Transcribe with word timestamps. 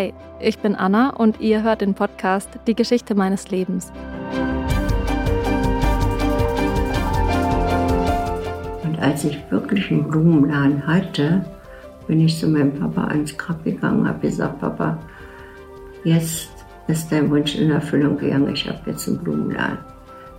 Hi, 0.00 0.14
ich 0.40 0.58
bin 0.60 0.76
Anna 0.76 1.10
und 1.10 1.40
ihr 1.42 1.62
hört 1.62 1.82
den 1.82 1.92
Podcast 1.92 2.48
Die 2.66 2.74
Geschichte 2.74 3.14
meines 3.14 3.50
Lebens. 3.50 3.92
Und 8.82 8.98
als 8.98 9.24
ich 9.24 9.38
wirklich 9.50 9.90
einen 9.90 10.08
Blumenladen 10.08 10.86
hatte, 10.86 11.44
bin 12.06 12.24
ich 12.24 12.38
zu 12.38 12.48
meinem 12.48 12.72
Papa 12.72 13.08
ans 13.08 13.36
Grab 13.36 13.62
gegangen 13.62 14.00
und 14.00 14.08
habe 14.08 14.20
gesagt, 14.20 14.58
Papa, 14.60 14.96
jetzt 16.04 16.48
ist 16.88 17.12
dein 17.12 17.30
Wunsch 17.30 17.54
in 17.56 17.70
Erfüllung 17.70 18.16
gegangen, 18.16 18.54
ich 18.54 18.66
habe 18.66 18.78
jetzt 18.86 19.06
einen 19.06 19.18
Blumenladen. 19.18 19.80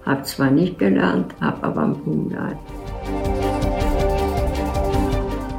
Habe 0.07 0.23
zwar 0.23 0.49
nicht 0.49 0.79
gelernt, 0.79 1.35
habe 1.39 1.63
aber 1.67 1.83
einen 1.83 2.01
Blumenladen. 2.01 2.57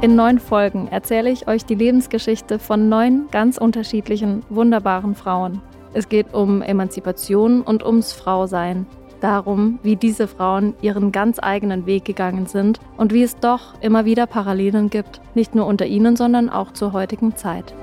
In 0.03 0.17
neun 0.17 0.37
Folgen 0.37 0.89
erzähle 0.89 1.29
ich 1.29 1.47
euch 1.47 1.63
die 1.63 1.75
Lebensgeschichte 1.75 2.59
von 2.59 2.89
neun 2.89 3.29
ganz 3.31 3.57
unterschiedlichen, 3.57 4.43
wunderbaren 4.49 5.15
Frauen. 5.15 5.61
Es 5.93 6.09
geht 6.09 6.33
um 6.33 6.61
Emanzipation 6.61 7.61
und 7.61 7.85
ums 7.85 8.11
Frausein. 8.11 8.85
Darum, 9.21 9.79
wie 9.81 9.95
diese 9.95 10.27
Frauen 10.27 10.73
ihren 10.81 11.13
ganz 11.13 11.39
eigenen 11.41 11.85
Weg 11.85 12.03
gegangen 12.03 12.47
sind 12.47 12.81
und 12.97 13.13
wie 13.13 13.23
es 13.23 13.37
doch 13.37 13.75
immer 13.79 14.03
wieder 14.03 14.27
Parallelen 14.27 14.89
gibt, 14.89 15.21
nicht 15.35 15.55
nur 15.55 15.67
unter 15.67 15.85
ihnen, 15.85 16.17
sondern 16.17 16.49
auch 16.49 16.73
zur 16.73 16.91
heutigen 16.91 17.37
Zeit. 17.37 17.73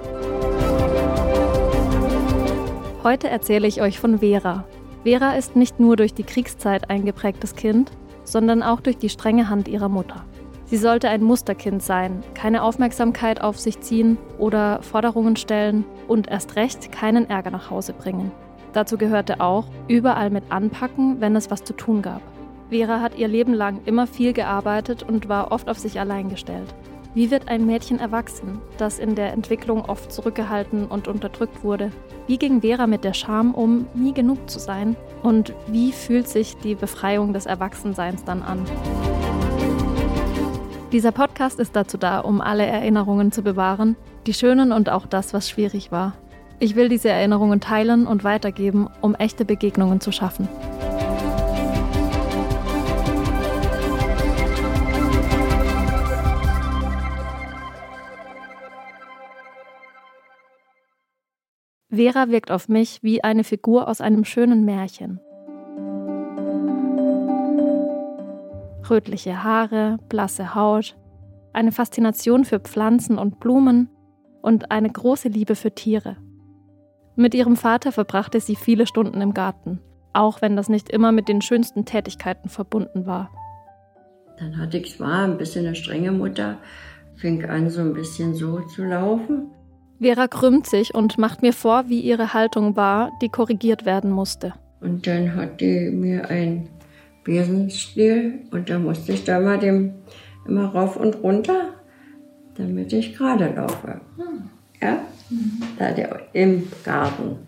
Heute 3.02 3.30
erzähle 3.30 3.66
ich 3.66 3.80
euch 3.80 3.98
von 3.98 4.19
Vera. 4.19 4.64
Vera 5.05 5.37
ist 5.37 5.56
nicht 5.56 5.80
nur 5.80 5.97
durch 5.97 6.12
die 6.12 6.25
Kriegszeit 6.25 6.91
ein 6.91 7.06
geprägtes 7.06 7.56
Kind, 7.56 7.91
sondern 8.25 8.62
auch 8.62 8.83
durch 8.83 8.98
die 8.98 9.09
strenge 9.09 9.48
Hand 9.48 9.69
ihrer 9.69 9.89
Mutter. 9.89 10.23
Sie 10.70 10.77
sollte 10.77 11.09
ein 11.09 11.24
Musterkind 11.24 11.83
sein, 11.83 12.23
keine 12.34 12.62
Aufmerksamkeit 12.62 13.41
auf 13.41 13.59
sich 13.59 13.80
ziehen 13.80 14.19
oder 14.38 14.80
Forderungen 14.83 15.34
stellen 15.34 15.84
und 16.06 16.28
erst 16.28 16.55
recht 16.55 16.92
keinen 16.92 17.28
Ärger 17.28 17.50
nach 17.50 17.70
Hause 17.70 17.92
bringen. 17.92 18.31
Dazu 18.72 18.97
gehörte 18.97 19.41
auch 19.41 19.64
überall 19.89 20.30
mit 20.30 20.45
anpacken, 20.53 21.20
wenn 21.20 21.34
es 21.34 21.50
was 21.50 21.64
zu 21.64 21.72
tun 21.72 22.03
gab. 22.03 22.22
Vera 22.69 23.00
hat 23.00 23.19
ihr 23.19 23.27
Leben 23.27 23.53
lang 23.53 23.80
immer 23.84 24.06
viel 24.06 24.33
gearbeitet 24.33 25.03
und 25.03 25.28
war 25.28 25.50
oft 25.50 25.69
auf 25.69 25.77
sich 25.77 25.98
allein 25.98 26.28
gestellt. 26.28 26.73
Wie 27.14 27.33
wird 27.33 27.48
ein 27.48 27.67
Mädchen 27.67 27.98
erwachsen, 27.98 28.61
das 28.78 29.00
in 29.00 29.17
der 29.17 29.33
Entwicklung 29.33 29.84
oft 29.84 30.12
zurückgehalten 30.12 30.86
und 30.86 31.08
unterdrückt 31.08 31.64
wurde? 31.64 31.91
Wie 32.28 32.39
ging 32.39 32.61
Vera 32.61 32.86
mit 32.86 33.02
der 33.02 33.14
Scham 33.14 33.56
um, 33.56 33.89
nie 33.95 34.14
genug 34.14 34.48
zu 34.48 34.61
sein? 34.61 34.95
Und 35.25 35.52
wie 35.67 35.91
fühlt 35.91 36.28
sich 36.28 36.56
die 36.58 36.77
Befreiung 36.77 37.33
des 37.33 37.47
Erwachsenseins 37.47 38.23
dann 38.23 38.42
an? 38.42 38.64
Dieser 40.92 41.12
Podcast 41.12 41.60
ist 41.60 41.77
dazu 41.77 41.98
da, 41.98 42.19
um 42.19 42.41
alle 42.41 42.66
Erinnerungen 42.66 43.30
zu 43.30 43.42
bewahren, 43.42 43.94
die 44.27 44.34
schönen 44.34 44.72
und 44.72 44.88
auch 44.88 45.06
das, 45.06 45.33
was 45.33 45.48
schwierig 45.48 45.92
war. 45.92 46.14
Ich 46.58 46.74
will 46.74 46.88
diese 46.88 47.10
Erinnerungen 47.10 47.60
teilen 47.60 48.08
und 48.08 48.24
weitergeben, 48.24 48.88
um 49.00 49.14
echte 49.14 49.44
Begegnungen 49.44 50.00
zu 50.00 50.11
schaffen. 50.11 50.48
Vera 61.88 62.30
wirkt 62.30 62.50
auf 62.50 62.68
mich 62.68 63.00
wie 63.05 63.22
eine 63.22 63.44
Figur 63.44 63.86
aus 63.86 64.00
einem 64.00 64.24
schönen 64.24 64.64
Märchen. 64.64 65.20
Rötliche 68.91 69.42
Haare, 69.42 69.98
blasse 70.08 70.55
Haut, 70.55 70.96
eine 71.52 71.72
Faszination 71.72 72.44
für 72.44 72.60
Pflanzen 72.60 73.19
und 73.19 73.41
Blumen 73.41 73.88
und 74.42 74.70
eine 74.70 74.91
große 74.91 75.28
Liebe 75.28 75.55
für 75.55 75.74
Tiere. 75.74 76.16
Mit 77.16 77.34
ihrem 77.34 77.56
Vater 77.56 77.92
verbrachte 77.92 78.41
sie 78.41 78.56
viele 78.56 78.86
Stunden 78.86 79.20
im 79.20 79.34
Garten, 79.34 79.80
auch 80.12 80.42
wenn 80.42 80.56
das 80.56 80.68
nicht 80.68 80.89
immer 80.90 81.12
mit 81.12 81.29
den 81.29 81.42
schönsten 81.42 81.84
Tätigkeiten 81.84 82.48
verbunden 82.48 83.06
war. 83.06 83.30
Dann 84.39 84.56
hatte 84.58 84.79
ich 84.79 84.96
zwar 84.96 85.24
ein 85.24 85.36
bisschen 85.36 85.67
eine 85.67 85.74
strenge 85.74 86.12
Mutter, 86.12 86.56
fing 87.17 87.45
an 87.45 87.68
so 87.68 87.80
ein 87.80 87.92
bisschen 87.92 88.34
so 88.34 88.61
zu 88.61 88.84
laufen. 88.84 89.50
Vera 90.00 90.29
krümmt 90.29 90.67
sich 90.67 90.95
und 90.95 91.18
macht 91.18 91.42
mir 91.42 91.52
vor, 91.52 91.89
wie 91.89 92.00
ihre 92.00 92.33
Haltung 92.33 92.74
war, 92.74 93.11
die 93.20 93.29
korrigiert 93.29 93.84
werden 93.84 94.11
musste. 94.11 94.55
Und 94.80 95.06
dann 95.06 95.34
hat 95.34 95.61
die 95.61 95.90
mir 95.90 96.30
ein 96.30 96.68
Besenstiel 97.25 98.41
und 98.51 98.70
da 98.70 98.79
musste 98.79 99.13
ich 99.13 99.25
da 99.25 99.41
mal 99.41 99.58
dem 99.58 99.95
immer 100.47 100.67
rauf 100.67 100.97
und 100.97 101.23
runter, 101.23 101.75
damit 102.57 102.92
ich 102.92 103.14
gerade 103.14 103.53
laufe. 103.55 104.01
Ja, 104.81 105.05
da 105.79 105.92
der, 105.92 106.20
im 106.33 106.69
Garten 106.85 107.47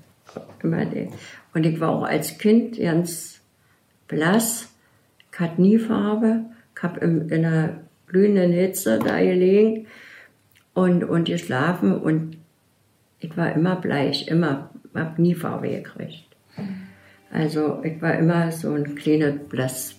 immer 0.63 0.85
den. 0.85 1.11
Und 1.55 1.67
ich 1.67 1.81
war 1.81 1.91
auch 1.91 2.05
als 2.05 2.39
Kind 2.39 2.79
ganz 2.79 3.41
blass, 4.09 4.69
ich 5.33 5.41
hatte 5.41 5.61
nie 5.61 5.79
Farbe, 5.79 6.45
ich 6.77 6.83
habe 6.83 7.01
in 7.01 7.33
einer 7.33 7.81
glühenden 8.07 8.53
Hitze 8.53 8.99
da 8.99 9.19
gelegen 9.19 9.87
und, 10.75 11.05
und 11.05 11.25
geschlafen 11.25 11.97
und 11.97 12.37
ich 13.21 13.37
war 13.37 13.53
immer 13.53 13.77
bleich, 13.77 14.29
immer, 14.29 14.71
habe 14.95 15.23
nie 15.23 15.35
Farbe 15.35 15.69
gekriegt. 15.69 16.32
Also 17.33 17.83
ich 17.83 18.01
war 18.03 18.15
immer 18.15 18.53
so 18.53 18.73
ein 18.73 18.95
kleines 18.95 19.41
Blass, 19.49 19.95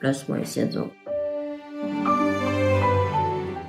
Blassmäuschen 0.00 0.70
so. 0.70 0.90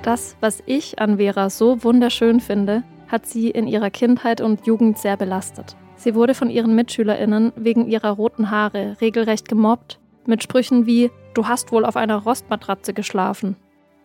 Das, 0.02 0.36
was 0.40 0.62
ich 0.66 0.98
an 0.98 1.16
Vera 1.16 1.50
so 1.50 1.82
wunderschön 1.82 2.40
finde, 2.40 2.84
hat 3.08 3.26
sie 3.26 3.50
in 3.50 3.66
ihrer 3.66 3.90
Kindheit 3.90 4.40
und 4.40 4.66
Jugend 4.66 4.98
sehr 4.98 5.16
belastet. 5.16 5.76
Sie 5.96 6.14
wurde 6.14 6.34
von 6.34 6.50
ihren 6.50 6.74
Mitschülerinnen 6.74 7.52
wegen 7.56 7.88
ihrer 7.88 8.10
roten 8.10 8.50
Haare 8.50 8.96
regelrecht 9.00 9.48
gemobbt, 9.48 9.98
mit 10.26 10.42
Sprüchen 10.42 10.86
wie 10.86 11.10
Du 11.34 11.48
hast 11.48 11.72
wohl 11.72 11.84
auf 11.84 11.96
einer 11.96 12.16
Rostmatratze 12.16 12.92
geschlafen. 12.92 13.56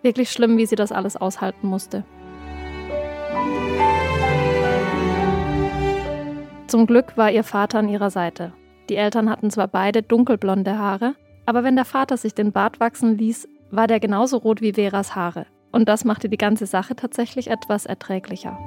Wirklich 0.02 0.32
schlimm, 0.32 0.58
wie 0.58 0.66
sie 0.66 0.76
das 0.76 0.92
alles 0.92 1.18
aushalten 1.18 1.68
musste. 1.68 2.04
Zum 6.68 6.88
Glück 6.88 7.18
war 7.18 7.32
ihr 7.32 7.44
Vater 7.44 7.80
an 7.80 7.90
ihrer 7.90 8.10
Seite. 8.10 8.54
Die 8.92 8.98
Eltern 8.98 9.30
hatten 9.30 9.50
zwar 9.50 9.70
beide 9.70 10.04
dunkelblonde 10.04 10.78
Haare, 10.78 11.16
aber 11.46 11.64
wenn 11.64 11.78
der 11.78 11.86
Vater 11.86 12.18
sich 12.18 12.36
den 12.36 12.52
Bart 12.52 12.82
wachsen 12.82 13.18
ließ, 13.18 13.48
war 13.70 13.88
der 13.88 14.02
genauso 14.02 14.36
rot 14.36 14.60
wie 14.60 14.74
Veras 14.74 15.16
Haare. 15.16 15.46
Und 15.72 15.88
das 15.88 16.04
machte 16.04 16.28
die 16.28 16.36
ganze 16.36 16.66
Sache 16.66 16.94
tatsächlich 16.94 17.50
etwas 17.50 17.86
erträglicher. 17.86 18.60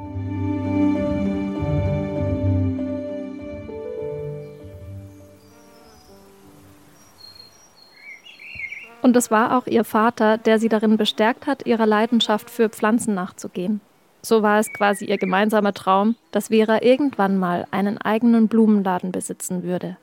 Und 9.02 9.14
es 9.16 9.30
war 9.30 9.58
auch 9.58 9.66
ihr 9.66 9.84
Vater, 9.84 10.38
der 10.38 10.58
sie 10.58 10.70
darin 10.70 10.96
bestärkt 10.96 11.46
hat, 11.46 11.66
ihrer 11.66 11.84
Leidenschaft 11.84 12.48
für 12.48 12.70
Pflanzen 12.70 13.12
nachzugehen. 13.12 13.82
So 14.22 14.42
war 14.42 14.58
es 14.58 14.72
quasi 14.72 15.04
ihr 15.04 15.18
gemeinsamer 15.18 15.74
Traum, 15.74 16.16
dass 16.30 16.48
Vera 16.48 16.80
irgendwann 16.80 17.36
mal 17.36 17.66
einen 17.72 17.98
eigenen 17.98 18.48
Blumenladen 18.48 19.12
besitzen 19.12 19.64
würde 19.64 19.98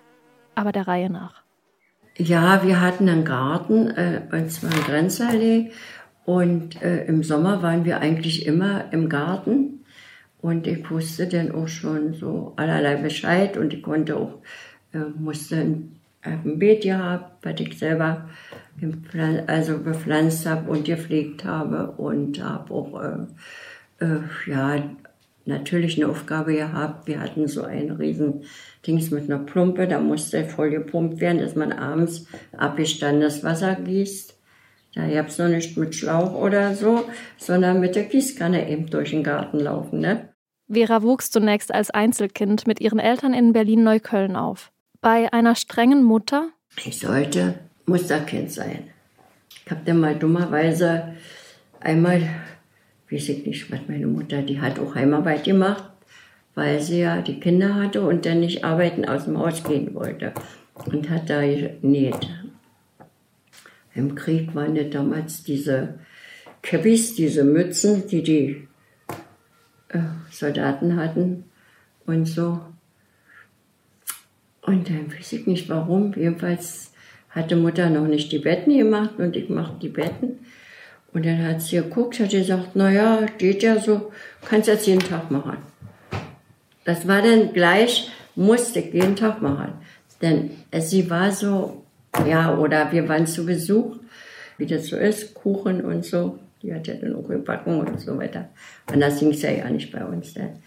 aber 0.62 0.72
der 0.72 0.88
Reihe 0.88 1.10
nach. 1.10 1.42
Ja, 2.18 2.64
wir 2.64 2.82
hatten 2.82 3.10
einen 3.10 3.26
Garten, 3.26 3.90
äh, 3.90 4.22
und 4.32 4.52
zwar 4.52 4.72
in 4.72 4.84
Grenzallee. 4.84 5.72
Und 6.24 6.82
äh, 6.82 7.06
im 7.06 7.24
Sommer 7.24 7.64
waren 7.64 7.84
wir 7.84 8.00
eigentlich 8.00 8.46
immer 8.46 8.86
im 8.92 9.10
Garten. 9.10 9.84
Und 10.40 10.68
ich 10.68 10.90
wusste 10.90 11.28
dann 11.28 11.52
auch 11.52 11.68
schon 11.68 12.14
so 12.14 12.54
allerlei 12.58 12.96
Bescheid. 12.96 13.58
Und 13.58 13.74
ich 13.74 13.82
konnte 13.82 14.18
auch, 14.18 14.40
äh, 14.94 15.00
musste 15.18 15.58
ein, 15.58 16.00
ein 16.22 16.60
Beet 16.60 16.84
gehabt, 16.84 17.44
was 17.44 17.60
ich 17.60 17.78
selber 17.78 18.30
also 19.48 19.80
bepflanzt 19.80 20.46
habe 20.46 20.70
und 20.70 20.86
gepflegt 20.86 21.44
habe. 21.44 21.92
Und 21.92 22.44
habe 22.44 22.74
auch, 22.74 23.02
äh, 23.02 24.06
äh, 24.06 24.20
ja, 24.46 24.76
natürlich 25.52 25.98
eine 25.98 26.12
Aufgabe 26.12 26.54
gehabt. 26.54 27.08
Wir 27.08 27.20
hatten 27.20 27.48
so 27.48 27.64
ein 27.64 27.92
riesen 27.92 28.44
Dings 28.86 29.12
mit 29.12 29.30
einer 29.30 29.40
Plumpe, 29.40 29.88
da 29.88 30.00
musste 30.00 30.44
voll 30.46 30.72
gepumpt 30.72 31.20
werden, 31.20 31.40
dass 31.40 31.56
man 31.56 31.72
abends 31.72 32.26
abgestandenes 32.58 33.44
Wasser 33.44 33.76
gießt. 33.76 34.38
Da 34.96 35.08
gab 35.08 35.28
es 35.28 35.38
noch 35.38 35.48
nicht 35.48 35.78
mit 35.78 35.96
Schlauch 35.96 36.34
oder 36.34 36.76
so, 36.76 37.06
sondern 37.38 37.80
mit 37.80 37.96
der 37.96 38.04
Gießkanne 38.04 38.70
eben 38.70 38.90
durch 38.90 39.12
den 39.12 39.24
Garten 39.24 39.60
laufen. 39.60 40.00
Ne? 40.00 40.30
Vera 40.70 41.02
wuchs 41.04 41.32
zunächst 41.32 41.74
als 41.74 41.92
Einzelkind 41.92 42.68
mit 42.68 42.82
ihren 42.82 43.00
Eltern 43.00 43.34
in 43.34 43.54
Berlin-Neukölln 43.54 44.36
auf. 44.36 44.72
Bei 45.00 45.32
einer 45.32 45.56
strengen 45.56 46.04
Mutter? 46.04 46.50
Ich 46.86 47.00
sollte 47.00 47.56
Musterkind 47.86 48.52
sein. 48.52 48.90
Ich 49.66 49.72
habe 49.72 49.82
dann 49.86 50.00
mal 50.00 50.16
dummerweise 50.16 51.14
einmal 51.80 52.22
weiß 53.12 53.30
ich 53.30 53.46
nicht, 53.46 53.72
was 53.72 53.80
meine 53.88 54.08
Mutter, 54.08 54.42
die 54.42 54.62
hat 54.62 54.80
auch 54.80 54.96
Heimarbeit 54.96 55.44
gemacht, 55.44 55.84
weil 56.56 56.82
sie 56.82 57.02
ja 57.02 57.22
die 57.22 57.40
Kinder 57.40 57.76
hatte 57.76 58.02
und 58.02 58.26
dann 58.26 58.40
nicht 58.40 58.64
arbeiten 58.64 59.06
aus 59.06 59.26
dem 59.26 59.38
Haus 59.38 59.64
gehen 59.64 59.94
wollte. 59.94 60.34
Und 60.74 61.10
hat 61.10 61.30
da 61.30 61.42
genäht. 61.42 62.28
Im 63.94 64.16
Krieg 64.16 64.56
waren 64.56 64.76
ja 64.76 64.84
damals 64.84 65.44
diese 65.44 66.00
Käppis, 66.62 67.16
diese 67.16 67.44
Mützen, 67.44 68.08
die 68.08 68.24
die 68.24 68.68
äh, 69.90 70.00
Soldaten 70.32 70.96
hatten. 70.96 71.44
und 72.08 72.26
so. 72.26 72.62
Und 74.62 74.90
dann 74.90 75.12
weiß 75.12 75.34
ich 75.34 75.48
nicht 75.48 75.70
warum. 75.70 76.14
Jedenfalls 76.16 76.94
hatte 77.30 77.56
Mutter 77.56 77.90
noch 77.90 78.08
nicht 78.08 78.32
die 78.32 78.40
Betten 78.40 78.78
gemacht 78.78 79.18
und 79.18 79.36
ich 79.36 79.50
machte 79.50 79.80
die 79.82 79.90
Betten. 79.90 80.40
Und 81.14 81.26
dann 81.26 81.46
hat 81.46 81.62
sie 81.62 81.78
geguckt, 81.78 82.20
hat 82.20 82.30
gesagt, 82.30 82.76
naja, 82.76 83.26
geht 83.38 83.64
ja 83.64 83.80
so, 83.80 84.12
kannst 84.46 84.68
jetzt 84.68 84.88
jeden 84.88 85.02
Tag 85.02 85.30
machen. 85.30 85.58
Das 86.86 87.08
war 87.08 87.22
dann 87.22 87.54
gleich, 87.54 88.12
musste 88.36 88.80
ich 88.80 88.94
jeden 88.94 89.16
Tag 89.16 89.42
machen. 89.42 89.74
Denn 90.22 90.52
sie 90.80 91.10
war 91.10 91.32
so, 91.32 91.84
ja, 92.28 92.58
oder 92.58 92.92
wir 92.92 93.08
waren 93.10 93.28
zu 93.28 93.46
Besuch, 93.46 93.98
wie 94.58 94.66
das 94.66 94.88
so 94.88 94.98
ist, 94.98 95.34
Kuchen 95.34 95.84
und 95.84 96.06
so. 96.06 96.40
Die 96.62 96.74
hat 96.74 96.88
ja 96.88 96.94
dann 96.94 97.16
auch 97.16 97.28
gebacken 97.28 97.80
und 97.82 98.00
so 98.00 98.18
weiter. 98.18 98.50
Und 98.92 99.00
das 99.00 99.20
ging 99.20 99.32
es 99.32 99.42
ja 99.42 99.52
ja 99.52 99.70
nicht 99.70 99.92
bei 99.92 100.06
uns 100.06 100.34
dann. 100.34 100.60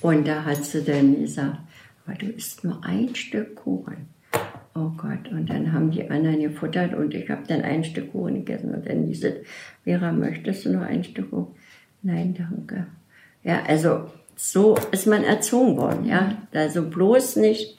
Und 0.00 0.26
da 0.26 0.44
hat 0.44 0.64
sie 0.64 0.82
dann 0.82 1.20
gesagt, 1.20 1.58
aber 2.06 2.16
du 2.16 2.26
isst 2.26 2.64
nur 2.64 2.82
ein 2.84 3.14
Stück 3.14 3.56
Kuchen. 3.56 4.08
Oh 4.74 4.90
Gott, 4.96 5.30
und 5.32 5.50
dann 5.50 5.72
haben 5.72 5.90
die 5.90 6.08
anderen 6.08 6.40
gefuttert 6.40 6.94
und 6.94 7.12
ich 7.12 7.28
habe 7.28 7.42
dann 7.48 7.62
ein 7.62 7.82
Stück 7.82 8.12
Kuchen 8.12 8.44
gegessen. 8.44 8.72
Und 8.72 8.88
dann 8.88 9.06
hieß 9.06 9.24
es, 9.24 9.34
Vera, 9.82 10.12
möchtest 10.12 10.64
du 10.64 10.70
noch 10.70 10.82
ein 10.82 11.02
Stück 11.02 11.30
Kuchen? 11.30 11.54
Nein, 12.02 12.34
danke. 12.34 12.86
Ja, 13.42 13.62
also 13.66 14.10
so 14.36 14.76
ist 14.92 15.06
man 15.06 15.24
erzogen 15.24 15.76
worden, 15.76 16.06
ja. 16.06 16.36
Also 16.54 16.88
bloß 16.88 17.36
nicht, 17.36 17.78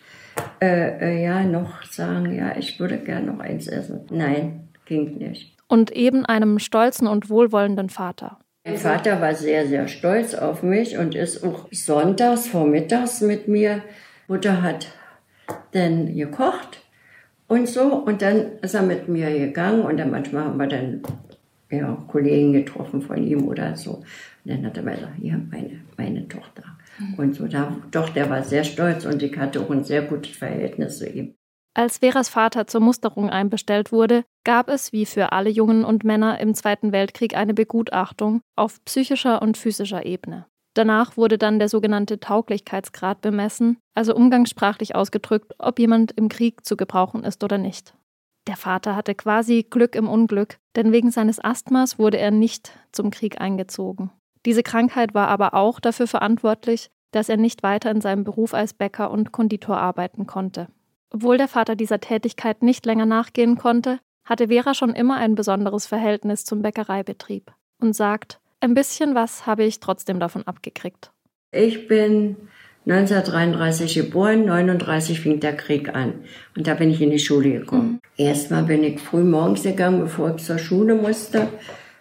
äh, 0.61 1.15
äh, 1.17 1.23
ja, 1.23 1.43
noch 1.43 1.83
sagen, 1.83 2.35
ja, 2.35 2.55
ich 2.57 2.79
würde 2.79 2.97
gerne 2.97 3.27
noch 3.31 3.39
eins 3.39 3.67
essen. 3.67 4.01
Nein, 4.09 4.67
ging 4.85 5.17
nicht. 5.17 5.57
Und 5.67 5.91
eben 5.91 6.25
einem 6.25 6.59
stolzen 6.59 7.07
und 7.07 7.29
wohlwollenden 7.29 7.89
Vater. 7.89 8.37
Mein 8.65 8.77
Vater 8.77 9.21
war 9.21 9.33
sehr, 9.33 9.65
sehr 9.67 9.87
stolz 9.87 10.35
auf 10.35 10.61
mich 10.61 10.97
und 10.97 11.15
ist 11.15 11.43
auch 11.43 11.67
sonntags 11.71 12.47
vormittags 12.47 13.21
mit 13.21 13.47
mir. 13.47 13.81
Mutter 14.27 14.61
hat 14.61 14.87
dann 15.71 16.15
gekocht 16.15 16.81
und 17.47 17.67
so 17.67 17.95
und 17.95 18.21
dann 18.21 18.59
ist 18.61 18.73
er 18.73 18.81
mit 18.81 19.07
mir 19.07 19.29
gegangen 19.31 19.81
und 19.81 19.97
dann 19.97 20.11
manchmal 20.11 20.45
haben 20.45 20.57
wir 20.57 20.67
dann 20.67 21.01
ja, 21.71 21.97
Kollegen 22.07 22.53
getroffen 22.53 23.01
von 23.01 23.23
ihm 23.23 23.47
oder 23.47 23.75
so. 23.75 23.91
Und 23.91 24.05
dann 24.45 24.65
hat 24.65 24.77
er 24.77 24.83
mir 24.83 24.95
gesagt, 24.95 25.15
hier, 25.19 25.41
meine, 25.49 25.81
meine 25.97 26.27
Tochter. 26.27 26.63
Mhm. 26.99 27.13
Und 27.15 27.35
so, 27.35 27.47
da, 27.47 27.77
doch, 27.91 28.09
der 28.09 28.29
war 28.29 28.43
sehr 28.43 28.63
stolz 28.63 29.05
und 29.05 29.23
ich 29.23 29.37
hatte 29.37 29.61
auch 29.61 29.69
ein 29.69 29.83
sehr 29.83 30.01
gutes 30.03 30.35
Verhältnis 30.35 30.97
zu 30.97 31.09
ihm. 31.09 31.35
Als 31.73 31.99
Veras 31.99 32.27
Vater 32.27 32.67
zur 32.67 32.81
Musterung 32.81 33.29
einbestellt 33.29 33.93
wurde, 33.93 34.25
gab 34.43 34.69
es, 34.69 34.91
wie 34.91 35.05
für 35.05 35.31
alle 35.31 35.49
Jungen 35.49 35.85
und 35.85 36.03
Männer 36.03 36.39
im 36.41 36.53
Zweiten 36.53 36.91
Weltkrieg, 36.91 37.37
eine 37.37 37.53
Begutachtung 37.53 38.41
auf 38.57 38.83
psychischer 38.83 39.41
und 39.41 39.55
physischer 39.55 40.05
Ebene. 40.05 40.45
Danach 40.73 41.17
wurde 41.17 41.37
dann 41.37 41.59
der 41.59 41.67
sogenannte 41.67 42.19
Tauglichkeitsgrad 42.19 43.21
bemessen, 43.21 43.77
also 43.93 44.15
umgangssprachlich 44.15 44.95
ausgedrückt, 44.95 45.53
ob 45.59 45.79
jemand 45.79 46.11
im 46.13 46.29
Krieg 46.29 46.65
zu 46.65 46.77
gebrauchen 46.77 47.23
ist 47.23 47.43
oder 47.43 47.57
nicht. 47.57 47.93
Der 48.47 48.55
Vater 48.55 48.95
hatte 48.95 49.13
quasi 49.13 49.63
Glück 49.69 49.95
im 49.95 50.07
Unglück, 50.07 50.57
denn 50.75 50.91
wegen 50.91 51.11
seines 51.11 51.43
Asthmas 51.43 51.99
wurde 51.99 52.17
er 52.17 52.31
nicht 52.31 52.71
zum 52.91 53.11
Krieg 53.11 53.39
eingezogen. 53.39 54.11
Diese 54.45 54.63
Krankheit 54.63 55.13
war 55.13 55.27
aber 55.27 55.53
auch 55.53 55.79
dafür 55.79 56.07
verantwortlich, 56.07 56.89
dass 57.11 57.29
er 57.29 57.37
nicht 57.37 57.61
weiter 57.61 57.91
in 57.91 58.01
seinem 58.01 58.23
Beruf 58.23 58.53
als 58.53 58.73
Bäcker 58.73 59.11
und 59.11 59.31
Konditor 59.31 59.77
arbeiten 59.77 60.25
konnte. 60.25 60.67
Obwohl 61.13 61.37
der 61.37 61.49
Vater 61.49 61.75
dieser 61.75 61.99
Tätigkeit 61.99 62.63
nicht 62.63 62.85
länger 62.85 63.05
nachgehen 63.05 63.57
konnte, 63.57 63.99
hatte 64.25 64.47
Vera 64.47 64.73
schon 64.73 64.95
immer 64.95 65.17
ein 65.17 65.35
besonderes 65.35 65.85
Verhältnis 65.85 66.45
zum 66.45 66.61
Bäckereibetrieb 66.61 67.53
und 67.79 67.93
sagt, 67.93 68.40
ein 68.61 68.73
bisschen 68.73 69.15
was 69.15 69.45
habe 69.45 69.63
ich 69.63 69.79
trotzdem 69.79 70.19
davon 70.19 70.47
abgekriegt. 70.47 71.11
Ich 71.51 71.87
bin 71.87 72.37
1933 72.85 73.93
geboren, 73.95 74.45
39 74.45 75.19
fing 75.19 75.39
der 75.39 75.55
Krieg 75.55 75.93
an 75.93 76.13
und 76.55 76.65
da 76.65 76.73
bin 76.73 76.89
ich 76.89 77.01
in 77.01 77.11
die 77.11 77.19
Schule 77.19 77.51
gekommen. 77.51 77.99
Mhm. 78.17 78.25
Erstmal 78.25 78.63
bin 78.63 78.83
ich 78.83 78.99
früh 78.99 79.23
morgens 79.23 79.63
gegangen, 79.63 79.99
bevor 79.99 80.35
ich 80.35 80.43
zur 80.43 80.57
Schule 80.57 80.95
musste, 80.95 81.49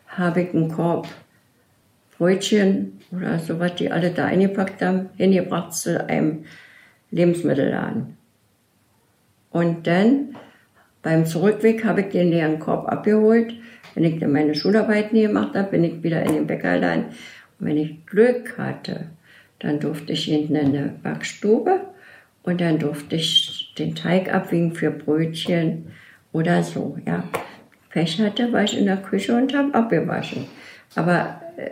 habe 0.08 0.42
ich 0.42 0.54
einen 0.54 0.70
Korb 0.70 1.08
Brötchen 2.16 3.00
oder 3.12 3.38
sowas, 3.38 3.74
die 3.76 3.90
alle 3.90 4.10
da 4.10 4.26
eingepackt 4.26 4.82
haben, 4.82 5.08
hingebracht 5.16 5.74
zu 5.74 6.06
einem 6.06 6.44
Lebensmittelladen. 7.10 8.16
Und 9.50 9.86
dann 9.86 10.36
beim 11.02 11.26
Zurückweg 11.26 11.84
habe 11.84 12.02
ich 12.02 12.08
den 12.08 12.30
leeren 12.30 12.58
Korb 12.58 12.88
abgeholt. 12.88 13.54
Wenn 14.00 14.14
ich 14.14 14.18
dann 14.18 14.32
meine 14.32 14.54
Schularbeiten 14.54 15.20
gemacht 15.20 15.54
habe, 15.54 15.72
bin 15.72 15.84
ich 15.84 16.02
wieder 16.02 16.22
in 16.22 16.32
den 16.32 16.46
Bäckerladen. 16.46 17.04
Und 17.58 17.66
wenn 17.66 17.76
ich 17.76 18.06
Glück 18.06 18.56
hatte, 18.56 19.08
dann 19.58 19.78
durfte 19.78 20.14
ich 20.14 20.24
hinten 20.24 20.56
in 20.56 20.72
der 20.72 20.94
Backstube 21.02 21.82
und 22.42 22.62
dann 22.62 22.78
durfte 22.78 23.16
ich 23.16 23.74
den 23.76 23.94
Teig 23.94 24.32
abwiegen 24.32 24.74
für 24.74 24.90
Brötchen 24.90 25.88
oder 26.32 26.62
so. 26.62 26.96
Ja. 27.04 27.24
Pech 27.90 28.18
hatte, 28.22 28.50
war 28.54 28.64
ich 28.64 28.78
in 28.78 28.86
der 28.86 28.96
Küche 28.96 29.36
und 29.36 29.54
habe 29.54 29.74
abgewaschen. 29.74 30.46
Aber, 30.94 31.42
äh, 31.58 31.68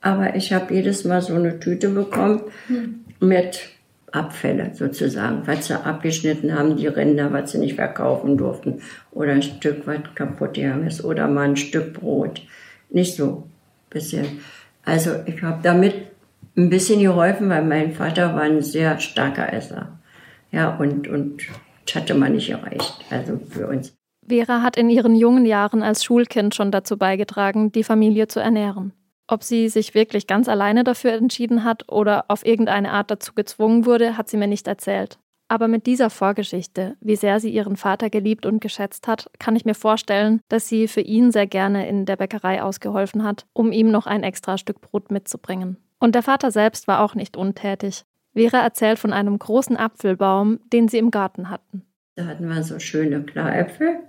aber 0.00 0.36
ich 0.36 0.52
habe 0.52 0.72
jedes 0.72 1.02
Mal 1.02 1.22
so 1.22 1.34
eine 1.34 1.58
Tüte 1.58 1.88
bekommen 1.88 2.42
hm. 2.68 3.04
mit 3.18 3.73
Abfälle 4.14 4.70
sozusagen, 4.74 5.46
was 5.46 5.66
sie 5.66 5.74
abgeschnitten 5.74 6.54
haben, 6.54 6.76
die 6.76 6.86
Ränder, 6.86 7.32
was 7.32 7.52
sie 7.52 7.58
nicht 7.58 7.74
verkaufen 7.74 8.36
durften, 8.36 8.80
oder 9.10 9.32
ein 9.32 9.42
Stück, 9.42 9.86
was 9.86 9.98
kaputt 10.14 10.54
gegangen 10.54 10.86
ist, 10.86 11.04
oder 11.04 11.26
mal 11.26 11.48
ein 11.48 11.56
Stück 11.56 11.94
Brot. 11.94 12.42
Nicht 12.90 13.16
so 13.16 13.48
bisschen. 13.90 14.40
Also 14.84 15.10
ich 15.26 15.42
habe 15.42 15.60
damit 15.62 15.94
ein 16.56 16.70
bisschen 16.70 17.00
geholfen, 17.00 17.48
weil 17.48 17.64
mein 17.64 17.92
Vater 17.92 18.34
war 18.34 18.42
ein 18.42 18.62
sehr 18.62 19.00
starker 19.00 19.52
Esser. 19.52 19.98
Ja, 20.52 20.76
und, 20.76 21.08
und 21.08 21.42
das 21.84 21.96
hatte 21.96 22.14
man 22.14 22.32
nicht 22.32 22.50
erreicht, 22.50 23.04
also 23.10 23.40
für 23.50 23.66
uns. 23.66 23.94
Vera 24.28 24.62
hat 24.62 24.76
in 24.76 24.88
ihren 24.88 25.16
jungen 25.16 25.44
Jahren 25.44 25.82
als 25.82 26.04
Schulkind 26.04 26.54
schon 26.54 26.70
dazu 26.70 26.96
beigetragen, 26.96 27.72
die 27.72 27.84
Familie 27.84 28.28
zu 28.28 28.40
ernähren. 28.40 28.92
Ob 29.26 29.42
sie 29.42 29.68
sich 29.68 29.94
wirklich 29.94 30.26
ganz 30.26 30.48
alleine 30.48 30.84
dafür 30.84 31.12
entschieden 31.12 31.64
hat 31.64 31.90
oder 31.90 32.26
auf 32.28 32.44
irgendeine 32.44 32.92
Art 32.92 33.10
dazu 33.10 33.32
gezwungen 33.34 33.86
wurde, 33.86 34.18
hat 34.18 34.28
sie 34.28 34.36
mir 34.36 34.46
nicht 34.46 34.68
erzählt. 34.68 35.18
Aber 35.48 35.68
mit 35.68 35.86
dieser 35.86 36.10
Vorgeschichte, 36.10 36.96
wie 37.00 37.16
sehr 37.16 37.38
sie 37.38 37.50
ihren 37.50 37.76
Vater 37.76 38.10
geliebt 38.10 38.46
und 38.46 38.60
geschätzt 38.60 39.06
hat, 39.06 39.30
kann 39.38 39.56
ich 39.56 39.64
mir 39.64 39.74
vorstellen, 39.74 40.40
dass 40.48 40.68
sie 40.68 40.88
für 40.88 41.02
ihn 41.02 41.32
sehr 41.32 41.46
gerne 41.46 41.88
in 41.88 42.06
der 42.06 42.16
Bäckerei 42.16 42.62
ausgeholfen 42.62 43.24
hat, 43.24 43.46
um 43.52 43.70
ihm 43.70 43.90
noch 43.90 44.06
ein 44.06 44.22
extra 44.22 44.58
Stück 44.58 44.80
Brot 44.80 45.10
mitzubringen. 45.10 45.76
Und 45.98 46.14
der 46.14 46.22
Vater 46.22 46.50
selbst 46.50 46.88
war 46.88 47.00
auch 47.00 47.14
nicht 47.14 47.36
untätig. 47.36 48.04
Vera 48.34 48.58
erzählt 48.58 48.98
von 48.98 49.12
einem 49.12 49.38
großen 49.38 49.76
Apfelbaum, 49.76 50.60
den 50.72 50.88
sie 50.88 50.98
im 50.98 51.10
Garten 51.10 51.50
hatten. 51.50 51.82
Da 52.16 52.26
hatten 52.26 52.48
wir 52.48 52.62
so 52.62 52.78
schöne 52.78 53.22
Klaräpfel 53.22 54.00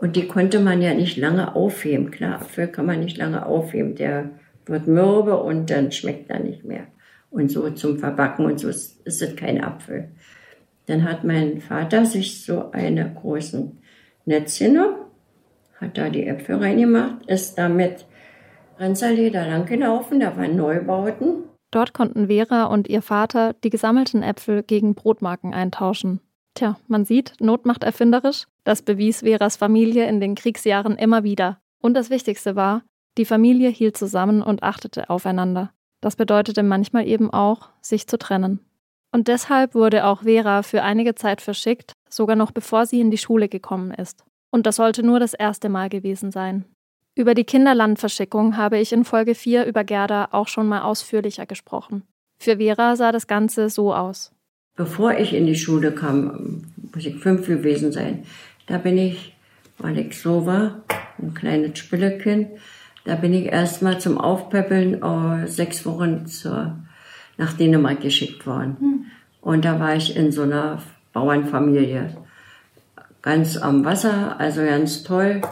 und 0.00 0.16
die 0.16 0.26
konnte 0.26 0.60
man 0.60 0.82
ja 0.82 0.94
nicht 0.94 1.16
lange 1.16 1.54
aufheben. 1.54 2.10
Klar, 2.10 2.40
Apfel 2.40 2.68
kann 2.68 2.86
man 2.86 3.00
nicht 3.00 3.16
lange 3.16 3.46
aufheben. 3.46 3.94
Der 3.94 4.30
wird 4.66 4.86
mürbe 4.86 5.36
und 5.42 5.70
dann 5.70 5.92
schmeckt 5.92 6.30
er 6.30 6.40
nicht 6.40 6.64
mehr. 6.64 6.86
Und 7.30 7.50
so 7.50 7.70
zum 7.70 7.98
Verbacken 7.98 8.46
und 8.46 8.58
so 8.58 8.68
ist, 8.68 9.00
es 9.04 9.36
kein 9.36 9.62
Apfel. 9.62 10.10
Dann 10.86 11.04
hat 11.04 11.24
mein 11.24 11.60
Vater 11.60 12.04
sich 12.04 12.44
so 12.44 12.70
eine 12.72 13.12
großen 13.12 13.78
Netzchen 14.24 14.78
hat 15.80 15.96
da 15.96 16.10
die 16.10 16.26
Äpfel 16.26 16.56
reingemacht, 16.56 17.26
ist 17.26 17.56
damit 17.56 18.06
Renzerlee 18.78 19.30
da 19.30 19.46
lang 19.46 19.66
gelaufen, 19.66 20.20
da 20.20 20.36
waren 20.36 20.56
Neubauten. 20.56 21.44
Dort 21.70 21.94
konnten 21.94 22.26
Vera 22.26 22.64
und 22.64 22.88
ihr 22.88 23.02
Vater 23.02 23.54
die 23.64 23.70
gesammelten 23.70 24.22
Äpfel 24.22 24.62
gegen 24.62 24.94
Brotmarken 24.94 25.54
eintauschen. 25.54 26.20
Tja, 26.54 26.78
man 26.88 27.04
sieht, 27.04 27.34
Not 27.40 27.66
macht 27.66 27.84
erfinderisch. 27.84 28.46
Das 28.64 28.82
bewies 28.82 29.20
Veras 29.20 29.56
Familie 29.56 30.06
in 30.08 30.20
den 30.20 30.34
Kriegsjahren 30.34 30.96
immer 30.96 31.22
wieder. 31.22 31.60
Und 31.80 31.94
das 31.94 32.10
Wichtigste 32.10 32.56
war, 32.56 32.82
die 33.18 33.24
Familie 33.24 33.68
hielt 33.68 33.96
zusammen 33.96 34.42
und 34.42 34.62
achtete 34.62 35.10
aufeinander. 35.10 35.72
Das 36.00 36.16
bedeutete 36.16 36.62
manchmal 36.62 37.06
eben 37.06 37.30
auch, 37.30 37.70
sich 37.80 38.06
zu 38.06 38.18
trennen. 38.18 38.60
Und 39.12 39.28
deshalb 39.28 39.74
wurde 39.74 40.06
auch 40.06 40.22
Vera 40.22 40.62
für 40.62 40.82
einige 40.82 41.14
Zeit 41.14 41.40
verschickt, 41.40 41.92
sogar 42.08 42.36
noch 42.36 42.52
bevor 42.52 42.86
sie 42.86 43.00
in 43.00 43.10
die 43.10 43.18
Schule 43.18 43.48
gekommen 43.48 43.90
ist. 43.90 44.24
Und 44.50 44.66
das 44.66 44.76
sollte 44.76 45.02
nur 45.02 45.20
das 45.20 45.34
erste 45.34 45.68
Mal 45.68 45.88
gewesen 45.88 46.30
sein. 46.30 46.64
Über 47.16 47.34
die 47.34 47.44
Kinderlandverschickung 47.44 48.56
habe 48.56 48.78
ich 48.78 48.92
in 48.92 49.04
Folge 49.04 49.34
4 49.34 49.66
über 49.66 49.84
Gerda 49.84 50.28
auch 50.30 50.48
schon 50.48 50.68
mal 50.68 50.82
ausführlicher 50.82 51.46
gesprochen. 51.46 52.04
Für 52.38 52.56
Vera 52.56 52.96
sah 52.96 53.12
das 53.12 53.26
Ganze 53.26 53.68
so 53.68 53.92
aus. 53.92 54.32
Bevor 54.80 55.18
ich 55.18 55.34
in 55.34 55.44
die 55.44 55.56
Schule 55.56 55.92
kam, 55.92 56.62
muss 56.94 57.04
ich 57.04 57.16
fünf 57.16 57.46
gewesen 57.46 57.92
sein, 57.92 58.22
da 58.66 58.78
bin 58.78 58.96
ich, 58.96 59.36
weil 59.76 59.98
ich 59.98 60.18
so 60.18 60.46
war, 60.46 60.84
ein 61.18 61.34
kleines 61.34 61.78
Spillekind, 61.78 62.48
da 63.04 63.14
bin 63.16 63.34
ich 63.34 63.52
erstmal 63.52 64.00
zum 64.00 64.16
Aufpäppeln 64.16 65.02
äh, 65.02 65.46
sechs 65.48 65.84
Wochen 65.84 66.24
zur, 66.24 66.78
nach 67.36 67.52
Dänemark 67.52 68.00
geschickt 68.00 68.46
worden. 68.46 68.78
Hm. 68.80 69.04
Und 69.42 69.66
da 69.66 69.78
war 69.78 69.96
ich 69.96 70.16
in 70.16 70.32
so 70.32 70.44
einer 70.44 70.80
Bauernfamilie. 71.12 72.16
Ganz 73.20 73.58
am 73.58 73.84
Wasser, 73.84 74.40
also 74.40 74.62
ganz 74.62 75.02
toll. 75.02 75.42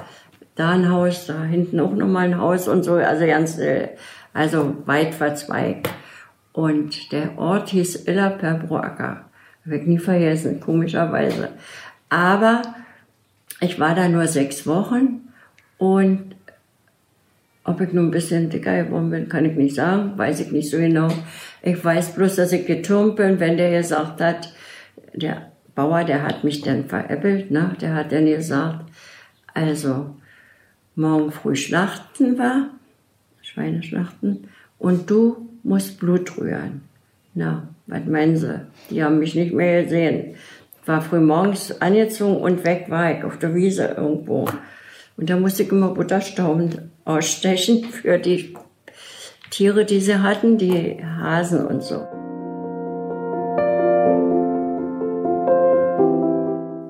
Da 0.54 0.70
ein 0.70 0.90
Haus, 0.90 1.26
da 1.26 1.44
hinten 1.44 1.80
auch 1.80 1.92
nochmal 1.92 2.28
ein 2.28 2.38
Haus 2.38 2.66
und 2.66 2.82
so, 2.82 2.94
also 2.94 3.26
ganz, 3.26 3.58
äh, 3.58 3.90
also 4.32 4.74
weit 4.86 5.14
verzweigt. 5.14 5.90
Und 6.58 7.12
der 7.12 7.38
Ort 7.38 7.68
hieß 7.68 8.08
Illa 8.08 8.30
Perbroaca. 8.30 9.26
Habe 9.64 9.76
ich 9.76 9.86
nie 9.86 10.00
vergessen, 10.00 10.58
komischerweise. 10.58 11.50
Aber 12.08 12.62
ich 13.60 13.78
war 13.78 13.94
da 13.94 14.08
nur 14.08 14.26
sechs 14.26 14.66
Wochen 14.66 15.28
und 15.76 16.34
ob 17.62 17.80
ich 17.80 17.92
nun 17.92 18.08
ein 18.08 18.10
bisschen 18.10 18.50
dicker 18.50 18.82
geworden 18.82 19.10
bin, 19.10 19.28
kann 19.28 19.44
ich 19.44 19.54
nicht 19.54 19.76
sagen, 19.76 20.18
weiß 20.18 20.40
ich 20.40 20.50
nicht 20.50 20.68
so 20.68 20.78
genau. 20.78 21.06
Ich 21.62 21.84
weiß 21.84 22.16
bloß, 22.16 22.34
dass 22.34 22.50
ich 22.50 22.66
getürmt 22.66 23.14
bin, 23.14 23.38
wenn 23.38 23.56
der 23.56 23.78
gesagt 23.78 24.20
hat, 24.20 24.52
der 25.14 25.52
Bauer, 25.76 26.02
der 26.02 26.24
hat 26.24 26.42
mich 26.42 26.62
dann 26.62 26.86
veräppelt, 26.86 27.52
ne? 27.52 27.76
der 27.80 27.94
hat 27.94 28.10
dann 28.10 28.26
gesagt, 28.26 28.84
also 29.54 30.16
morgen 30.96 31.30
früh 31.30 31.54
schlachten 31.54 32.36
wir, 32.36 32.70
Schweineschlachten, 33.42 34.48
und 34.80 35.08
du 35.08 35.47
musst 35.62 35.98
Blut 35.98 36.38
rühren. 36.38 36.82
Na, 37.34 37.68
was 37.86 38.04
meinen 38.06 38.36
Sie? 38.36 38.60
Die 38.90 39.02
haben 39.02 39.18
mich 39.18 39.34
nicht 39.34 39.54
mehr 39.54 39.84
gesehen. 39.84 40.34
War 40.86 41.02
früh 41.02 41.20
morgens 41.20 41.80
angezogen 41.80 42.40
und 42.40 42.64
weg 42.64 42.86
war 42.88 43.16
ich 43.16 43.24
auf 43.24 43.38
der 43.38 43.54
Wiese 43.54 43.94
irgendwo. 43.96 44.48
Und 45.16 45.30
da 45.30 45.36
musste 45.36 45.62
ich 45.62 45.72
immer 45.72 45.94
Butterstauben 45.94 46.90
ausstechen 47.04 47.84
für 47.84 48.18
die 48.18 48.54
Tiere, 49.50 49.84
die 49.84 50.00
sie 50.00 50.22
hatten, 50.22 50.58
die 50.58 51.02
Hasen 51.04 51.66
und 51.66 51.82
so. 51.82 52.06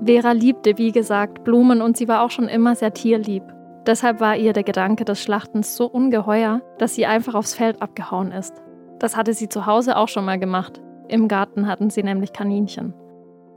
Vera 0.04 0.32
liebte, 0.32 0.78
wie 0.78 0.92
gesagt, 0.92 1.44
Blumen 1.44 1.82
und 1.82 1.96
sie 1.96 2.08
war 2.08 2.22
auch 2.22 2.30
schon 2.30 2.48
immer 2.48 2.74
sehr 2.74 2.94
tierlieb. 2.94 3.42
Deshalb 3.88 4.20
war 4.20 4.36
ihr 4.36 4.52
der 4.52 4.64
Gedanke 4.64 5.06
des 5.06 5.22
Schlachtens 5.22 5.74
so 5.74 5.86
ungeheuer, 5.86 6.60
dass 6.76 6.94
sie 6.94 7.06
einfach 7.06 7.34
aufs 7.34 7.54
Feld 7.54 7.80
abgehauen 7.80 8.32
ist. 8.32 8.52
Das 8.98 9.16
hatte 9.16 9.32
sie 9.32 9.48
zu 9.48 9.64
Hause 9.64 9.96
auch 9.96 10.08
schon 10.08 10.26
mal 10.26 10.38
gemacht. 10.38 10.82
Im 11.08 11.26
Garten 11.26 11.66
hatten 11.66 11.88
sie 11.88 12.02
nämlich 12.02 12.34
Kaninchen. 12.34 12.92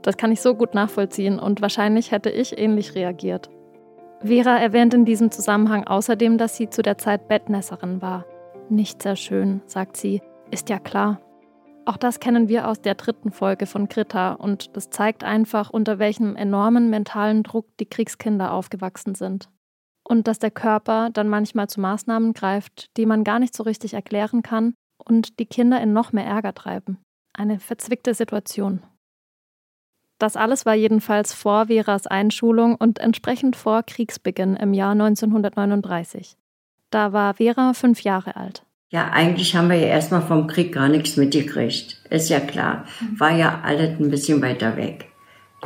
Das 0.00 0.16
kann 0.16 0.32
ich 0.32 0.40
so 0.40 0.54
gut 0.54 0.72
nachvollziehen 0.72 1.38
und 1.38 1.60
wahrscheinlich 1.60 2.12
hätte 2.12 2.30
ich 2.30 2.58
ähnlich 2.58 2.94
reagiert. 2.94 3.50
Vera 4.22 4.56
erwähnt 4.56 4.94
in 4.94 5.04
diesem 5.04 5.30
Zusammenhang 5.30 5.86
außerdem, 5.86 6.38
dass 6.38 6.56
sie 6.56 6.70
zu 6.70 6.80
der 6.80 6.96
Zeit 6.96 7.28
Bettnässerin 7.28 8.00
war. 8.00 8.24
Nicht 8.70 9.02
sehr 9.02 9.16
schön, 9.16 9.60
sagt 9.66 9.98
sie, 9.98 10.22
ist 10.50 10.70
ja 10.70 10.78
klar. 10.78 11.20
Auch 11.84 11.98
das 11.98 12.20
kennen 12.20 12.48
wir 12.48 12.68
aus 12.68 12.80
der 12.80 12.94
dritten 12.94 13.32
Folge 13.32 13.66
von 13.66 13.86
Greta 13.86 14.32
und 14.32 14.78
das 14.78 14.88
zeigt 14.88 15.24
einfach, 15.24 15.68
unter 15.68 15.98
welchem 15.98 16.36
enormen 16.36 16.88
mentalen 16.88 17.42
Druck 17.42 17.66
die 17.78 17.86
Kriegskinder 17.86 18.54
aufgewachsen 18.54 19.14
sind. 19.14 19.50
Und 20.12 20.28
dass 20.28 20.38
der 20.38 20.50
Körper 20.50 21.08
dann 21.10 21.30
manchmal 21.30 21.70
zu 21.70 21.80
Maßnahmen 21.80 22.34
greift, 22.34 22.94
die 22.98 23.06
man 23.06 23.24
gar 23.24 23.38
nicht 23.38 23.56
so 23.56 23.62
richtig 23.62 23.94
erklären 23.94 24.42
kann 24.42 24.74
und 25.02 25.38
die 25.38 25.46
Kinder 25.46 25.80
in 25.80 25.94
noch 25.94 26.12
mehr 26.12 26.26
Ärger 26.26 26.52
treiben. 26.52 26.98
Eine 27.32 27.58
verzwickte 27.58 28.12
Situation. 28.12 28.82
Das 30.18 30.36
alles 30.36 30.66
war 30.66 30.74
jedenfalls 30.74 31.32
vor 31.32 31.68
Veras 31.68 32.06
Einschulung 32.06 32.74
und 32.74 32.98
entsprechend 32.98 33.56
vor 33.56 33.84
Kriegsbeginn 33.84 34.54
im 34.56 34.74
Jahr 34.74 34.92
1939. 34.92 36.36
Da 36.90 37.14
war 37.14 37.32
Vera 37.32 37.72
fünf 37.72 38.02
Jahre 38.02 38.36
alt. 38.36 38.66
Ja, 38.90 39.08
eigentlich 39.12 39.56
haben 39.56 39.70
wir 39.70 39.78
ja 39.78 39.86
erstmal 39.86 40.20
vom 40.20 40.46
Krieg 40.46 40.74
gar 40.74 40.90
nichts 40.90 41.16
mitgekriegt. 41.16 42.04
Ist 42.10 42.28
ja 42.28 42.40
klar. 42.40 42.84
War 43.16 43.34
ja 43.34 43.62
alles 43.64 43.98
ein 43.98 44.10
bisschen 44.10 44.42
weiter 44.42 44.76
weg. 44.76 45.10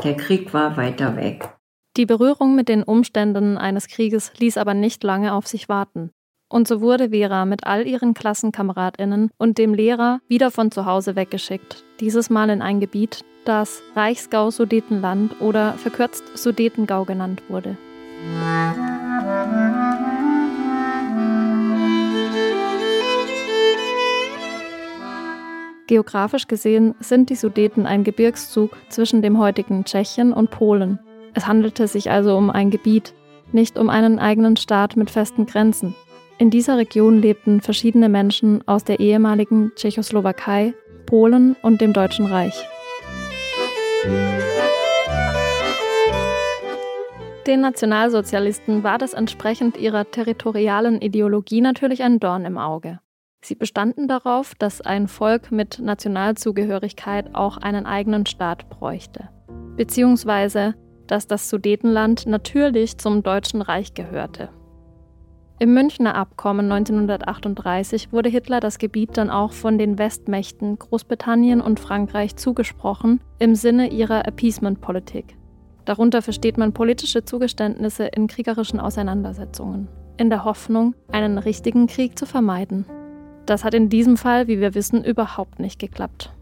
Der 0.04 0.16
Krieg 0.16 0.54
war 0.54 0.76
weiter 0.76 1.16
weg. 1.16 1.55
Die 1.96 2.04
Berührung 2.04 2.54
mit 2.54 2.68
den 2.68 2.82
Umständen 2.82 3.56
eines 3.56 3.88
Krieges 3.88 4.30
ließ 4.38 4.58
aber 4.58 4.74
nicht 4.74 5.02
lange 5.02 5.32
auf 5.32 5.46
sich 5.46 5.70
warten. 5.70 6.10
Und 6.50 6.68
so 6.68 6.82
wurde 6.82 7.08
Vera 7.08 7.46
mit 7.46 7.66
all 7.66 7.86
ihren 7.86 8.12
Klassenkameradinnen 8.12 9.30
und 9.38 9.56
dem 9.56 9.72
Lehrer 9.72 10.20
wieder 10.28 10.50
von 10.50 10.70
zu 10.70 10.84
Hause 10.84 11.16
weggeschickt, 11.16 11.84
dieses 12.00 12.28
Mal 12.28 12.50
in 12.50 12.60
ein 12.60 12.80
Gebiet, 12.80 13.24
das 13.46 13.80
Reichsgau-Sudetenland 13.94 15.40
oder 15.40 15.72
verkürzt 15.72 16.36
Sudetengau 16.36 17.06
genannt 17.06 17.42
wurde. 17.48 17.78
Geografisch 25.86 26.46
gesehen 26.46 26.94
sind 27.00 27.30
die 27.30 27.36
Sudeten 27.36 27.86
ein 27.86 28.04
Gebirgszug 28.04 28.76
zwischen 28.90 29.22
dem 29.22 29.38
heutigen 29.38 29.84
Tschechien 29.84 30.34
und 30.34 30.50
Polen. 30.50 30.98
Es 31.36 31.46
handelte 31.46 31.86
sich 31.86 32.10
also 32.10 32.34
um 32.34 32.48
ein 32.48 32.70
Gebiet, 32.70 33.12
nicht 33.52 33.78
um 33.78 33.90
einen 33.90 34.18
eigenen 34.18 34.56
Staat 34.56 34.96
mit 34.96 35.10
festen 35.10 35.44
Grenzen. 35.44 35.94
In 36.38 36.48
dieser 36.48 36.78
Region 36.78 37.20
lebten 37.20 37.60
verschiedene 37.60 38.08
Menschen 38.08 38.66
aus 38.66 38.84
der 38.84 39.00
ehemaligen 39.00 39.70
Tschechoslowakei, 39.76 40.72
Polen 41.04 41.54
und 41.60 41.82
dem 41.82 41.92
Deutschen 41.92 42.24
Reich. 42.24 42.66
Den 47.46 47.60
Nationalsozialisten 47.60 48.82
war 48.82 48.96
das 48.96 49.12
entsprechend 49.12 49.76
ihrer 49.76 50.10
territorialen 50.10 51.02
Ideologie 51.02 51.60
natürlich 51.60 52.02
ein 52.02 52.18
Dorn 52.18 52.46
im 52.46 52.56
Auge. 52.56 52.98
Sie 53.42 53.56
bestanden 53.56 54.08
darauf, 54.08 54.54
dass 54.54 54.80
ein 54.80 55.06
Volk 55.06 55.52
mit 55.52 55.80
Nationalzugehörigkeit 55.80 57.34
auch 57.34 57.58
einen 57.58 57.84
eigenen 57.84 58.24
Staat 58.24 58.70
bräuchte, 58.70 59.28
beziehungsweise 59.76 60.74
dass 61.06 61.26
das 61.26 61.48
Sudetenland 61.48 62.26
natürlich 62.26 62.98
zum 62.98 63.22
Deutschen 63.22 63.62
Reich 63.62 63.94
gehörte. 63.94 64.48
Im 65.58 65.72
Münchner 65.72 66.14
Abkommen 66.14 66.70
1938 66.70 68.12
wurde 68.12 68.28
Hitler 68.28 68.60
das 68.60 68.76
Gebiet 68.78 69.16
dann 69.16 69.30
auch 69.30 69.52
von 69.52 69.78
den 69.78 69.98
Westmächten 69.98 70.78
Großbritannien 70.78 71.62
und 71.62 71.80
Frankreich 71.80 72.36
zugesprochen 72.36 73.20
im 73.38 73.54
Sinne 73.54 73.90
ihrer 73.90 74.26
Appeasement-Politik. 74.28 75.36
Darunter 75.86 76.20
versteht 76.20 76.58
man 76.58 76.74
politische 76.74 77.24
Zugeständnisse 77.24 78.04
in 78.04 78.26
kriegerischen 78.26 78.80
Auseinandersetzungen, 78.80 79.88
in 80.18 80.28
der 80.28 80.44
Hoffnung, 80.44 80.94
einen 81.10 81.38
richtigen 81.38 81.86
Krieg 81.86 82.18
zu 82.18 82.26
vermeiden. 82.26 82.84
Das 83.46 83.64
hat 83.64 83.72
in 83.72 83.88
diesem 83.88 84.18
Fall, 84.18 84.48
wie 84.48 84.60
wir 84.60 84.74
wissen, 84.74 85.04
überhaupt 85.04 85.58
nicht 85.58 85.78
geklappt. 85.78 86.34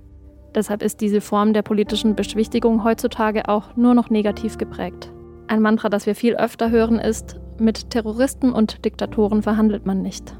Deshalb 0.54 0.82
ist 0.82 1.00
diese 1.00 1.20
Form 1.20 1.52
der 1.52 1.62
politischen 1.62 2.14
Beschwichtigung 2.14 2.84
heutzutage 2.84 3.48
auch 3.48 3.74
nur 3.76 3.94
noch 3.94 4.10
negativ 4.10 4.56
geprägt. 4.56 5.12
Ein 5.48 5.60
Mantra, 5.60 5.88
das 5.88 6.06
wir 6.06 6.14
viel 6.14 6.36
öfter 6.36 6.70
hören, 6.70 6.98
ist, 6.98 7.40
mit 7.58 7.90
Terroristen 7.90 8.52
und 8.52 8.84
Diktatoren 8.84 9.42
verhandelt 9.42 9.84
man 9.84 10.02
nicht. 10.02 10.36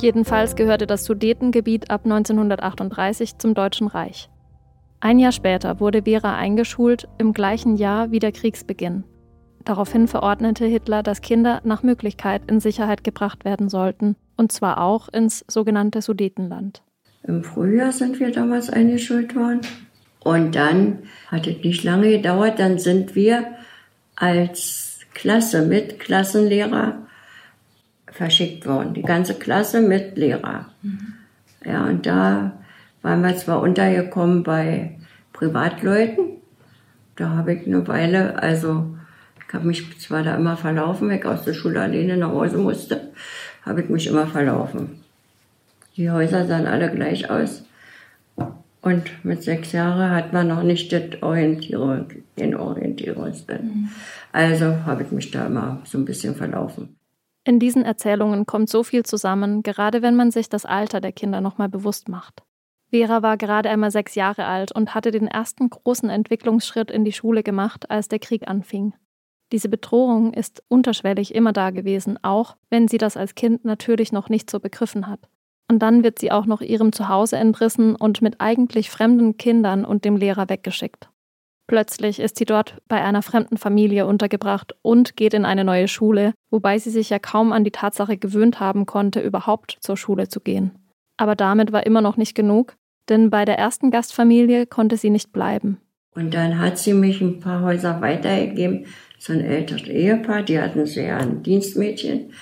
Jedenfalls 0.00 0.54
gehörte 0.54 0.86
das 0.86 1.04
Sudetengebiet 1.04 1.90
ab 1.90 2.02
1938 2.04 3.38
zum 3.38 3.54
Deutschen 3.54 3.86
Reich. 3.86 4.28
Ein 5.00 5.18
Jahr 5.18 5.32
später 5.32 5.80
wurde 5.80 6.02
Vera 6.02 6.36
eingeschult, 6.36 7.08
im 7.18 7.32
gleichen 7.32 7.76
Jahr 7.76 8.10
wie 8.10 8.18
der 8.18 8.32
Kriegsbeginn. 8.32 9.04
Daraufhin 9.64 10.08
verordnete 10.08 10.66
Hitler, 10.66 11.02
dass 11.02 11.22
Kinder 11.22 11.60
nach 11.64 11.82
Möglichkeit 11.82 12.42
in 12.50 12.60
Sicherheit 12.60 13.02
gebracht 13.02 13.44
werden 13.44 13.68
sollten, 13.68 14.16
und 14.36 14.52
zwar 14.52 14.80
auch 14.80 15.08
ins 15.08 15.44
sogenannte 15.48 16.02
Sudetenland. 16.02 16.82
Im 17.22 17.42
Frühjahr 17.42 17.92
sind 17.92 18.20
wir 18.20 18.30
damals 18.30 18.68
eingeschult 18.68 19.34
worden. 19.34 19.60
Und 20.20 20.54
dann 20.54 21.00
hat 21.28 21.46
es 21.46 21.62
nicht 21.62 21.84
lange 21.84 22.10
gedauert, 22.10 22.58
dann 22.58 22.78
sind 22.78 23.14
wir 23.14 23.46
als 24.16 25.00
Klasse 25.14 25.62
mit 25.62 26.00
Klassenlehrer 26.00 26.98
verschickt 28.06 28.66
worden. 28.66 28.94
Die 28.94 29.02
ganze 29.02 29.34
Klasse 29.34 29.80
mit 29.80 30.16
Lehrer. 30.16 30.66
Mhm. 30.82 31.14
Ja, 31.64 31.84
und 31.86 32.06
da 32.06 32.52
waren 33.02 33.22
wir 33.22 33.36
zwar 33.36 33.60
untergekommen 33.60 34.42
bei 34.42 34.98
Privatleuten. 35.32 36.24
Da 37.16 37.30
habe 37.30 37.54
ich 37.54 37.66
eine 37.66 37.86
Weile, 37.86 38.42
also 38.42 38.96
ich 39.48 39.54
habe 39.54 39.66
mich 39.66 39.98
zwar 40.00 40.22
da 40.22 40.36
immer 40.36 40.56
verlaufen, 40.56 41.10
ich 41.10 41.24
aus 41.24 41.44
der 41.44 41.54
Schule 41.54 41.80
alleine 41.80 42.16
nach 42.16 42.30
Hause 42.30 42.58
musste, 42.58 43.12
habe 43.62 43.82
ich 43.82 43.88
mich 43.88 44.06
immer 44.06 44.26
verlaufen. 44.26 45.02
Die 45.96 46.10
Häuser 46.10 46.46
sahen 46.46 46.66
alle 46.66 46.90
gleich 46.90 47.30
aus. 47.30 47.64
Und 48.82 49.24
mit 49.24 49.42
sechs 49.42 49.72
Jahren 49.72 50.10
hat 50.10 50.32
man 50.32 50.48
noch 50.48 50.62
nicht 50.62 50.92
das 50.92 51.22
Orientierung, 51.22 52.08
den 52.38 52.54
Orientierungssinn. 52.54 53.64
Mhm. 53.64 53.88
Also 54.32 54.84
habe 54.84 55.04
ich 55.04 55.10
mich 55.10 55.30
da 55.30 55.46
immer 55.46 55.80
so 55.84 55.96
ein 55.96 56.04
bisschen 56.04 56.34
verlaufen. 56.34 56.96
In 57.44 57.58
diesen 57.58 57.84
Erzählungen 57.84 58.44
kommt 58.44 58.68
so 58.68 58.82
viel 58.82 59.04
zusammen, 59.04 59.62
gerade 59.62 60.02
wenn 60.02 60.16
man 60.16 60.30
sich 60.30 60.48
das 60.48 60.66
Alter 60.66 61.00
der 61.00 61.12
Kinder 61.12 61.40
nochmal 61.40 61.68
bewusst 61.68 62.08
macht. 62.08 62.42
Vera 62.90 63.22
war 63.22 63.36
gerade 63.36 63.70
einmal 63.70 63.90
sechs 63.90 64.14
Jahre 64.14 64.44
alt 64.44 64.72
und 64.72 64.94
hatte 64.94 65.10
den 65.10 65.28
ersten 65.28 65.70
großen 65.70 66.10
Entwicklungsschritt 66.10 66.90
in 66.90 67.04
die 67.04 67.12
Schule 67.12 67.42
gemacht, 67.42 67.90
als 67.90 68.08
der 68.08 68.18
Krieg 68.18 68.48
anfing. 68.48 68.94
Diese 69.54 69.68
Bedrohung 69.68 70.34
ist 70.34 70.64
unterschwellig 70.66 71.32
immer 71.32 71.52
da 71.52 71.70
gewesen, 71.70 72.18
auch 72.24 72.56
wenn 72.70 72.88
sie 72.88 72.98
das 72.98 73.16
als 73.16 73.36
Kind 73.36 73.64
natürlich 73.64 74.10
noch 74.10 74.28
nicht 74.28 74.50
so 74.50 74.58
begriffen 74.58 75.06
hat. 75.06 75.20
Und 75.70 75.78
dann 75.78 76.02
wird 76.02 76.18
sie 76.18 76.32
auch 76.32 76.44
noch 76.44 76.60
ihrem 76.60 76.90
Zuhause 76.90 77.36
entrissen 77.36 77.94
und 77.94 78.20
mit 78.20 78.40
eigentlich 78.40 78.90
fremden 78.90 79.36
Kindern 79.36 79.84
und 79.84 80.04
dem 80.04 80.16
Lehrer 80.16 80.48
weggeschickt. 80.48 81.08
Plötzlich 81.68 82.18
ist 82.18 82.36
sie 82.36 82.46
dort 82.46 82.78
bei 82.88 83.00
einer 83.00 83.22
fremden 83.22 83.56
Familie 83.56 84.06
untergebracht 84.06 84.74
und 84.82 85.16
geht 85.16 85.34
in 85.34 85.44
eine 85.44 85.62
neue 85.62 85.86
Schule, 85.86 86.34
wobei 86.50 86.80
sie 86.80 86.90
sich 86.90 87.10
ja 87.10 87.20
kaum 87.20 87.52
an 87.52 87.62
die 87.62 87.70
Tatsache 87.70 88.16
gewöhnt 88.16 88.58
haben 88.58 88.86
konnte, 88.86 89.20
überhaupt 89.20 89.78
zur 89.78 89.96
Schule 89.96 90.26
zu 90.26 90.40
gehen. 90.40 90.72
Aber 91.16 91.36
damit 91.36 91.70
war 91.70 91.86
immer 91.86 92.00
noch 92.00 92.16
nicht 92.16 92.34
genug, 92.34 92.74
denn 93.08 93.30
bei 93.30 93.44
der 93.44 93.56
ersten 93.56 93.92
Gastfamilie 93.92 94.66
konnte 94.66 94.96
sie 94.96 95.10
nicht 95.10 95.32
bleiben. 95.32 95.78
Und 96.16 96.34
dann 96.34 96.58
hat 96.58 96.78
sie 96.78 96.92
mich 96.92 97.20
ein 97.20 97.40
paar 97.40 97.62
Häuser 97.62 98.00
weitergegeben, 98.00 98.86
so 99.24 99.32
ein 99.32 99.40
älteres 99.40 99.88
Ehepaar, 99.88 100.42
die 100.42 100.60
hatten 100.60 100.84
so 100.84 101.00
ja 101.00 101.16
ein 101.16 101.42
Dienstmädchen 101.42 102.34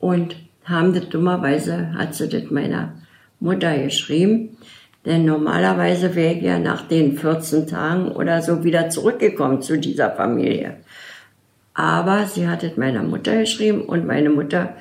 und 0.00 0.34
haben 0.64 0.92
das 0.92 1.08
dummerweise, 1.08 1.94
hat 1.94 2.16
sie 2.16 2.28
das 2.28 2.50
meiner 2.50 2.94
Mutter 3.38 3.78
geschrieben, 3.78 4.56
denn 5.06 5.24
normalerweise 5.24 6.16
wäre 6.16 6.34
ich 6.34 6.42
ja 6.42 6.58
nach 6.58 6.88
den 6.88 7.16
14 7.16 7.68
Tagen 7.68 8.08
oder 8.10 8.42
so 8.42 8.64
wieder 8.64 8.90
zurückgekommen 8.90 9.62
zu 9.62 9.78
dieser 9.78 10.10
Familie. 10.10 10.78
Aber 11.74 12.26
sie 12.26 12.48
hat 12.48 12.64
es 12.64 12.76
meiner 12.76 13.04
Mutter 13.04 13.36
geschrieben 13.36 13.82
und 13.82 14.04
meine 14.04 14.30
Mutter 14.30 14.74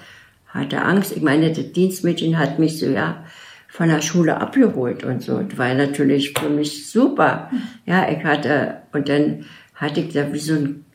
hatte 0.48 0.82
Angst. 0.82 1.16
Ich 1.16 1.22
meine, 1.22 1.52
das 1.52 1.74
Dienstmädchen 1.74 2.40
hat 2.40 2.58
mich 2.58 2.80
so 2.80 2.88
ja 2.88 3.24
von 3.68 3.90
der 3.90 4.02
Schule 4.02 4.38
abgeholt 4.38 5.04
und 5.04 5.22
so. 5.22 5.42
Das 5.42 5.60
war 5.60 5.76
natürlich 5.76 6.34
für 6.34 6.50
mich 6.50 6.90
super. 6.90 7.52
Ja, 7.86 8.10
ich 8.10 8.24
hatte, 8.24 8.78
und 8.94 9.10
dann 9.10 9.46
hatte 9.76 10.00
ich 10.00 10.14
da 10.14 10.34
wie 10.34 10.40
so 10.40 10.54
ein 10.54 10.86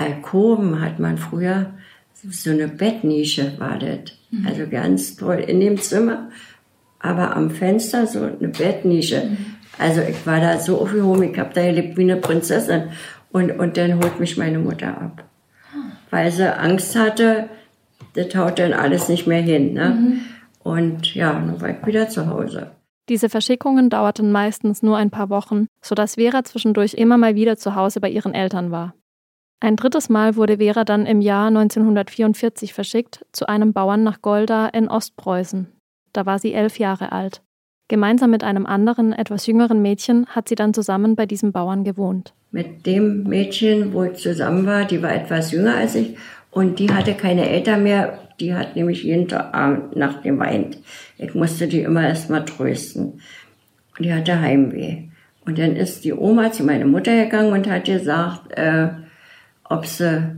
Alkoven, 0.00 0.80
hat 0.80 0.98
man 0.98 1.18
früher, 1.18 1.74
so 2.14 2.50
eine 2.50 2.68
Bettnische 2.68 3.54
war 3.58 3.78
das. 3.78 4.12
Mhm. 4.30 4.46
Also 4.46 4.66
ganz 4.68 5.16
toll 5.16 5.36
in 5.46 5.60
dem 5.60 5.78
Zimmer 5.78 6.28
aber 7.00 7.34
am 7.34 7.50
Fenster 7.50 8.06
so 8.06 8.20
eine 8.20 8.48
Bettnische. 8.48 9.24
Mhm. 9.24 9.36
Also 9.78 10.02
ich 10.02 10.26
war 10.26 10.40
da 10.40 10.58
so 10.60 10.78
aufgehoben, 10.80 11.32
ich 11.32 11.38
habe 11.38 11.50
da 11.54 11.62
gelebt 11.62 11.96
wie 11.96 12.02
eine 12.02 12.16
Prinzessin. 12.16 12.90
Und, 13.32 13.58
und 13.58 13.76
dann 13.76 13.94
holt 13.94 14.20
mich 14.20 14.36
meine 14.36 14.58
Mutter 14.58 14.88
ab. 14.88 15.24
Weil 16.10 16.30
sie 16.30 16.52
Angst 16.58 16.96
hatte, 16.96 17.48
das 18.14 18.34
haut 18.34 18.58
dann 18.58 18.72
alles 18.72 19.08
nicht 19.08 19.26
mehr 19.26 19.40
hin. 19.40 19.72
Ne? 19.72 19.88
Mhm. 19.90 20.20
Und 20.62 21.14
ja, 21.14 21.32
dann 21.32 21.60
war 21.60 21.70
ich 21.70 21.86
wieder 21.86 22.08
zu 22.08 22.26
Hause. 22.26 22.72
Diese 23.08 23.28
Verschickungen 23.28 23.88
dauerten 23.88 24.30
meistens 24.30 24.82
nur 24.82 24.96
ein 24.96 25.10
paar 25.10 25.30
Wochen, 25.30 25.66
sodass 25.80 26.16
Vera 26.16 26.44
zwischendurch 26.44 26.94
immer 26.94 27.16
mal 27.16 27.34
wieder 27.34 27.56
zu 27.56 27.74
Hause 27.74 28.00
bei 28.00 28.10
ihren 28.10 28.34
Eltern 28.34 28.70
war. 28.70 28.94
Ein 29.62 29.76
drittes 29.76 30.08
Mal 30.08 30.36
wurde 30.36 30.56
Vera 30.56 30.84
dann 30.84 31.04
im 31.04 31.20
Jahr 31.20 31.48
1944 31.48 32.72
verschickt 32.72 33.26
zu 33.32 33.46
einem 33.46 33.74
Bauern 33.74 34.02
nach 34.02 34.22
Golda 34.22 34.66
in 34.68 34.88
Ostpreußen. 34.88 35.68
Da 36.14 36.24
war 36.24 36.38
sie 36.38 36.54
elf 36.54 36.78
Jahre 36.78 37.12
alt. 37.12 37.42
Gemeinsam 37.88 38.30
mit 38.30 38.42
einem 38.42 38.64
anderen, 38.64 39.12
etwas 39.12 39.46
jüngeren 39.46 39.82
Mädchen 39.82 40.26
hat 40.28 40.48
sie 40.48 40.54
dann 40.54 40.72
zusammen 40.72 41.14
bei 41.14 41.26
diesem 41.26 41.52
Bauern 41.52 41.84
gewohnt. 41.84 42.32
Mit 42.52 42.86
dem 42.86 43.24
Mädchen, 43.24 43.92
wo 43.92 44.04
ich 44.04 44.14
zusammen 44.14 44.64
war, 44.64 44.86
die 44.86 45.02
war 45.02 45.12
etwas 45.12 45.52
jünger 45.52 45.74
als 45.74 45.94
ich 45.94 46.16
und 46.50 46.78
die 46.78 46.90
hatte 46.90 47.14
keine 47.14 47.48
Eltern 47.48 47.82
mehr. 47.82 48.18
Die 48.40 48.54
hat 48.54 48.76
nämlich 48.76 49.02
jeden 49.02 49.30
Abend 49.32 49.94
nach 49.94 50.22
dem 50.22 50.38
weint. 50.38 50.78
Ich 51.18 51.34
musste 51.34 51.68
die 51.68 51.82
immer 51.82 52.08
erst 52.08 52.30
mal 52.30 52.44
trösten. 52.44 53.20
Die 53.98 54.14
hatte 54.14 54.40
Heimweh. 54.40 55.08
Und 55.44 55.58
dann 55.58 55.76
ist 55.76 56.04
die 56.04 56.14
Oma 56.14 56.50
zu 56.50 56.64
meiner 56.64 56.86
Mutter 56.86 57.24
gegangen 57.24 57.52
und 57.52 57.68
hat 57.68 57.84
gesagt, 57.84 58.52
äh, 58.52 58.88
ob 59.70 59.86
sie 59.86 60.36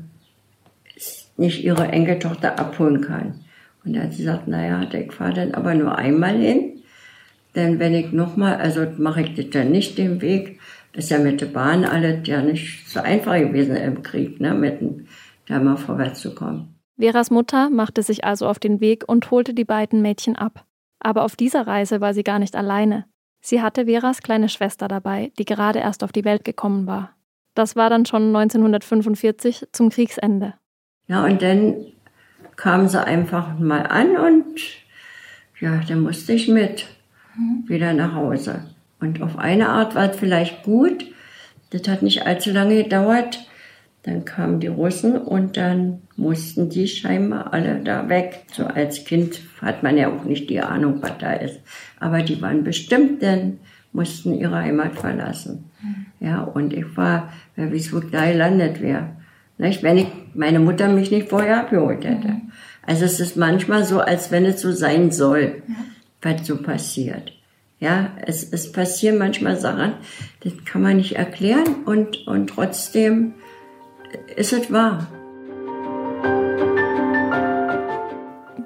nicht 1.37 1.65
ihre 1.65 1.89
Enkeltochter 1.89 2.59
abholen 2.59 3.01
kann. 3.01 3.41
Und 3.85 3.97
er 3.97 4.05
hat 4.05 4.17
gesagt, 4.17 4.47
naja, 4.47 4.87
ich 4.93 5.13
fahre 5.13 5.35
dann 5.35 5.55
aber 5.55 5.75
nur 5.75 5.97
einmal 5.97 6.37
hin. 6.37 6.83
Denn 7.57 7.79
wenn 7.81 7.95
ich 7.95 8.13
nochmal, 8.13 8.57
also 8.57 8.87
mache 8.99 9.23
ich 9.23 9.35
das 9.35 9.51
dann 9.51 9.73
nicht 9.73 9.99
den 9.99 10.21
Weg, 10.21 10.61
ist 10.93 11.11
ja 11.11 11.19
mit 11.19 11.41
der 11.41 11.47
Bahn 11.47 11.85
alles 11.85 12.27
ja 12.29 12.43
nicht 12.43 12.89
so 12.89 13.01
einfach 13.01 13.39
gewesen 13.39 13.77
im 13.77 14.03
Krieg, 14.03 14.41
ne, 14.41 14.55
mit 14.55 14.81
dem, 14.81 15.07
da 15.47 15.59
mal 15.59 15.77
vorwärts 15.77 16.21
zu 16.21 16.35
kommen. 16.35 16.77
Veras 16.99 17.31
Mutter 17.31 17.71
machte 17.71 18.03
sich 18.03 18.25
also 18.25 18.47
auf 18.47 18.59
den 18.59 18.81
Weg 18.81 19.09
und 19.09 19.31
holte 19.31 19.55
die 19.55 19.65
beiden 19.65 20.03
Mädchen 20.03 20.37
ab. 20.37 20.67
Aber 21.01 21.25
auf 21.25 21.35
dieser 21.35 21.67
Reise 21.67 22.01
war 22.01 22.15
sie 22.15 22.23
gar 22.23 22.39
nicht 22.39 22.55
alleine. 22.55 23.07
Sie 23.41 23.61
hatte 23.61 23.87
Veras 23.87 24.23
kleine 24.23 24.49
Schwester 24.49 24.87
dabei, 24.87 25.33
die 25.39 25.45
gerade 25.45 25.81
erst 25.81 26.05
auf 26.05 26.13
die 26.13 26.25
Welt 26.25 26.45
gekommen 26.45 26.87
war. 26.87 27.17
Das 27.55 27.77
war 27.77 27.91
dann 27.91 28.07
schon 28.07 28.35
1945 28.35 29.69
zum 29.73 29.91
Kriegsende. 29.91 30.55
Ja, 31.07 31.25
und 31.25 31.43
dann 31.43 31.75
kam 32.57 32.89
sie 32.89 33.05
einfach 33.05 33.59
mal 33.59 33.87
an 33.87 34.17
und 34.17 34.61
ja, 35.61 35.81
dann 35.87 36.01
musste 36.01 36.33
ich 36.33 36.49
mit 36.49 36.87
mhm. 37.37 37.69
wieder 37.69 37.93
nach 37.93 38.15
Hause. 38.15 38.65
Und 39.01 39.21
auf 39.21 39.39
eine 39.39 39.69
Art 39.69 39.95
war 39.95 40.11
es 40.11 40.17
vielleicht 40.17 40.63
gut. 40.63 41.05
Das 41.71 41.89
hat 41.89 42.03
nicht 42.03 42.27
allzu 42.27 42.51
lange 42.51 42.83
gedauert. 42.83 43.47
Dann 44.05 44.25
kamen 44.25 44.61
die 44.61 44.69
Russen 44.69 45.17
und 45.17 45.57
dann 45.57 46.03
mussten 46.17 46.69
die 46.69 46.89
scheinbar 46.89 47.53
alle 47.53 47.81
da 47.81 48.09
weg. 48.09 48.45
So 48.53 48.65
als 48.65 49.05
Kind 49.05 49.41
hat 49.61 49.83
man 49.83 49.97
ja 49.97 50.13
auch 50.13 50.25
nicht 50.25 50.51
die 50.51 50.61
Ahnung, 50.61 50.99
was 51.01 51.19
da 51.19 51.33
ist. 51.33 51.61
Aber 52.01 52.23
die 52.23 52.41
waren 52.43 52.65
bestimmt, 52.65 53.23
denn 53.23 53.61
mussten 53.93 54.35
ihre 54.35 54.57
Heimat 54.57 54.95
verlassen. 54.95 55.71
Ja, 56.21 56.43
und 56.43 56.73
ich 56.73 56.97
war, 56.97 57.33
wer 57.57 57.73
weiß, 57.73 57.93
wo 57.93 57.99
ich 57.99 58.11
da 58.11 58.31
gelandet 58.31 58.81
wäre. 58.81 59.11
Nicht? 59.59 59.83
Wenn 59.83 59.99
ich 59.99 60.07
meine 60.35 60.61
Mutter 60.61 60.89
mich 60.89 61.11
nicht 61.11 61.29
vorher 61.29 61.61
abgeholt 61.61 62.05
hätte. 62.05 62.29
Mhm. 62.29 62.53
Also 62.85 63.05
es 63.05 63.21
ist 63.21 63.37
manchmal 63.37 63.85
so, 63.85 64.01
als 64.01 64.31
wenn 64.31 64.45
es 64.45 64.61
so 64.61 64.73
sein 64.73 65.13
soll, 65.13 65.63
was 66.21 66.47
so 66.47 66.57
passiert. 66.57 67.33
Ja, 67.79 68.11
es, 68.27 68.53
es 68.53 68.71
passieren 68.71 69.19
manchmal 69.19 69.57
Sachen, 69.57 69.95
das 70.45 70.53
kann 70.65 70.83
man 70.83 70.97
nicht 70.97 71.17
erklären 71.17 71.85
und, 71.85 72.27
und 72.29 72.49
trotzdem 72.49 73.35
ist 74.37 74.53
es 74.53 74.71
wahr. 74.73 75.09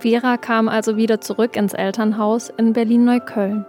Vera 0.01 0.37
kam 0.37 0.69
also 0.69 0.97
wieder 0.97 1.21
zurück 1.21 1.57
ins 1.57 1.73
Elternhaus 1.73 2.51
in 2.59 2.75
Berlin-Neukölln. 2.75 3.65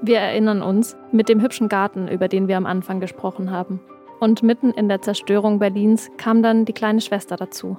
Wir 0.00 0.18
erinnern 0.18 0.62
uns 0.62 0.96
mit 1.10 1.28
dem 1.28 1.42
hübschen 1.42 1.68
Garten, 1.68 2.08
über 2.08 2.28
den 2.28 2.46
wir 2.46 2.56
am 2.56 2.66
Anfang 2.66 3.00
gesprochen 3.00 3.50
haben. 3.50 3.80
Und 4.20 4.42
mitten 4.42 4.70
in 4.70 4.88
der 4.88 5.02
Zerstörung 5.02 5.58
Berlins 5.58 6.10
kam 6.16 6.42
dann 6.42 6.64
die 6.64 6.72
kleine 6.72 7.00
Schwester 7.00 7.36
dazu. 7.36 7.76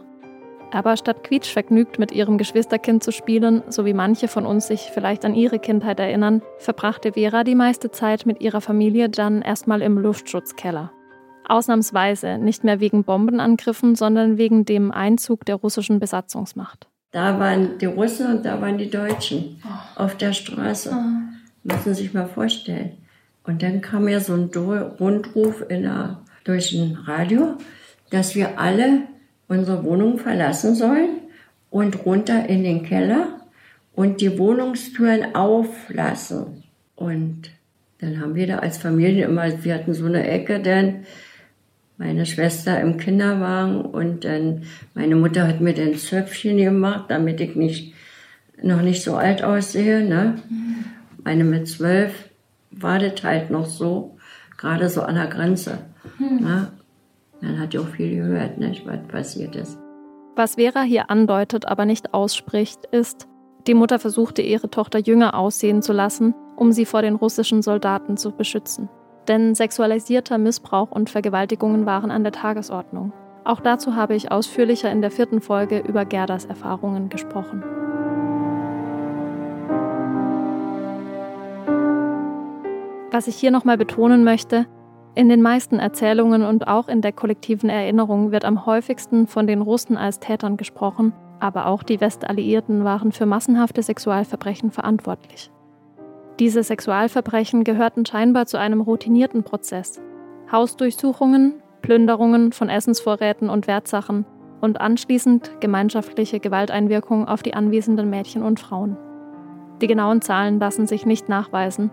Aber 0.72 0.98
statt 0.98 1.24
quietschvergnügt 1.24 1.98
mit 1.98 2.12
ihrem 2.12 2.38
Geschwisterkind 2.38 3.04
zu 3.04 3.12
spielen, 3.12 3.64
so 3.70 3.86
wie 3.86 3.94
manche 3.94 4.28
von 4.28 4.46
uns 4.46 4.68
sich 4.68 4.92
vielleicht 4.94 5.26
an 5.26 5.34
ihre 5.34 5.60
Kindheit 5.60 6.00
erinnern, 6.00 6.42
verbrachte 6.58 7.14
Vera 7.14 7.44
die 7.44 7.56
meiste 7.56 7.90
Zeit 7.90 8.26
mit 8.26 8.42
ihrer 8.42 8.62
Familie 8.62 9.10
dann 9.10 9.42
erstmal 9.42 9.82
im 9.82 9.98
Luftschutzkeller. 9.98 10.92
Ausnahmsweise 11.48 12.38
nicht 12.38 12.64
mehr 12.64 12.80
wegen 12.80 13.04
Bombenangriffen, 13.04 13.96
sondern 13.96 14.38
wegen 14.38 14.66
dem 14.66 14.92
Einzug 14.92 15.46
der 15.46 15.56
russischen 15.56 16.00
Besatzungsmacht. 16.00 16.88
Da 17.12 17.40
waren 17.40 17.80
die 17.80 17.88
Russen 17.88 18.36
und 18.36 18.46
da 18.46 18.62
waren 18.62 18.78
die 18.78 18.92
Deutschen 18.92 19.60
auf 19.96 20.16
der 20.16 20.34
Straße. 20.34 20.96
Müssen 21.72 21.94
Sie 21.94 22.04
sich 22.04 22.14
mal 22.14 22.28
vorstellen. 22.28 22.98
Und 23.44 23.64
dann 23.64 23.82
kam 23.82 24.08
ja 24.08 24.20
so 24.20 24.34
ein 24.34 24.50
Rundruf 25.00 25.64
in 25.70 25.84
der 25.84 26.22
durch 26.44 26.74
ein 26.74 26.98
Radio, 27.06 27.58
dass 28.10 28.36
wir 28.36 28.60
alle 28.60 29.04
unsere 29.48 29.84
Wohnung 29.84 30.18
verlassen 30.18 30.76
sollen 30.76 31.20
und 31.70 32.06
runter 32.06 32.48
in 32.50 32.64
den 32.64 32.84
Keller 32.84 33.42
und 33.94 34.22
die 34.22 34.38
Wohnungstüren 34.38 35.36
auflassen. 35.36 36.64
Und 36.96 37.52
dann 38.00 38.20
haben 38.20 38.36
wir 38.36 38.48
da 38.48 38.60
als 38.60 38.78
Familie 38.78 39.26
immer, 39.26 39.64
wir 39.64 39.76
hatten 39.76 39.94
so 39.94 40.06
eine 40.06 40.28
Ecke, 40.28 40.60
denn 40.60 41.06
meine 41.98 42.26
Schwester 42.26 42.80
im 42.80 42.98
Kinderwagen 42.98 43.82
und 43.82 44.24
dann 44.24 44.64
meine 44.94 45.16
Mutter 45.16 45.48
hat 45.48 45.60
mir 45.60 45.74
den 45.74 45.98
Zöpfchen 45.98 46.58
gemacht, 46.58 47.06
damit 47.10 47.42
ich 47.42 47.56
nicht 47.56 47.94
noch 48.62 48.82
nicht 48.82 49.04
so 49.04 49.16
alt 49.16 49.44
aussehe. 49.44 50.04
Ne? 50.04 50.40
Mhm. 50.50 50.86
Meine 51.30 51.44
mit 51.44 51.68
zwölf 51.68 52.28
war 52.72 52.98
das 52.98 53.24
halt 53.24 53.52
noch 53.52 53.68
so, 53.68 54.18
gerade 54.58 54.90
so 54.90 55.04
an 55.04 55.14
der 55.14 55.28
Grenze. 55.28 55.78
Hm. 56.18 56.40
Na, 56.42 56.72
man 57.40 57.60
hat 57.60 57.76
ja 57.76 57.82
auch 57.82 57.88
viel 57.88 58.16
gehört, 58.16 58.58
nicht, 58.58 58.84
was 58.88 58.98
passiert 59.08 59.56
ist. 59.56 59.78
Was 60.36 60.56
Vera 60.56 60.82
hier 60.82 61.12
andeutet, 61.12 61.68
aber 61.68 61.86
nicht 61.86 62.16
ausspricht, 62.16 62.84
ist, 62.88 63.28
die 63.68 63.76
Mutter 63.76 64.00
versuchte 64.00 64.42
ihre 64.42 64.72
Tochter 64.72 64.98
jünger 64.98 65.36
aussehen 65.36 65.84
zu 65.84 65.94
lassen, 65.94 66.34
um 66.56 66.72
sie 66.72 66.86
vor 66.88 67.04
den 67.04 67.14
russischen 67.14 67.62
Soldaten 67.62 68.18
zu 68.18 68.32
beschützen. 68.32 68.90
Denn 69.28 69.54
sexualisierter 69.54 70.40
Missbrauch 70.40 70.90
und 70.90 71.12
Vergewaltigungen 71.12 71.86
waren 71.86 72.10
an 72.10 72.24
der 72.24 72.34
Tagesordnung. 72.34 73.14
Auch 73.44 73.60
dazu 73.60 73.96
habe 73.96 74.16
ich 74.16 74.32
ausführlicher 74.32 74.92
in 74.92 75.04
der 75.04 75.12
vierten 75.12 75.42
Folge 75.42 75.78
über 75.78 76.06
Gerdas 76.06 76.46
Erfahrungen 76.46 77.10
gesprochen. 77.10 77.64
Was 83.12 83.28
ich 83.28 83.36
hier 83.36 83.52
nochmal 83.52 83.78
betonen 83.78 84.24
möchte, 84.24 84.68
in 85.16 85.30
den 85.30 85.42
meisten 85.42 85.80
Erzählungen 85.80 86.44
und 86.44 86.68
auch 86.68 86.88
in 86.88 87.02
der 87.02 87.12
kollektiven 87.12 87.70
Erinnerung 87.70 88.32
wird 88.32 88.46
am 88.46 88.66
häufigsten 88.66 89.26
von 89.26 89.48
den 89.48 89.62
Russen 89.62 89.98
als 89.98 90.20
Tätern 90.20 90.58
gesprochen, 90.58 91.14
aber 91.40 91.66
auch 91.66 91.82
die 91.82 92.00
Westalliierten 92.00 92.84
waren 92.84 93.12
für 93.12 93.26
massenhafte 93.26 93.82
Sexualverbrechen 93.82 94.72
verantwortlich. 94.72 95.52
Diese 96.40 96.64
Sexualverbrechen 96.64 97.64
gehörten 97.64 98.06
scheinbar 98.06 98.46
zu 98.46 98.58
einem 98.58 98.82
routinierten 98.82 99.44
Prozess. 99.44 100.00
Hausdurchsuchungen, 100.52 101.56
Plünderungen 101.82 102.54
von 102.54 102.70
Essensvorräten 102.70 103.50
und 103.50 103.68
Wertsachen 103.68 104.26
und 104.62 104.80
anschließend 104.80 105.60
gemeinschaftliche 105.60 106.40
Gewalteinwirkung 106.40 107.28
auf 107.28 107.42
die 107.42 107.56
anwesenden 107.56 108.10
Mädchen 108.10 108.44
und 108.44 108.60
Frauen. 108.60 108.98
Die 109.82 109.88
genauen 109.88 110.22
Zahlen 110.22 110.60
lassen 110.60 110.88
sich 110.88 111.06
nicht 111.06 111.30
nachweisen, 111.30 111.90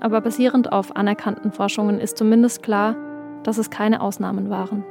aber 0.00 0.20
basierend 0.20 0.72
auf 0.72 0.96
anerkannten 0.96 1.52
Forschungen 1.52 2.00
ist 2.00 2.16
zumindest 2.16 2.62
klar, 2.62 2.96
dass 3.44 3.58
es 3.58 3.70
keine 3.70 4.00
Ausnahmen 4.00 4.50
waren. 4.50 4.84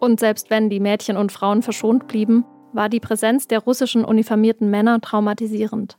Und 0.00 0.18
selbst 0.18 0.50
wenn 0.50 0.70
die 0.70 0.80
Mädchen 0.80 1.16
und 1.16 1.30
Frauen 1.30 1.62
verschont 1.62 2.08
blieben, 2.08 2.44
war 2.72 2.88
die 2.88 3.00
Präsenz 3.00 3.46
der 3.48 3.60
russischen 3.60 4.04
uniformierten 4.04 4.70
Männer 4.70 5.00
traumatisierend. 5.00 5.98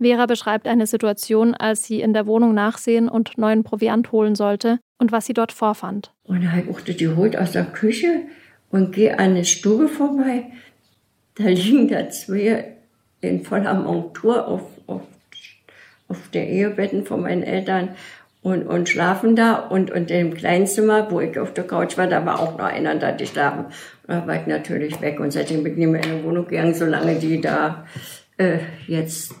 Vera 0.00 0.26
beschreibt 0.26 0.66
eine 0.66 0.86
Situation, 0.86 1.54
als 1.54 1.84
sie 1.84 2.00
in 2.00 2.12
der 2.12 2.26
Wohnung 2.26 2.54
nachsehen 2.54 3.08
und 3.08 3.38
neuen 3.38 3.64
Proviant 3.64 4.12
holen 4.12 4.34
sollte 4.34 4.78
und 4.98 5.12
was 5.12 5.26
sie 5.26 5.34
dort 5.34 5.52
vorfand. 5.52 6.12
Und 6.24 6.42
dann 6.42 6.52
habe 6.52 6.74
ich 6.86 6.96
die 6.96 7.08
holt 7.08 7.36
aus 7.36 7.52
der 7.52 7.64
Küche 7.64 8.22
und 8.70 8.92
gehe 8.92 9.18
an 9.18 9.30
eine 9.30 9.44
Stube 9.44 9.88
vorbei. 9.88 10.46
Da 11.36 11.44
liegen 11.44 11.88
da 11.88 12.08
zwei 12.10 12.76
in 13.20 13.44
voller 13.44 13.74
Montur 13.74 14.46
auf, 14.46 14.62
auf, 14.86 15.02
auf 16.08 16.28
der 16.32 16.48
Ehebetten 16.48 17.04
von 17.04 17.22
meinen 17.22 17.42
Eltern 17.42 17.90
und, 18.42 18.66
und 18.66 18.88
schlafen 18.88 19.34
da. 19.34 19.54
Und, 19.54 19.90
und 19.90 20.10
im 20.10 20.34
Kleinzimmer, 20.34 21.10
wo 21.10 21.20
ich 21.20 21.38
auf 21.38 21.54
der 21.54 21.66
Couch 21.66 21.96
war, 21.96 22.06
da 22.06 22.24
war 22.26 22.40
auch 22.40 22.58
noch 22.58 22.66
einer, 22.66 22.94
da 22.96 23.12
die 23.12 23.26
schlafen. 23.26 23.66
Und 24.06 24.14
da 24.14 24.26
war 24.26 24.40
ich 24.40 24.46
natürlich 24.46 25.00
weg. 25.00 25.18
Und 25.18 25.32
seitdem 25.32 25.64
bin 25.64 25.72
ich 25.72 25.78
nicht 25.78 25.88
mehr 25.88 26.04
in 26.04 26.18
die 26.18 26.24
Wohnung 26.24 26.46
gegangen, 26.46 26.74
solange 26.74 27.16
die 27.16 27.40
da 27.40 27.86
äh, 28.36 28.58
jetzt 28.86 29.34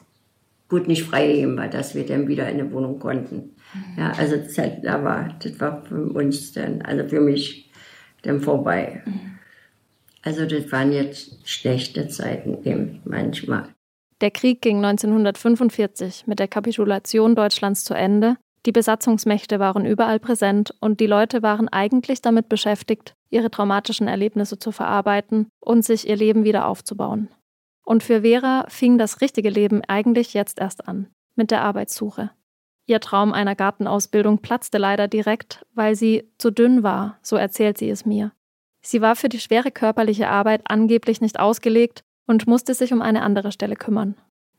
gut 0.68 0.88
nicht 0.88 1.04
freigegeben 1.04 1.56
war, 1.56 1.68
dass 1.68 1.94
wir 1.94 2.06
dann 2.06 2.26
wieder 2.26 2.48
in 2.48 2.58
die 2.58 2.72
Wohnung 2.72 2.98
konnten. 2.98 3.36
Mhm. 3.74 3.98
Ja, 3.98 4.12
also 4.18 4.36
das, 4.36 4.54
da 4.82 5.04
war, 5.04 5.28
das 5.40 5.60
war 5.60 5.82
für 5.84 6.02
uns 6.12 6.52
dann, 6.52 6.82
also 6.82 7.06
für 7.06 7.20
mich 7.20 7.70
dann 8.22 8.40
vorbei. 8.40 9.02
Also 10.24 10.46
das 10.46 10.72
waren 10.72 10.92
jetzt 10.92 11.48
schlechte 11.48 12.08
Zeiten 12.08 12.64
eben 12.64 13.00
manchmal. 13.04 13.68
Der 14.20 14.30
Krieg 14.30 14.62
ging 14.62 14.84
1945 14.84 16.26
mit 16.26 16.38
der 16.38 16.48
Kapitulation 16.48 17.34
Deutschlands 17.34 17.84
zu 17.84 17.94
Ende 17.94 18.36
die 18.66 18.72
Besatzungsmächte 18.72 19.60
waren 19.60 19.84
überall 19.84 20.18
präsent 20.18 20.74
und 20.80 21.00
die 21.00 21.06
Leute 21.06 21.42
waren 21.42 21.68
eigentlich 21.68 22.22
damit 22.22 22.48
beschäftigt, 22.48 23.14
ihre 23.28 23.50
traumatischen 23.50 24.08
Erlebnisse 24.08 24.58
zu 24.58 24.72
verarbeiten 24.72 25.48
und 25.60 25.84
sich 25.84 26.08
ihr 26.08 26.16
Leben 26.16 26.44
wieder 26.44 26.66
aufzubauen. 26.66 27.28
Und 27.84 28.02
für 28.02 28.22
Vera 28.22 28.64
fing 28.68 28.96
das 28.96 29.20
richtige 29.20 29.50
Leben 29.50 29.82
eigentlich 29.86 30.32
jetzt 30.32 30.58
erst 30.58 30.88
an, 30.88 31.08
mit 31.36 31.50
der 31.50 31.62
Arbeitssuche. 31.62 32.30
Ihr 32.86 33.00
Traum 33.00 33.32
einer 33.32 33.54
Gartenausbildung 33.54 34.38
platzte 34.38 34.78
leider 34.78 35.08
direkt, 35.08 35.66
weil 35.74 35.94
sie 35.94 36.30
zu 36.38 36.50
dünn 36.50 36.82
war, 36.82 37.18
so 37.22 37.36
erzählt 37.36 37.76
sie 37.76 37.90
es 37.90 38.06
mir. 38.06 38.32
Sie 38.86 39.00
war 39.00 39.16
für 39.16 39.28
die 39.28 39.40
schwere 39.40 39.70
körperliche 39.70 40.28
Arbeit 40.28 40.60
angeblich 40.66 41.20
nicht 41.20 41.40
ausgelegt 41.40 42.04
und 42.26 42.46
musste 42.46 42.74
sich 42.74 42.92
um 42.92 43.00
eine 43.00 43.22
andere 43.22 43.50
Stelle 43.50 43.76
kümmern. 43.76 44.14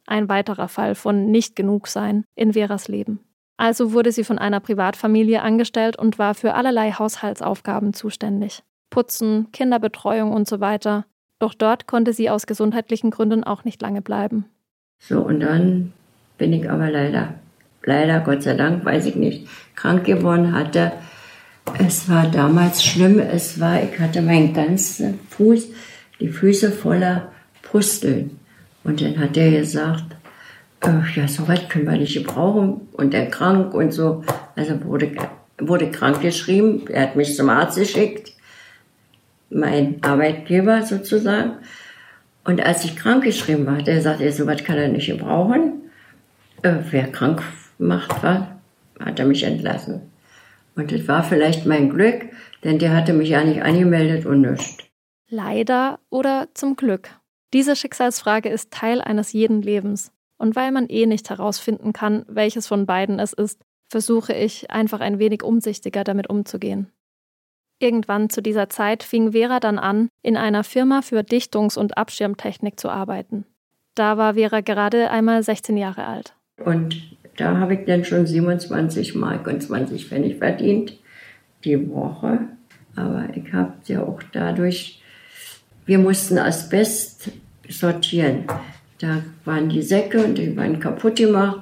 Ein 0.08 0.30
weiterer 0.30 0.68
Fall 0.68 0.96
von 0.96 1.32
nicht 1.32 1.56
genug 1.56 1.88
sein 1.88 2.26
in 2.36 2.54
Veras 2.54 2.88
Leben. 2.88 3.20
Also 3.58 3.94
wurde 3.94 4.12
sie 4.12 4.24
von 4.24 4.38
einer 4.38 4.60
Privatfamilie 4.60 5.42
angestellt 5.42 5.98
und 5.98 6.20
war 6.20 6.34
für 6.34 6.56
allerlei 6.56 6.92
Haushaltsaufgaben 6.92 7.94
zuständig. 7.94 8.64
Putzen, 8.90 9.52
Kinderbetreuung 9.52 10.32
und 10.32 10.48
so 10.48 10.60
weiter. 10.60 11.06
Doch 11.40 11.54
dort 11.54 11.88
konnte 11.88 12.12
sie 12.12 12.30
aus 12.30 12.48
gesundheitlichen 12.48 13.12
Gründen 13.12 13.44
auch 13.44 13.64
nicht 13.64 13.82
lange 13.82 14.02
bleiben. 14.02 14.46
So, 15.00 15.22
und 15.22 15.42
dann 15.42 15.94
bin 16.38 16.52
ich 16.54 16.70
aber 16.70 16.90
leider, 16.90 17.36
leider, 17.84 18.20
Gott 18.22 18.44
sei 18.44 18.56
Dank, 18.56 18.84
weiß 18.84 19.06
ich 19.06 19.16
nicht, 19.16 19.48
krank 19.76 20.06
geworden 20.06 20.54
hatte. 20.54 20.92
Es 21.80 22.08
war 22.10 22.28
damals 22.28 22.84
schlimm. 22.84 23.20
Es 23.20 23.60
war, 23.60 23.82
ich 23.82 24.00
hatte 24.00 24.22
meinen 24.22 24.54
ganzen 24.54 25.20
Fuß, 25.30 25.68
die 26.20 26.30
Füße 26.30 26.72
voller 26.72 27.32
Pusteln. 27.62 28.40
Und 28.84 29.02
dann 29.02 29.20
hat 29.20 29.36
er 29.36 29.52
gesagt, 29.52 30.16
äh, 30.82 31.02
ja, 31.16 31.28
so 31.28 31.48
weit 31.48 31.70
können 31.70 31.86
wir 31.86 31.98
nicht 31.98 32.14
gebrauchen 32.14 32.82
und 32.94 33.14
er 33.14 33.28
krank 33.28 33.74
und 33.74 33.92
so. 33.92 34.24
Also 34.56 34.84
wurde, 34.86 35.12
wurde 35.60 35.92
krank 35.92 36.22
geschrieben. 36.22 36.86
Er 36.88 37.04
hat 37.04 37.16
mich 37.16 37.36
zum 37.36 37.50
Arzt 37.50 37.78
geschickt, 37.78 38.34
mein 39.50 39.98
Arbeitgeber 40.04 40.84
sozusagen. 40.84 41.54
Und 42.44 42.64
als 42.64 42.86
ich 42.86 42.96
krank 42.96 43.24
geschrieben 43.24 43.66
war, 43.66 43.82
der 43.82 44.02
sagte, 44.02 44.32
so 44.32 44.46
weit 44.46 44.64
kann 44.64 44.78
er 44.78 44.88
nicht 44.88 45.08
gebrauchen. 45.08 45.82
Äh, 46.62 46.76
wer 46.92 47.12
krank 47.12 47.42
macht 47.80 48.22
war, 48.22 48.60
hat 49.00 49.20
er 49.20 49.26
mich 49.26 49.44
entlassen. 49.44 50.02
Und 50.76 50.92
das 50.92 51.08
war 51.08 51.24
vielleicht 51.24 51.66
mein 51.66 51.90
Glück, 51.90 52.26
denn 52.64 52.80
der 52.80 52.94
hatte 52.94 53.14
mich 53.14 53.30
ja 53.30 53.44
nicht 53.44 53.62
angemeldet 53.62 54.26
und 54.26 54.42
nichts. 54.42 54.78
Leider 55.30 56.00
oder 56.10 56.50
zum 56.54 56.76
Glück? 56.76 57.10
Diese 57.54 57.76
Schicksalsfrage 57.76 58.50
ist 58.50 58.72
Teil 58.72 59.02
eines 59.02 59.34
jeden 59.34 59.62
Lebens. 59.62 60.12
Und 60.38 60.56
weil 60.56 60.72
man 60.72 60.88
eh 60.88 61.06
nicht 61.06 61.30
herausfinden 61.30 61.94
kann, 61.94 62.26
welches 62.28 62.68
von 62.68 62.86
beiden 62.86 63.20
es 63.20 63.32
ist, 63.32 63.62
versuche 63.88 64.34
ich 64.34 64.70
einfach 64.72 65.00
ein 65.00 65.20
wenig 65.20 65.44
umsichtiger 65.44 66.04
damit 66.04 66.30
umzugehen. 66.30 66.92
Irgendwann 67.80 68.30
zu 68.30 68.42
dieser 68.42 68.70
Zeit 68.70 69.04
fing 69.04 69.32
Vera 69.32 69.60
dann 69.60 69.80
an, 69.80 70.10
in 70.22 70.38
einer 70.38 70.64
Firma 70.64 71.02
für 71.02 71.24
Dichtungs- 71.24 71.78
und 71.78 71.98
Abschirmtechnik 71.98 72.80
zu 72.80 72.90
arbeiten. 72.90 73.46
Da 73.96 74.18
war 74.18 74.34
Vera 74.34 74.62
gerade 74.62 75.10
einmal 75.10 75.42
16 75.42 75.78
Jahre 75.78 76.06
alt. 76.06 76.36
Und 76.58 77.18
da 77.38 77.58
habe 77.58 77.76
ich 77.76 77.86
dann 77.86 78.06
schon 78.06 78.26
27 78.26 79.16
Mark 79.16 79.48
und 79.48 79.62
20 79.62 80.08
Pfennig 80.08 80.38
verdient 80.38 80.98
die 81.64 81.90
Woche. 81.90 82.40
Aber 82.96 83.28
ich 83.34 83.52
habe 83.52 83.74
ja 83.88 84.04
auch 84.04 84.22
dadurch, 84.32 85.02
wir 85.86 86.00
mussten 86.00 86.38
Asbest 86.38 87.32
sortieren. 87.68 88.46
Da 89.00 89.22
waren 89.44 89.70
die 89.70 89.82
Säcke 89.82 90.24
und 90.24 90.38
die 90.38 90.56
waren 90.56 90.80
kaputt 90.80 91.18
gemacht. 91.18 91.62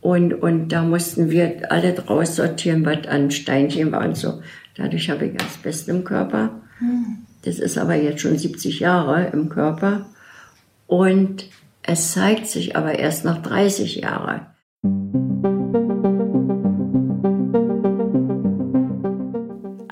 Und, 0.00 0.34
und 0.34 0.68
da 0.68 0.82
mussten 0.82 1.30
wir 1.30 1.70
alle 1.70 1.92
draus 1.92 2.36
sortieren, 2.36 2.84
was 2.84 3.06
an 3.06 3.30
Steinchen 3.30 3.92
war 3.92 4.04
und 4.04 4.16
so. 4.16 4.42
Dadurch 4.76 5.10
habe 5.10 5.26
ich 5.26 5.40
Asbest 5.40 5.88
im 5.88 6.04
Körper. 6.04 6.60
Das 7.42 7.58
ist 7.58 7.78
aber 7.78 7.94
jetzt 7.94 8.20
schon 8.20 8.38
70 8.38 8.80
Jahre 8.80 9.30
im 9.32 9.48
Körper. 9.48 10.06
Und 10.86 11.46
es 11.82 12.12
zeigt 12.12 12.46
sich 12.46 12.76
aber 12.76 12.98
erst 12.98 13.24
nach 13.24 13.42
30 13.42 13.96
Jahren. 13.96 14.46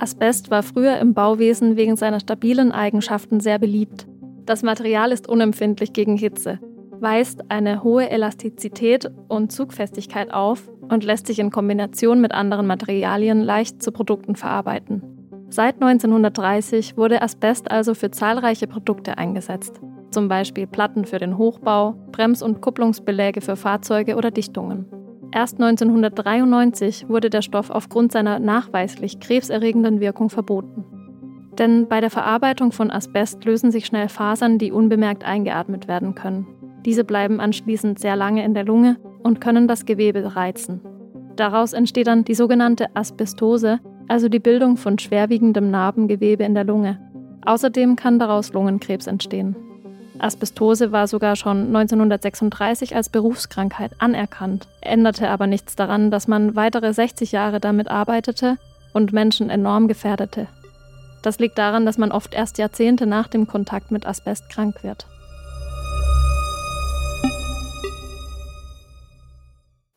Asbest 0.01 0.51
war 0.51 0.63
früher 0.63 0.97
im 0.97 1.13
Bauwesen 1.13 1.77
wegen 1.77 1.95
seiner 1.95 2.21
stabilen 2.21 2.73
Eigenschaften 2.73 3.39
sehr 3.39 3.59
beliebt. 3.59 4.07
Das 4.47 4.63
Material 4.63 5.13
ist 5.13 5.29
unempfindlich 5.29 5.93
gegen 5.93 6.17
Hitze, 6.17 6.59
weist 6.93 7.51
eine 7.51 7.85
hohe 7.85 8.09
Elastizität 8.09 9.11
und 9.29 9.53
Zugfestigkeit 9.53 10.33
auf 10.33 10.71
und 10.89 11.05
lässt 11.05 11.27
sich 11.27 11.39
in 11.39 11.51
Kombination 11.51 12.23
mit 12.23 12.33
anderen 12.33 12.67
Materialien 12.67 13.43
leicht 13.43 13.83
zu 13.83 13.93
Produkten 13.93 14.37
verarbeiten. 14.37 15.03
Seit 15.51 15.75
1930 15.83 16.97
wurde 16.97 17.21
Asbest 17.21 17.71
also 17.71 17.93
für 17.93 18.11
zahlreiche 18.11 18.67
Produkte 18.67 19.19
eingesetzt, 19.19 19.83
zum 20.11 20.29
Beispiel 20.29 20.67
Platten 20.67 21.05
für 21.05 21.19
den 21.19 21.37
Hochbau, 21.37 21.93
Brems- 22.11 22.43
und 22.43 22.63
Kupplungsbeläge 22.63 23.43
für 23.43 23.57
Fahrzeuge 23.57 24.17
oder 24.17 24.31
Dichtungen. 24.31 24.87
Erst 25.33 25.61
1993 25.61 27.09
wurde 27.09 27.31
der 27.31 27.43
Stoff 27.43 27.71
aufgrund 27.71 28.11
seiner 28.11 28.41
nachweislich 28.41 29.21
krebserregenden 29.21 30.01
Wirkung 30.01 30.29
verboten. 30.29 30.85
Denn 31.59 31.87
bei 31.89 32.01
der 32.01 32.11
Verarbeitung 32.11 32.73
von 32.73 32.91
Asbest 32.91 33.45
lösen 33.45 33.71
sich 33.71 33.87
schnell 33.87 34.09
Fasern, 34.09 34.59
die 34.59 34.73
unbemerkt 34.73 35.25
eingeatmet 35.25 35.87
werden 35.87 36.15
können. 36.15 36.47
Diese 36.85 37.05
bleiben 37.05 37.39
anschließend 37.39 37.99
sehr 37.99 38.17
lange 38.17 38.45
in 38.45 38.55
der 38.55 38.65
Lunge 38.65 38.97
und 39.23 39.41
können 39.41 39.69
das 39.69 39.85
Gewebe 39.85 40.35
reizen. 40.35 40.81
Daraus 41.37 41.75
entsteht 41.75 42.07
dann 42.09 42.25
die 42.25 42.35
sogenannte 42.35 42.87
Asbestose, 42.97 43.79
also 44.09 44.29
die 44.29 44.41
Bildung 44.41 44.77
von 44.77 44.99
schwerwiegendem 44.99 45.71
Narbengewebe 45.71 46.43
in 46.43 46.55
der 46.55 46.65
Lunge. 46.65 46.99
Außerdem 47.47 47.95
kann 47.95 48.19
daraus 48.19 48.53
Lungenkrebs 48.53 49.07
entstehen. 49.07 49.55
Asbestose 50.23 50.93
war 50.93 51.07
sogar 51.07 51.37
schon 51.37 51.75
1936 51.75 52.95
als 52.95 53.09
Berufskrankheit 53.09 53.93
anerkannt, 53.99 54.69
änderte 54.81 55.29
aber 55.29 55.47
nichts 55.47 55.77
daran, 55.77 56.11
dass 56.11 56.29
man 56.29 56.57
weitere 56.57 56.93
60 56.93 57.33
Jahre 57.33 57.61
damit 57.61 57.89
arbeitete 57.89 58.59
und 58.93 59.13
Menschen 59.13 59.51
enorm 59.51 59.89
gefährdete. 59.89 60.49
Das 61.23 61.39
liegt 61.39 61.59
daran, 61.59 61.85
dass 61.85 61.99
man 61.99 62.13
oft 62.13 62.35
erst 62.35 62.59
Jahrzehnte 62.59 63.07
nach 63.07 63.29
dem 63.29 63.47
Kontakt 63.47 63.91
mit 63.91 64.07
Asbest 64.07 64.49
krank 64.51 64.83
wird. 64.83 65.07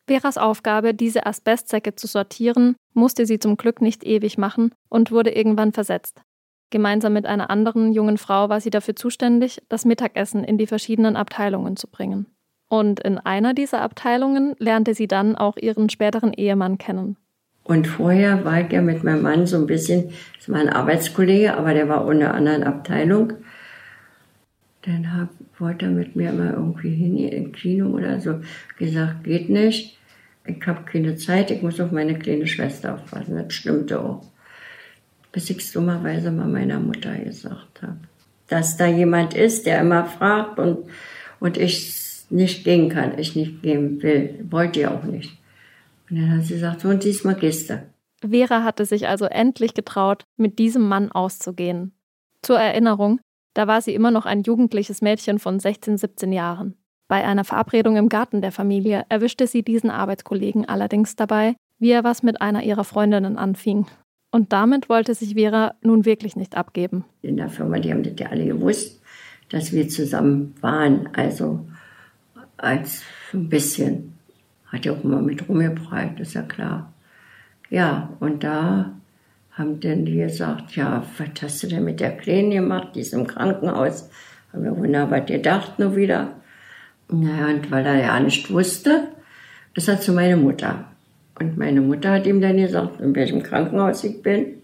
Veras 0.06 0.36
Aufgabe, 0.36 0.92
diese 0.92 1.24
Asbestsäcke 1.24 1.94
zu 1.94 2.06
sortieren, 2.06 2.76
musste 2.92 3.24
sie 3.24 3.38
zum 3.38 3.56
Glück 3.56 3.80
nicht 3.80 4.04
ewig 4.04 4.36
machen 4.36 4.72
und 4.90 5.10
wurde 5.10 5.30
irgendwann 5.30 5.72
versetzt. 5.72 6.20
Gemeinsam 6.70 7.12
mit 7.12 7.26
einer 7.26 7.50
anderen 7.50 7.92
jungen 7.92 8.18
Frau 8.18 8.48
war 8.48 8.60
sie 8.60 8.70
dafür 8.70 8.96
zuständig, 8.96 9.62
das 9.68 9.84
Mittagessen 9.84 10.44
in 10.44 10.58
die 10.58 10.66
verschiedenen 10.66 11.16
Abteilungen 11.16 11.76
zu 11.76 11.88
bringen. 11.88 12.26
Und 12.68 13.00
in 13.00 13.18
einer 13.18 13.54
dieser 13.54 13.82
Abteilungen 13.82 14.56
lernte 14.58 14.94
sie 14.94 15.06
dann 15.06 15.36
auch 15.36 15.56
ihren 15.56 15.88
späteren 15.90 16.32
Ehemann 16.32 16.78
kennen. 16.78 17.16
Und 17.62 17.86
vorher 17.86 18.44
war 18.44 18.60
ich 18.60 18.72
ja 18.72 18.82
mit 18.82 19.04
meinem 19.04 19.22
Mann 19.22 19.46
so 19.46 19.56
ein 19.56 19.66
bisschen, 19.66 20.10
das 20.36 20.48
war 20.50 20.60
ein 20.60 20.68
Arbeitskollege, 20.68 21.56
aber 21.56 21.72
der 21.72 21.88
war 21.88 22.10
in 22.10 22.22
einer 22.22 22.34
anderen 22.34 22.62
Abteilung. 22.62 23.32
Dann 24.82 25.16
hab, 25.16 25.30
wollte 25.58 25.86
er 25.86 25.92
mit 25.92 26.14
mir 26.14 26.32
mal 26.32 26.52
irgendwie 26.52 26.94
hin 26.94 27.16
im 27.16 27.52
Kino 27.52 27.88
oder 27.88 28.20
so. 28.20 28.40
Gesagt, 28.78 29.24
geht 29.24 29.48
nicht. 29.48 29.98
Ich 30.44 30.66
habe 30.66 30.82
keine 30.84 31.16
Zeit, 31.16 31.50
ich 31.50 31.62
muss 31.62 31.80
auf 31.80 31.90
meine 31.90 32.18
kleine 32.18 32.46
Schwester 32.46 32.94
aufpassen. 32.94 33.36
Das 33.36 33.54
stimmte 33.54 33.98
auch. 34.00 34.22
Bis 35.34 35.50
ich 35.50 35.58
es 35.58 35.72
dummerweise 35.72 36.30
mal 36.30 36.46
meiner 36.46 36.78
Mutter 36.78 37.14
gesagt 37.18 37.82
habe. 37.82 37.98
Dass 38.46 38.76
da 38.76 38.86
jemand 38.86 39.34
ist, 39.34 39.66
der 39.66 39.80
immer 39.80 40.06
fragt 40.06 40.60
und, 40.60 40.86
und 41.40 41.56
ich 41.56 42.00
nicht 42.30 42.62
gehen 42.62 42.88
kann, 42.88 43.18
ich 43.18 43.34
nicht 43.34 43.60
gehen 43.60 44.00
will. 44.00 44.46
Wollte 44.48 44.80
ich 44.80 44.86
auch 44.86 45.02
nicht. 45.02 45.36
Und 46.08 46.20
dann 46.20 46.36
hat 46.36 46.44
sie 46.44 46.54
gesagt, 46.54 46.82
so 46.82 46.88
und 46.88 47.02
diesmal 47.02 47.34
gehst 47.34 47.68
du. 47.68 47.82
Vera 48.20 48.62
hatte 48.62 48.86
sich 48.86 49.08
also 49.08 49.24
endlich 49.24 49.74
getraut, 49.74 50.24
mit 50.36 50.60
diesem 50.60 50.88
Mann 50.88 51.10
auszugehen. 51.10 51.92
Zur 52.42 52.60
Erinnerung, 52.60 53.20
da 53.54 53.66
war 53.66 53.82
sie 53.82 53.94
immer 53.94 54.12
noch 54.12 54.26
ein 54.26 54.42
jugendliches 54.42 55.02
Mädchen 55.02 55.40
von 55.40 55.58
16, 55.58 55.98
17 55.98 56.32
Jahren. 56.32 56.76
Bei 57.08 57.24
einer 57.24 57.44
Verabredung 57.44 57.96
im 57.96 58.08
Garten 58.08 58.40
der 58.40 58.52
Familie 58.52 59.04
erwischte 59.08 59.48
sie 59.48 59.64
diesen 59.64 59.90
Arbeitskollegen 59.90 60.68
allerdings 60.68 61.16
dabei, 61.16 61.56
wie 61.78 61.90
er 61.90 62.04
was 62.04 62.22
mit 62.22 62.40
einer 62.40 62.62
ihrer 62.62 62.84
Freundinnen 62.84 63.36
anfing. 63.36 63.86
Und 64.34 64.52
damit 64.52 64.88
wollte 64.88 65.14
sich 65.14 65.34
Vera 65.34 65.76
nun 65.80 66.04
wirklich 66.06 66.34
nicht 66.34 66.56
abgeben. 66.56 67.04
In 67.22 67.36
der 67.36 67.48
Firma, 67.48 67.78
die 67.78 67.92
haben 67.92 68.02
das 68.02 68.14
ja 68.18 68.30
alle 68.30 68.44
gewusst, 68.46 69.00
dass 69.48 69.72
wir 69.72 69.88
zusammen 69.88 70.56
waren. 70.60 71.08
Also 71.12 71.64
als 72.56 73.02
ein 73.32 73.48
bisschen 73.48 74.18
hat 74.66 74.86
ja 74.86 74.92
auch 74.92 75.04
immer 75.04 75.22
mit 75.22 75.48
rumgeprallt, 75.48 76.18
ist 76.18 76.34
ja 76.34 76.42
klar. 76.42 76.92
Ja, 77.70 78.08
und 78.18 78.42
da 78.42 78.90
haben 79.52 79.78
dann 79.78 80.04
die 80.04 80.16
gesagt, 80.16 80.74
ja, 80.74 81.04
was 81.16 81.28
hast 81.40 81.62
du 81.62 81.68
denn 81.68 81.84
mit 81.84 82.00
der 82.00 82.16
Kleinen 82.16 82.50
gemacht? 82.50 82.88
Die 82.96 83.02
ist 83.02 83.14
im 83.14 83.28
Krankenhaus. 83.28 84.10
Haben 84.52 84.64
wir 84.64 84.76
wunderbar 84.76 85.20
gedacht 85.20 85.78
nur 85.78 85.94
wieder. 85.94 86.32
Naja, 87.08 87.54
und 87.54 87.70
weil 87.70 87.86
er 87.86 88.00
ja 88.00 88.18
nicht 88.18 88.50
wusste, 88.50 89.10
ist 89.74 89.86
er 89.86 90.00
zu 90.00 90.12
meiner 90.12 90.36
Mutter. 90.36 90.86
Und 91.40 91.56
meine 91.58 91.80
Mutter 91.80 92.12
hat 92.12 92.26
ihm 92.26 92.40
dann 92.40 92.56
gesagt, 92.56 93.00
in 93.00 93.14
welchem 93.14 93.42
Krankenhaus 93.42 94.04
ich 94.04 94.22
bin. 94.22 94.62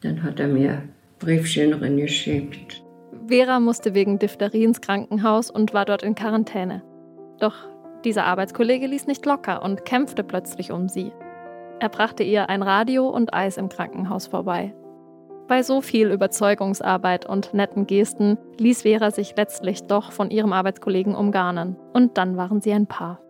Dann 0.00 0.22
hat 0.22 0.40
er 0.40 0.48
mir 0.48 0.82
Briefchen 1.18 1.96
geschickt. 1.96 2.82
Vera 3.28 3.60
musste 3.60 3.94
wegen 3.94 4.18
Diphtherie 4.18 4.64
ins 4.64 4.80
Krankenhaus 4.80 5.50
und 5.50 5.72
war 5.72 5.84
dort 5.84 6.02
in 6.02 6.14
Quarantäne. 6.14 6.82
Doch 7.38 7.54
dieser 8.04 8.24
Arbeitskollege 8.24 8.86
ließ 8.86 9.06
nicht 9.06 9.24
locker 9.26 9.62
und 9.62 9.84
kämpfte 9.84 10.24
plötzlich 10.24 10.72
um 10.72 10.88
sie. 10.88 11.12
Er 11.78 11.88
brachte 11.88 12.22
ihr 12.22 12.48
ein 12.48 12.62
Radio 12.62 13.08
und 13.08 13.32
Eis 13.32 13.56
im 13.56 13.68
Krankenhaus 13.68 14.26
vorbei. 14.26 14.74
Bei 15.48 15.62
so 15.62 15.80
viel 15.80 16.10
Überzeugungsarbeit 16.10 17.26
und 17.26 17.54
netten 17.54 17.86
Gesten 17.86 18.38
ließ 18.58 18.82
Vera 18.82 19.10
sich 19.10 19.34
letztlich 19.36 19.82
doch 19.84 20.12
von 20.12 20.30
ihrem 20.30 20.52
Arbeitskollegen 20.52 21.14
umgarnen. 21.14 21.76
Und 21.92 22.18
dann 22.18 22.36
waren 22.36 22.60
sie 22.60 22.72
ein 22.72 22.86
Paar. 22.86 23.20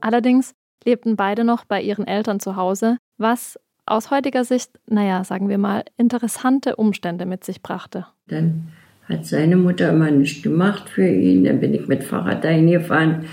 Allerdings 0.00 0.54
lebten 0.84 1.16
beide 1.16 1.44
noch 1.44 1.64
bei 1.64 1.80
ihren 1.80 2.06
Eltern 2.06 2.40
zu 2.40 2.56
Hause, 2.56 2.98
was 3.18 3.58
aus 3.86 4.10
heutiger 4.10 4.44
Sicht, 4.44 4.70
naja, 4.88 5.22
sagen 5.24 5.48
wir 5.48 5.58
mal, 5.58 5.84
interessante 5.96 6.76
Umstände 6.76 7.24
mit 7.24 7.44
sich 7.44 7.62
brachte. 7.62 8.06
Dann 8.28 8.68
hat 9.08 9.24
seine 9.26 9.56
Mutter 9.56 9.90
immer 9.90 10.10
nichts 10.10 10.42
gemacht 10.42 10.88
für 10.88 11.06
ihn. 11.06 11.44
Dann 11.44 11.60
bin 11.60 11.74
ich 11.74 11.86
mit 11.86 12.02
Fahrrad 12.02 12.44
dahin 12.44 12.70
gefahren 12.70 13.26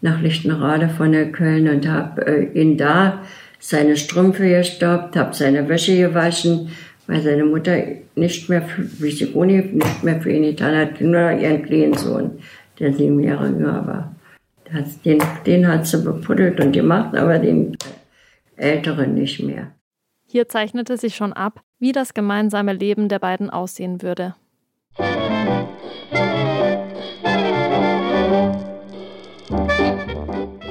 nach 0.00 0.20
Lichtenrade 0.20 0.88
von 0.88 1.12
der 1.12 1.30
Köln 1.30 1.68
und 1.68 1.86
habe 1.86 2.26
äh, 2.26 2.60
ihn 2.60 2.76
da 2.76 3.22
seine 3.58 3.96
Strümpfe 3.96 4.48
gestoppt, 4.48 5.16
habe 5.16 5.34
seine 5.34 5.68
Wäsche 5.68 5.96
gewaschen, 5.96 6.70
weil 7.06 7.20
seine 7.20 7.44
Mutter 7.44 7.76
nicht 8.14 8.48
mehr, 8.48 8.62
wie 8.98 9.10
sie 9.10 9.32
ohne, 9.34 9.62
nicht 9.62 10.02
mehr 10.02 10.20
für 10.20 10.32
ihn 10.32 10.42
getan 10.42 10.74
hat, 10.74 11.00
nur 11.00 11.32
ihren 11.32 11.62
kleinen 11.62 11.94
Sohn, 11.94 12.38
der 12.78 12.92
sieben 12.92 13.20
Jahre 13.20 13.48
jünger 13.48 13.86
war. 13.86 14.16
Den, 15.04 15.22
den 15.46 15.66
hat 15.66 15.86
sie 15.86 16.02
bepuddelt 16.02 16.60
und 16.60 16.72
gemacht, 16.72 17.16
aber 17.16 17.38
den 17.38 17.76
Älteren 18.56 19.14
nicht 19.14 19.42
mehr. 19.42 19.72
Hier 20.26 20.48
zeichnete 20.48 20.96
sich 20.96 21.16
schon 21.16 21.32
ab, 21.32 21.60
wie 21.80 21.92
das 21.92 22.14
gemeinsame 22.14 22.72
Leben 22.72 23.08
der 23.08 23.18
beiden 23.18 23.50
aussehen 23.50 24.00
würde. 24.02 24.34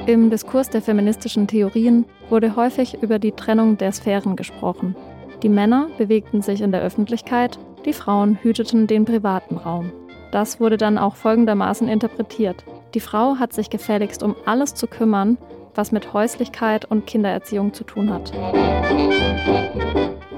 Im 0.06 0.30
Diskurs 0.30 0.70
der 0.70 0.82
feministischen 0.82 1.46
Theorien 1.46 2.04
wurde 2.30 2.56
häufig 2.56 3.02
über 3.02 3.18
die 3.18 3.32
Trennung 3.32 3.76
der 3.76 3.92
Sphären 3.92 4.34
gesprochen. 4.34 4.96
Die 5.42 5.48
Männer 5.48 5.88
bewegten 5.98 6.42
sich 6.42 6.62
in 6.62 6.72
der 6.72 6.82
Öffentlichkeit, 6.82 7.58
die 7.84 7.92
Frauen 7.92 8.38
hüteten 8.42 8.86
den 8.86 9.04
privaten 9.04 9.56
Raum. 9.56 9.92
Das 10.32 10.58
wurde 10.58 10.76
dann 10.76 10.98
auch 10.98 11.16
folgendermaßen 11.16 11.88
interpretiert. 11.88 12.64
Die 12.94 13.00
Frau 13.00 13.36
hat 13.38 13.52
sich 13.52 13.70
gefälligst 13.70 14.22
um 14.22 14.34
alles 14.46 14.74
zu 14.74 14.86
kümmern, 14.86 15.38
was 15.74 15.92
mit 15.92 16.12
Häuslichkeit 16.12 16.84
und 16.84 17.06
Kindererziehung 17.06 17.72
zu 17.72 17.84
tun 17.84 18.12
hat. 18.12 18.32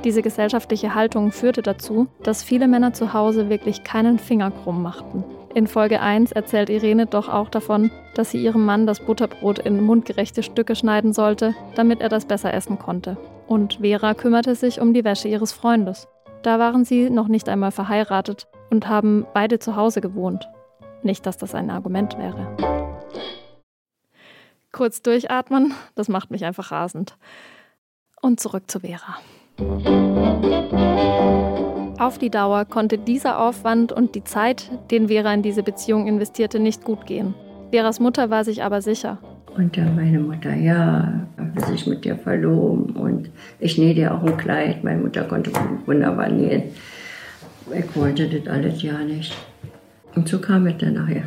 Diese 0.05 0.21
gesellschaftliche 0.23 0.95
Haltung 0.95 1.31
führte 1.31 1.63
dazu, 1.63 2.09
dass 2.23 2.43
viele 2.43 2.69
Männer 2.69 2.93
zu 2.93 3.13
Hause 3.15 3.49
wirklich 3.49 3.85
keinen 3.85 4.19
Finger 4.19 4.51
krumm 4.51 4.83
machten. 4.83 5.25
In 5.55 5.67
Folge 5.67 6.01
1 6.01 6.33
erzählt 6.33 6.71
Irene 6.71 7.07
doch 7.07 7.29
auch 7.29 7.49
davon, 7.49 7.91
dass 8.15 8.31
sie 8.31 8.43
ihrem 8.43 8.65
Mann 8.65 8.87
das 8.87 9.01
Butterbrot 9.01 9.59
in 9.61 9.85
mundgerechte 9.85 10.43
Stücke 10.43 10.75
schneiden 10.75 11.13
sollte, 11.13 11.55
damit 11.77 12.01
er 12.01 12.09
das 12.09 12.25
besser 12.25 12.53
essen 12.53 12.79
konnte. 12.79 13.17
Und 13.47 13.79
Vera 13.81 14.15
kümmerte 14.15 14.55
sich 14.55 14.81
um 14.81 14.93
die 14.93 15.05
Wäsche 15.05 15.29
ihres 15.29 15.53
Freundes. 15.53 16.09
Da 16.43 16.59
waren 16.59 16.85
sie 16.85 17.11
noch 17.11 17.29
nicht 17.29 17.49
einmal 17.49 17.71
verheiratet 17.71 18.49
und 18.71 18.89
haben 18.89 19.27
beide 19.35 19.59
zu 19.59 19.77
Hause 19.77 20.01
gewohnt. 20.01 20.49
Nicht, 21.03 21.27
dass 21.27 21.37
das 21.37 21.55
ein 21.55 21.71
Argument 21.71 22.17
wäre. 22.19 22.57
Kurz 24.71 25.03
durchatmen, 25.03 25.75
das 25.95 26.09
macht 26.09 26.31
mich 26.31 26.45
einfach 26.45 26.71
rasend. 26.71 27.17
Und 28.21 28.41
zurück 28.41 28.71
zu 28.71 28.81
Vera. 28.81 29.17
Auf 31.99 32.19
die 32.19 32.31
Dauer 32.31 32.65
konnte 32.65 32.99
dieser 32.99 33.39
Aufwand 33.39 33.93
und 33.93 34.15
die 34.15 34.25
Zeit, 34.25 34.71
den 34.91 35.09
Vera 35.09 35.35
in 35.35 35.43
diese 35.43 35.63
Beziehung 35.63 36.07
investierte, 36.07 36.59
nicht 36.59 36.85
gut 36.85 37.07
gehen. 37.07 37.35
Veras 37.71 38.01
Mutter 38.01 38.31
war 38.31 38.45
sich 38.45 38.63
aber 38.63 38.81
sicher. 38.81 39.19
Und 39.57 39.77
dann 39.77 39.95
meine 39.95 40.19
Mutter, 40.19 40.55
ja, 40.55 41.27
habe 41.37 41.67
sich 41.67 41.87
mit 41.87 42.05
dir 42.05 42.17
verloben 42.17 42.97
und 42.97 43.31
ich 43.61 43.77
nähe 43.77 43.95
dir 43.95 44.15
auch 44.15 44.23
ein 44.23 44.37
Kleid. 44.37 44.83
Meine 44.83 45.03
Mutter 45.03 45.25
konnte 45.25 45.53
wunderbar 45.85 46.29
nähen. 46.29 46.71
Ich 47.73 47.97
wollte 47.97 48.29
das 48.29 48.53
alles 48.53 48.83
ja 48.83 48.99
nicht. 48.99 49.37
Und 50.15 50.29
so 50.29 50.41
kam 50.41 50.67
es 50.67 50.77
dann 50.79 50.95
nachher. 50.95 51.27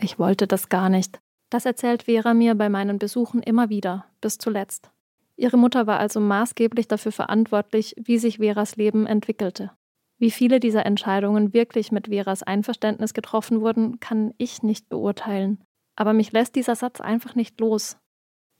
Ich 0.00 0.18
wollte 0.18 0.46
das 0.46 0.68
gar 0.68 0.88
nicht. 0.88 1.20
Das 1.50 1.66
erzählt 1.66 2.04
Vera 2.04 2.34
mir 2.34 2.54
bei 2.54 2.68
meinen 2.68 2.98
Besuchen 2.98 3.42
immer 3.42 3.68
wieder, 3.68 4.06
bis 4.20 4.38
zuletzt. 4.38 4.90
Ihre 5.36 5.56
Mutter 5.56 5.86
war 5.86 6.00
also 6.00 6.18
maßgeblich 6.18 6.88
dafür 6.88 7.12
verantwortlich, 7.12 7.94
wie 7.98 8.18
sich 8.18 8.38
Veras 8.38 8.76
Leben 8.76 9.06
entwickelte. 9.06 9.70
Wie 10.18 10.30
viele 10.30 10.58
dieser 10.58 10.84
Entscheidungen 10.84 11.52
wirklich 11.52 11.92
mit 11.92 12.08
Veras 12.08 12.42
Einverständnis 12.42 13.14
getroffen 13.14 13.60
wurden, 13.60 14.00
kann 14.00 14.34
ich 14.36 14.62
nicht 14.62 14.88
beurteilen. 14.88 15.62
Aber 15.94 16.12
mich 16.12 16.32
lässt 16.32 16.56
dieser 16.56 16.74
Satz 16.74 17.00
einfach 17.00 17.34
nicht 17.34 17.60
los. 17.60 17.98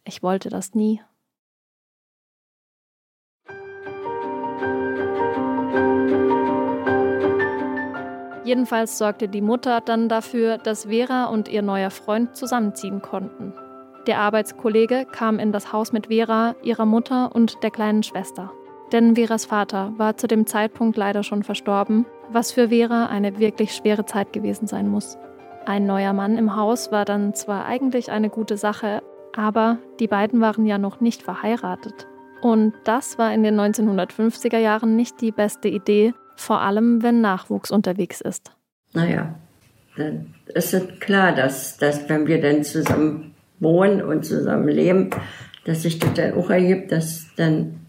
Ich 0.09 0.23
wollte 0.23 0.49
das 0.49 0.75
nie. 0.75 1.03
Jedenfalls 8.43 8.97
sorgte 8.97 9.29
die 9.29 9.43
Mutter 9.43 9.83
dann 9.83 10.09
dafür, 10.09 10.57
dass 10.57 10.87
Vera 10.87 11.27
und 11.27 11.49
ihr 11.49 11.61
neuer 11.61 11.91
Freund 11.91 12.35
zusammenziehen 12.35 13.03
konnten. 13.03 13.53
Der 14.07 14.21
Arbeitskollege 14.21 15.05
kam 15.05 15.39
in 15.39 15.53
das 15.53 15.75
Haus 15.75 15.93
mit 15.93 16.07
Vera, 16.07 16.57
ihrer 16.63 16.87
Mutter 16.87 17.35
und 17.35 17.63
der 17.63 17.71
kleinen 17.71 18.03
Schwester. 18.03 18.51
Denn 18.93 19.15
Veras 19.17 19.45
Vater 19.45 19.93
war 19.99 20.17
zu 20.17 20.27
dem 20.27 20.47
Zeitpunkt 20.47 20.97
leider 20.97 21.23
schon 21.23 21.43
verstorben, 21.43 22.07
was 22.31 22.51
für 22.51 22.71
Vera 22.71 23.09
eine 23.09 23.39
wirklich 23.39 23.75
schwere 23.75 24.07
Zeit 24.07 24.33
gewesen 24.33 24.67
sein 24.67 24.89
muss. 24.89 25.19
Ein 25.67 25.85
neuer 25.85 26.15
Mann 26.15 26.39
im 26.39 26.57
Haus 26.57 26.91
war 26.91 27.05
dann 27.05 27.35
zwar 27.35 27.67
eigentlich 27.67 28.11
eine 28.11 28.31
gute 28.31 28.57
Sache, 28.57 29.03
aber 29.39 29.79
die 30.01 30.09
beiden 30.09 30.41
waren 30.41 30.67
ja 30.67 30.79
noch 30.79 31.01
nicht 31.01 31.23
verheiratet. 31.23 32.09
Und 32.43 32.75
das 32.83 33.19
war 33.19 33.33
in 33.33 33.45
den 33.45 33.55
1950er 33.55 34.59
Jahren 34.59 34.97
nicht 34.97 35.21
die 35.21 35.31
beste 35.31 35.69
Idee, 35.69 36.13
vor 36.35 36.61
allem 36.61 37.05
wenn 37.05 37.21
Nachwuchs 37.21 37.71
unterwegs 37.71 38.21
ist. 38.21 38.51
Naja, 38.95 39.37
dann 39.97 40.35
ist 40.55 40.75
es 40.75 40.99
klar, 40.99 41.37
dass, 41.37 41.77
dass 41.77 42.09
wenn 42.09 42.27
wir 42.27 42.41
dann 42.41 42.65
zusammen 42.65 43.35
wohnen 43.61 44.03
und 44.03 44.25
zusammen 44.25 44.69
leben, 44.69 45.11
dass 45.65 45.83
sich 45.83 46.01
das 46.01 46.15
dann 46.15 46.35
auch 46.35 46.51
ergibt, 46.51 46.91
dass 46.91 47.29
dann 47.37 47.87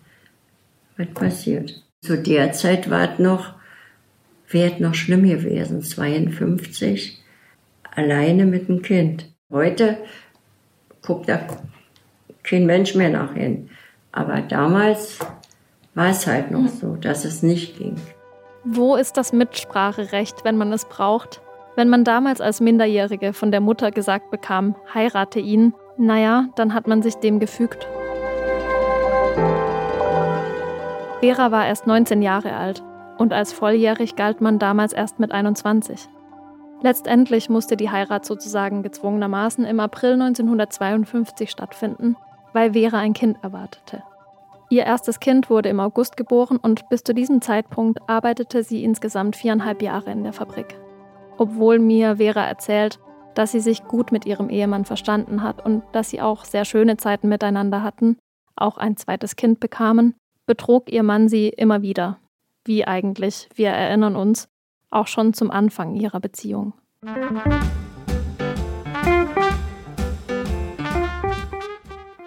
was 0.97 1.07
passiert. 1.15 1.83
Zu 2.01 2.21
der 2.21 2.51
Zeit 2.51 2.91
war 2.91 3.13
es 3.13 3.19
noch, 3.19 3.55
wäre 4.49 4.79
noch 4.83 4.93
schlimm 4.93 5.27
gewesen, 5.27 5.81
52, 5.81 7.23
alleine 7.95 8.45
mit 8.45 8.69
dem 8.69 8.83
Kind. 8.83 9.33
Heute 9.51 9.97
guckt 11.01 11.29
da 11.29 11.39
kein 12.43 12.65
Mensch 12.65 12.95
mehr 12.95 13.09
nach 13.09 13.33
hin. 13.33 13.69
Aber 14.11 14.41
damals 14.41 15.19
war 15.93 16.09
es 16.09 16.25
halt 16.25 16.51
noch 16.51 16.67
so, 16.67 16.95
dass 16.95 17.25
es 17.25 17.43
nicht 17.43 17.77
ging. 17.77 17.95
Wo 18.63 18.95
ist 18.95 19.17
das 19.17 19.33
Mitspracherecht, 19.33 20.43
wenn 20.43 20.57
man 20.57 20.73
es 20.73 20.85
braucht? 20.85 21.41
Wenn 21.75 21.89
man 21.89 22.03
damals 22.03 22.41
als 22.41 22.59
Minderjährige 22.59 23.33
von 23.33 23.51
der 23.51 23.61
Mutter 23.61 23.91
gesagt 23.91 24.31
bekam, 24.31 24.75
heirate 24.93 25.39
ihn, 25.39 25.73
naja, 25.97 26.47
dann 26.55 26.73
hat 26.73 26.87
man 26.87 27.01
sich 27.01 27.15
dem 27.15 27.39
gefügt. 27.39 27.87
Vera 31.21 31.51
war 31.51 31.67
erst 31.67 31.85
19 31.85 32.21
Jahre 32.21 32.53
alt 32.53 32.83
und 33.17 33.33
als 33.33 33.53
volljährig 33.53 34.15
galt 34.15 34.41
man 34.41 34.59
damals 34.59 34.93
erst 34.93 35.19
mit 35.19 35.31
21. 35.31 36.07
Letztendlich 36.81 37.49
musste 37.49 37.75
die 37.75 37.89
Heirat 37.89 38.25
sozusagen 38.25 38.83
gezwungenermaßen 38.83 39.65
im 39.65 39.79
April 39.79 40.13
1952 40.13 41.49
stattfinden, 41.49 42.15
weil 42.53 42.73
Vera 42.73 42.99
ein 42.99 43.13
Kind 43.13 43.37
erwartete. 43.43 44.03
Ihr 44.69 44.85
erstes 44.85 45.19
Kind 45.19 45.49
wurde 45.49 45.69
im 45.69 45.79
August 45.79 46.15
geboren 46.15 46.57
und 46.57 46.87
bis 46.89 47.03
zu 47.03 47.13
diesem 47.13 47.41
Zeitpunkt 47.41 47.99
arbeitete 48.07 48.63
sie 48.63 48.83
insgesamt 48.83 49.35
viereinhalb 49.35 49.81
Jahre 49.81 50.11
in 50.11 50.23
der 50.23 50.31
Fabrik. 50.31 50.77
Obwohl 51.37 51.79
mir 51.79 52.17
Vera 52.17 52.45
erzählt, 52.45 52.99
dass 53.33 53.51
sie 53.51 53.59
sich 53.59 53.83
gut 53.83 54.11
mit 54.11 54.25
ihrem 54.25 54.49
Ehemann 54.49 54.85
verstanden 54.85 55.43
hat 55.43 55.65
und 55.65 55.83
dass 55.91 56.09
sie 56.09 56.21
auch 56.21 56.45
sehr 56.45 56.65
schöne 56.65 56.97
Zeiten 56.97 57.29
miteinander 57.29 57.83
hatten, 57.83 58.17
auch 58.55 58.77
ein 58.77 58.95
zweites 58.95 59.35
Kind 59.35 59.59
bekamen, 59.59 60.15
betrog 60.45 60.91
ihr 60.91 61.03
Mann 61.03 61.29
sie 61.29 61.49
immer 61.49 61.81
wieder. 61.81 62.19
Wie 62.65 62.85
eigentlich, 62.85 63.49
wir 63.55 63.69
erinnern 63.69 64.15
uns, 64.15 64.47
auch 64.91 65.07
schon 65.07 65.33
zum 65.33 65.51
Anfang 65.51 65.95
ihrer 65.95 66.19
Beziehung. 66.19 66.73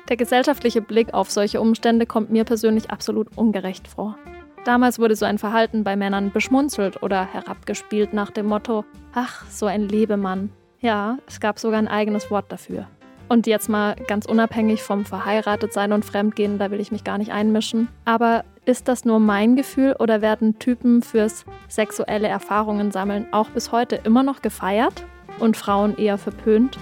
Der 0.08 0.16
gesellschaftliche 0.16 0.82
Blick 0.82 1.14
auf 1.14 1.30
solche 1.30 1.60
Umstände 1.60 2.06
kommt 2.06 2.30
mir 2.30 2.44
persönlich 2.44 2.90
absolut 2.90 3.36
ungerecht 3.36 3.88
vor. 3.88 4.18
Damals 4.64 4.98
wurde 4.98 5.16
so 5.16 5.24
ein 5.24 5.38
Verhalten 5.38 5.82
bei 5.82 5.96
Männern 5.96 6.30
beschmunzelt 6.30 7.02
oder 7.02 7.24
herabgespielt 7.24 8.12
nach 8.12 8.30
dem 8.30 8.46
Motto, 8.46 8.84
ach, 9.12 9.44
so 9.48 9.66
ein 9.66 9.88
Lebemann. 9.88 10.50
Ja, 10.80 11.18
es 11.26 11.40
gab 11.40 11.58
sogar 11.58 11.78
ein 11.78 11.88
eigenes 11.88 12.30
Wort 12.30 12.52
dafür. 12.52 12.86
Und 13.32 13.46
jetzt 13.46 13.70
mal 13.70 13.96
ganz 14.08 14.26
unabhängig 14.26 14.82
vom 14.82 15.06
Verheiratetsein 15.06 15.94
und 15.94 16.04
Fremdgehen, 16.04 16.58
da 16.58 16.70
will 16.70 16.80
ich 16.80 16.92
mich 16.92 17.02
gar 17.02 17.16
nicht 17.16 17.32
einmischen. 17.32 17.88
Aber 18.04 18.44
ist 18.66 18.88
das 18.88 19.06
nur 19.06 19.20
mein 19.20 19.56
Gefühl 19.56 19.96
oder 19.98 20.20
werden 20.20 20.58
Typen 20.58 21.00
fürs 21.00 21.46
sexuelle 21.66 22.28
Erfahrungen 22.28 22.90
sammeln 22.90 23.26
auch 23.32 23.48
bis 23.48 23.72
heute 23.72 23.96
immer 23.96 24.22
noch 24.22 24.42
gefeiert 24.42 25.06
und 25.38 25.56
Frauen 25.56 25.96
eher 25.96 26.18
verpönt? 26.18 26.78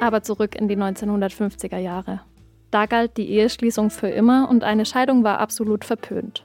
Aber 0.00 0.24
zurück 0.24 0.56
in 0.56 0.66
die 0.66 0.76
1950er 0.76 1.78
Jahre. 1.78 2.22
Da 2.72 2.86
galt 2.86 3.16
die 3.16 3.30
Eheschließung 3.30 3.90
für 3.90 4.08
immer 4.08 4.48
und 4.50 4.64
eine 4.64 4.84
Scheidung 4.84 5.22
war 5.22 5.38
absolut 5.38 5.84
verpönt. 5.84 6.44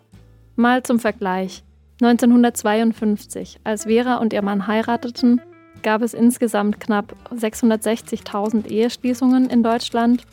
Mal 0.56 0.84
zum 0.84 1.00
Vergleich. 1.00 1.64
1952, 2.04 3.62
als 3.64 3.86
Vera 3.86 4.18
und 4.18 4.34
ihr 4.34 4.42
Mann 4.42 4.68
heirateten, 4.68 5.42
gab 5.84 6.02
es 6.02 6.14
insgesamt 6.14 6.82
knapp 6.82 7.16
660.000 7.34 8.68
Eheschließungen 8.68 9.50
in 9.50 9.64
Deutschland 9.64 10.26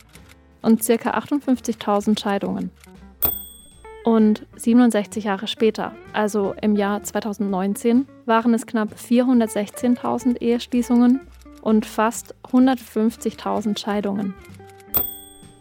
und 0.62 0.84
ca. 0.84 1.10
58.000 1.10 2.18
Scheidungen. 2.18 2.70
Und 4.04 4.46
67 4.56 5.24
Jahre 5.24 5.46
später, 5.46 5.92
also 6.12 6.54
im 6.60 6.74
Jahr 6.74 7.02
2019, 7.02 8.06
waren 8.26 8.52
es 8.54 8.66
knapp 8.66 8.94
416.000 8.94 10.40
Eheschließungen 10.40 11.20
und 11.62 11.86
fast 11.86 12.34
150.000 12.50 13.78
Scheidungen. 13.78 14.34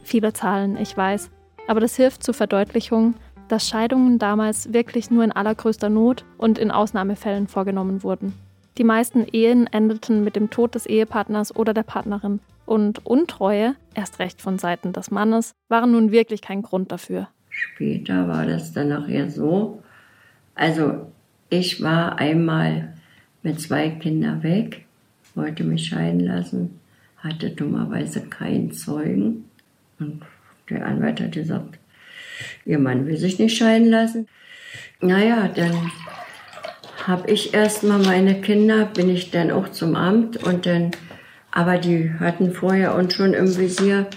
Viele 0.03 0.33
Zahlen, 0.33 0.75
ich 0.77 0.97
weiß, 0.97 1.29
aber 1.67 1.81
das 1.81 1.95
hilft 1.97 2.23
zur 2.23 2.33
Verdeutlichung, 2.33 3.13
dass 3.49 3.67
Scheidungen 3.67 4.19
damals 4.19 4.73
wirklich 4.73 5.12
nur 5.12 5.23
in 5.23 5.31
allergrößter 5.31 5.89
Not 5.89 6.23
und 6.38 6.57
in 6.57 6.71
Ausnahmefällen 6.71 7.47
vorgenommen 7.47 8.03
wurden. 8.03 8.33
Die 8.77 8.83
meisten 8.83 9.25
Ehen 9.31 9.67
endeten 9.67 10.23
mit 10.23 10.35
dem 10.35 10.49
Tod 10.49 10.75
des 10.75 10.85
Ehepartners 10.85 11.55
oder 11.55 11.73
der 11.73 11.83
Partnerin. 11.83 12.39
Und 12.65 13.05
Untreue, 13.05 13.75
erst 13.93 14.19
recht 14.19 14.41
von 14.41 14.57
Seiten 14.57 14.93
des 14.93 15.12
Mannes, 15.12 15.51
waren 15.67 15.91
nun 15.91 16.12
wirklich 16.12 16.41
kein 16.41 16.62
Grund 16.62 16.91
dafür. 16.91 17.27
Später 17.49 18.27
war 18.27 18.45
das 18.45 18.71
dann 18.71 18.89
nachher 18.89 19.29
so. 19.29 19.83
Also 20.55 21.12
ich 21.49 21.81
war 21.81 22.19
einmal 22.19 22.93
mit 23.43 23.59
zwei 23.59 23.89
Kindern 23.89 24.43
weg 24.43 24.85
wollte 25.39 25.63
mich 25.63 25.88
scheiden 25.88 26.19
lassen, 26.19 26.79
hatte 27.17 27.49
dummerweise 27.49 28.21
keinen 28.21 28.71
Zeugen. 28.71 29.45
Und 29.99 30.21
der 30.69 30.85
Anwalt 30.85 31.21
hat 31.21 31.31
gesagt, 31.31 31.78
ihr 32.65 32.79
Mann 32.79 33.05
will 33.05 33.17
sich 33.17 33.39
nicht 33.39 33.57
scheiden 33.57 33.89
lassen. 33.89 34.27
Naja, 35.01 35.47
dann 35.47 35.91
habe 37.07 37.31
ich 37.31 37.53
erstmal 37.53 37.99
meine 37.99 38.41
Kinder, 38.41 38.85
bin 38.85 39.09
ich 39.09 39.31
dann 39.31 39.51
auch 39.51 39.69
zum 39.69 39.95
Amt 39.95 40.43
und 40.43 40.65
dann, 40.65 40.91
aber 41.51 41.77
die 41.77 42.11
hatten 42.19 42.51
vorher 42.51 42.95
uns 42.95 43.15
schon 43.15 43.33
im 43.33 43.57
Visier 43.57 44.07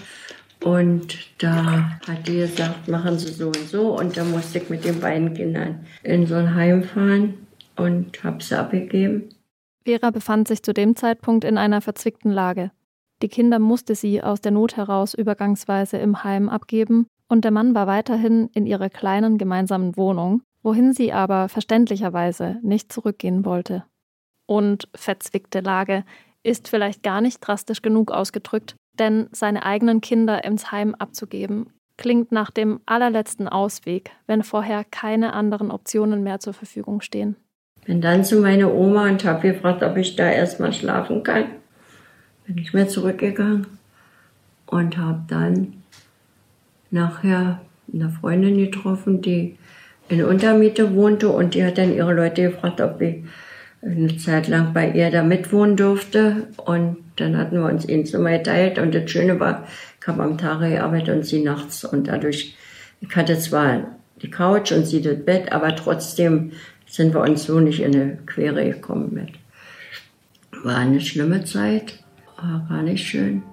und 0.63 1.17
da 1.39 1.99
hat 2.07 2.27
die 2.27 2.37
gesagt, 2.37 2.87
machen 2.87 3.17
Sie 3.17 3.31
so 3.31 3.47
und 3.47 3.69
so 3.69 3.97
und 3.97 4.15
da 4.17 4.23
musste 4.23 4.59
ich 4.59 4.69
mit 4.69 4.85
den 4.85 4.99
beiden 4.99 5.33
Kindern 5.33 5.85
in 6.03 6.27
so 6.27 6.35
ein 6.35 6.53
Heim 6.53 6.83
fahren 6.83 7.33
und 7.75 8.23
habe 8.23 8.43
sie 8.43 8.57
abgegeben. 8.57 9.29
Vera 9.85 10.11
befand 10.11 10.47
sich 10.47 10.63
zu 10.63 10.73
dem 10.73 10.95
Zeitpunkt 10.95 11.43
in 11.43 11.57
einer 11.57 11.81
verzwickten 11.81 12.31
Lage. 12.31 12.71
Die 13.21 13.27
Kinder 13.27 13.59
musste 13.59 13.95
sie 13.95 14.21
aus 14.21 14.41
der 14.41 14.51
Not 14.51 14.77
heraus 14.77 15.13
übergangsweise 15.13 15.97
im 15.97 16.23
Heim 16.23 16.49
abgeben 16.49 17.07
und 17.27 17.43
der 17.43 17.51
Mann 17.51 17.75
war 17.75 17.87
weiterhin 17.87 18.49
in 18.53 18.65
ihrer 18.65 18.89
kleinen 18.89 19.37
gemeinsamen 19.37 19.95
Wohnung, 19.97 20.41
wohin 20.61 20.93
sie 20.93 21.13
aber 21.13 21.49
verständlicherweise 21.49 22.59
nicht 22.61 22.91
zurückgehen 22.91 23.45
wollte. 23.45 23.83
Und 24.45 24.87
verzwickte 24.95 25.61
Lage 25.61 26.03
ist 26.43 26.67
vielleicht 26.67 27.03
gar 27.03 27.21
nicht 27.21 27.39
drastisch 27.39 27.81
genug 27.81 28.11
ausgedrückt, 28.11 28.75
denn 28.99 29.27
seine 29.31 29.65
eigenen 29.65 30.01
Kinder 30.01 30.43
ins 30.43 30.71
Heim 30.71 30.95
abzugeben, 30.95 31.73
klingt 31.97 32.31
nach 32.31 32.51
dem 32.51 32.79
allerletzten 32.85 33.47
Ausweg, 33.47 34.11
wenn 34.27 34.43
vorher 34.43 34.83
keine 34.83 35.33
anderen 35.33 35.71
Optionen 35.71 36.23
mehr 36.23 36.39
zur 36.39 36.53
Verfügung 36.53 37.01
stehen. 37.01 37.35
Bin 37.85 38.01
dann 38.01 38.23
zu 38.23 38.39
meiner 38.39 38.73
Oma 38.73 39.07
und 39.09 39.23
habe 39.25 39.53
gefragt, 39.53 39.83
ob 39.83 39.97
ich 39.97 40.15
da 40.15 40.29
erstmal 40.29 40.73
schlafen 40.73 41.23
kann. 41.23 41.45
Bin 42.45 42.57
ich 42.57 42.73
mehr 42.73 42.87
zurückgegangen 42.87 43.67
und 44.67 44.97
habe 44.97 45.23
dann 45.27 45.82
nachher 46.93 47.61
eine 47.91 48.09
Freundin 48.09 48.57
getroffen, 48.57 49.21
die 49.21 49.57
in 50.09 50.23
Untermiete 50.23 50.95
wohnte 50.95 51.29
und 51.29 51.55
die 51.55 51.65
hat 51.65 51.77
dann 51.77 51.93
ihre 51.93 52.13
Leute 52.13 52.43
gefragt, 52.43 52.81
ob 52.81 53.01
ich 53.01 53.23
eine 53.81 54.15
Zeit 54.17 54.47
lang 54.47 54.73
bei 54.73 54.91
ihr 54.91 55.11
da 55.11 55.23
mitwohnen 55.23 55.75
durfte. 55.75 56.47
Und 56.57 56.97
dann 57.17 57.37
hatten 57.37 57.57
wir 57.57 57.65
uns 57.65 57.87
ein 57.87 58.05
Zimmer 58.05 58.37
geteilt 58.37 58.79
und 58.79 58.93
das 58.93 59.09
Schöne 59.09 59.39
war, 59.39 59.67
ich 59.99 60.07
habe 60.07 60.23
am 60.23 60.37
Tag 60.37 60.61
gearbeitet 60.61 61.15
und 61.15 61.25
sie 61.25 61.43
nachts 61.43 61.83
und 61.83 62.07
dadurch, 62.07 62.55
ich 63.01 63.15
hatte 63.15 63.37
zwar 63.37 63.97
die 64.21 64.29
Couch 64.29 64.71
und 64.71 64.85
sie 64.85 65.01
das 65.01 65.19
Bett, 65.23 65.51
aber 65.51 65.75
trotzdem 65.75 66.51
sind 66.87 67.13
wir 67.13 67.21
uns 67.21 67.45
so 67.45 67.59
nicht 67.59 67.81
in 67.81 67.95
eine 67.95 68.17
Quere 68.25 68.63
gekommen 68.65 69.13
mit. 69.13 69.29
War 70.63 70.77
eine 70.77 71.01
schlimme 71.01 71.43
Zeit, 71.43 72.03
war 72.37 72.65
gar 72.69 72.83
nicht 72.83 73.05
schön. 73.05 73.43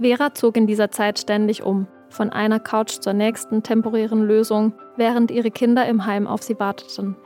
Vera 0.00 0.34
zog 0.34 0.56
in 0.56 0.66
dieser 0.66 0.90
Zeit 0.90 1.18
ständig 1.18 1.62
um, 1.62 1.86
von 2.12 2.30
einer 2.30 2.60
Couch 2.60 3.00
zur 3.00 3.12
nächsten 3.12 3.62
temporären 3.62 4.22
Lösung, 4.22 4.74
während 4.96 5.30
ihre 5.30 5.50
Kinder 5.50 5.86
im 5.86 6.06
Heim 6.06 6.26
auf 6.26 6.42
sie 6.42 6.58
warteten. 6.58 7.16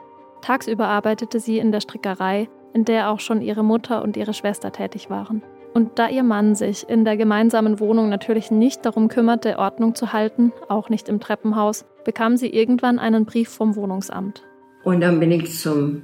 Tagsüber 0.42 0.86
arbeitete 0.86 1.40
sie 1.40 1.58
in 1.58 1.72
der 1.72 1.80
Strickerei, 1.80 2.48
in 2.72 2.84
der 2.84 3.10
auch 3.10 3.20
schon 3.20 3.42
ihre 3.42 3.64
Mutter 3.64 4.02
und 4.02 4.16
ihre 4.16 4.34
Schwester 4.34 4.72
tätig 4.72 5.10
waren. 5.10 5.42
Und 5.74 5.98
da 5.98 6.08
ihr 6.08 6.22
Mann 6.22 6.54
sich 6.54 6.88
in 6.88 7.04
der 7.04 7.16
gemeinsamen 7.16 7.80
Wohnung 7.80 8.08
natürlich 8.08 8.50
nicht 8.50 8.86
darum 8.86 9.08
kümmerte, 9.08 9.58
Ordnung 9.58 9.94
zu 9.94 10.12
halten, 10.12 10.52
auch 10.68 10.88
nicht 10.88 11.08
im 11.08 11.20
Treppenhaus, 11.20 11.84
bekam 12.04 12.36
sie 12.36 12.48
irgendwann 12.48 12.98
einen 12.98 13.26
Brief 13.26 13.50
vom 13.50 13.76
Wohnungsamt. 13.76 14.42
Und 14.84 15.00
dann 15.00 15.20
bin 15.20 15.32
ich 15.32 15.58
zum 15.58 16.02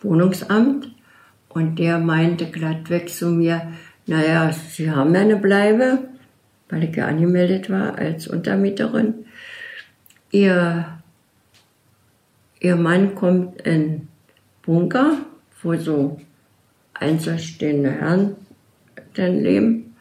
Wohnungsamt 0.00 0.94
und 1.48 1.78
der 1.78 1.98
meinte 1.98 2.46
glattweg 2.46 3.08
zu 3.08 3.26
mir, 3.30 3.72
naja, 4.06 4.52
Sie 4.52 4.90
haben 4.90 5.14
ja 5.14 5.20
eine 5.20 5.36
Bleibe, 5.36 6.08
weil 6.68 6.84
ich 6.84 6.96
ja 6.96 7.06
angemeldet 7.06 7.70
war 7.70 7.98
als 7.98 8.28
Untermieterin. 8.28 9.26
Ihr, 10.30 10.86
ihr 12.60 12.76
Mann 12.76 13.14
kommt 13.14 13.62
in 13.62 14.08
Bunker, 14.62 15.18
wo 15.62 15.74
so 15.76 16.20
einzelstehende 16.94 17.90
Herren 17.90 18.36
denn 19.16 19.42
leben. 19.42 19.96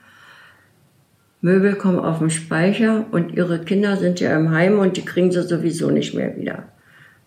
Möbel 1.41 1.75
kommen 1.75 1.99
auf 1.99 2.19
den 2.19 2.29
Speicher 2.29 3.05
und 3.11 3.35
ihre 3.35 3.59
Kinder 3.59 3.95
sind 3.95 4.19
ja 4.19 4.35
im 4.35 4.51
Heim 4.51 4.79
und 4.79 4.97
die 4.97 5.05
kriegen 5.05 5.31
sie 5.31 5.43
sowieso 5.43 5.91
nicht 5.91 6.13
mehr 6.13 6.35
wieder. 6.35 6.63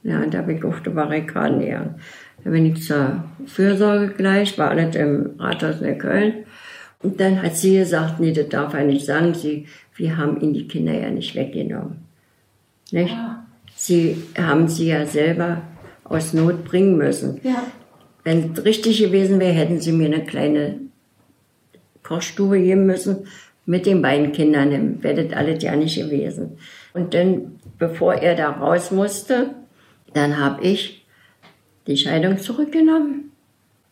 Ja, 0.02 0.20
und 0.22 0.34
da 0.34 0.42
bin 0.42 0.58
ich 0.58 0.64
auf 0.64 0.82
die 0.82 0.90
Barrikaden 0.90 1.60
gegangen. 1.60 1.94
Da 2.42 2.50
bin 2.50 2.66
ich 2.66 2.82
zur 2.82 3.24
Fürsorge 3.46 4.08
gleich, 4.14 4.58
war 4.58 4.70
alles 4.70 4.96
im 4.96 5.34
Rathaus 5.38 5.80
in 5.80 5.98
Köln. 5.98 6.34
Und 7.02 7.18
dann 7.20 7.42
hat 7.42 7.56
sie 7.56 7.78
gesagt, 7.78 8.20
nee, 8.20 8.32
das 8.32 8.48
darf 8.48 8.74
er 8.74 8.84
nicht 8.84 9.06
sagen. 9.06 9.34
Sie, 9.34 9.66
wir 9.96 10.16
haben 10.16 10.40
ihn 10.40 10.52
die 10.52 10.68
Kinder 10.68 10.92
ja 10.92 11.10
nicht 11.10 11.34
weggenommen. 11.34 11.98
Nicht? 12.90 13.12
Ja. 13.12 13.46
Sie 13.74 14.22
haben 14.36 14.68
sie 14.68 14.88
ja 14.88 15.06
selber 15.06 15.62
aus 16.04 16.34
Not 16.34 16.64
bringen 16.64 16.98
müssen. 16.98 17.40
Ja. 17.42 17.64
Wenn 18.24 18.52
es 18.52 18.64
richtig 18.64 18.98
gewesen 18.98 19.40
wäre, 19.40 19.52
hätten 19.52 19.80
sie 19.80 19.92
mir 19.92 20.06
eine 20.06 20.24
kleine 20.24 20.80
Kochstube 22.02 22.60
geben 22.60 22.84
müssen 22.84 23.26
mit 23.64 23.86
den 23.86 24.02
beiden 24.02 24.32
Kindern. 24.32 24.70
Dann 24.70 25.02
wäre 25.02 25.24
das 25.24 25.36
alles 25.36 25.62
ja 25.62 25.74
nicht 25.76 25.96
gewesen. 25.96 26.58
Und 26.92 27.14
dann, 27.14 27.58
bevor 27.78 28.14
er 28.14 28.34
da 28.34 28.50
raus 28.50 28.90
musste, 28.90 29.54
dann 30.12 30.38
habe 30.38 30.62
ich 30.62 31.06
die 31.86 31.96
Scheidung 31.96 32.38
zurückgenommen 32.38 33.30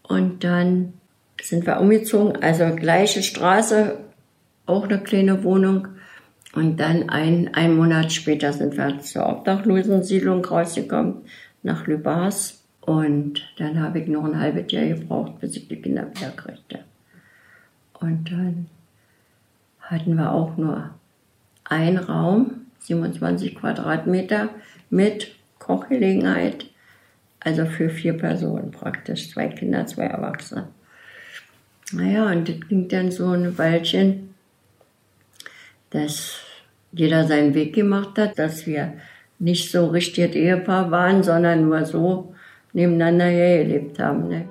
und 0.03 0.45
dann 0.45 0.95
sind 1.43 1.66
wir 1.66 1.80
umgezogen, 1.80 2.43
also 2.43 2.74
gleiche 2.74 3.22
Straße, 3.22 3.99
auch 4.66 4.84
eine 4.84 5.01
kleine 5.01 5.45
Wohnung. 5.45 5.89
Und 6.55 6.78
dann 6.80 7.09
ein, 7.09 7.55
ein 7.55 7.76
Monat 7.76 8.12
später 8.12 8.53
sind 8.53 8.76
wir 8.76 9.01
zur 9.01 9.28
Obdachlosensiedlung 9.28 10.45
rausgekommen, 10.45 11.22
nach 11.62 11.86
Lübars. 11.86 12.62
Und 12.80 13.47
dann 13.59 13.80
habe 13.80 14.01
ich 14.01 14.09
noch 14.09 14.24
ein 14.24 14.41
halbes 14.41 14.72
Jahr 14.72 14.86
gebraucht, 14.86 15.41
bis 15.41 15.57
ich 15.57 15.68
die 15.68 15.80
Kinder 15.80 16.09
wieder 16.14 16.30
kriegte. 16.30 16.80
Und 18.01 18.30
dann 18.30 18.66
hatten 19.80 20.14
wir 20.16 20.32
auch 20.32 20.57
nur 20.57 20.91
einen 21.64 21.99
Raum, 21.99 22.66
27 22.80 23.57
Quadratmeter, 23.57 24.49
mit 24.91 25.34
Kochgelegenheit, 25.59 26.66
also 27.41 27.66
für 27.66 27.91
vier 27.91 28.14
Personen 28.14 28.70
praktisch, 28.70 29.30
zwei 29.30 29.49
Kinder, 29.49 29.86
zwei 29.86 30.05
Erwachsene. 30.05 30.68
Naja, 31.93 32.30
und 32.30 32.49
das 32.49 32.57
ging 32.68 32.89
dann 32.89 33.11
so 33.11 33.30
ein 33.30 33.57
Weilchen, 33.57 34.34
dass 35.91 36.41
jeder 36.93 37.26
seinen 37.26 37.55
Weg 37.55 37.74
gemacht 37.74 38.18
hat, 38.18 38.39
dass 38.39 38.66
wir 38.66 38.95
nicht 39.39 39.70
so 39.70 39.86
richtig 39.86 40.34
Ehepaar 40.34 40.91
waren, 40.91 41.22
sondern 41.22 41.64
nur 41.64 41.84
so 41.86 42.34
nebeneinander 42.72 43.26
hergelebt 43.26 43.99
haben. 43.99 44.28
Ne? 44.28 44.49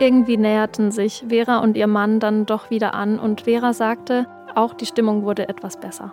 Irgendwie 0.00 0.36
näherten 0.36 0.90
sich 0.90 1.24
Vera 1.28 1.58
und 1.58 1.76
ihr 1.76 1.86
Mann 1.86 2.18
dann 2.18 2.44
doch 2.44 2.70
wieder 2.70 2.94
an 2.94 3.20
und 3.20 3.42
Vera 3.42 3.72
sagte, 3.72 4.26
auch 4.56 4.74
die 4.74 4.86
Stimmung 4.86 5.22
wurde 5.22 5.48
etwas 5.48 5.78
besser. 5.78 6.12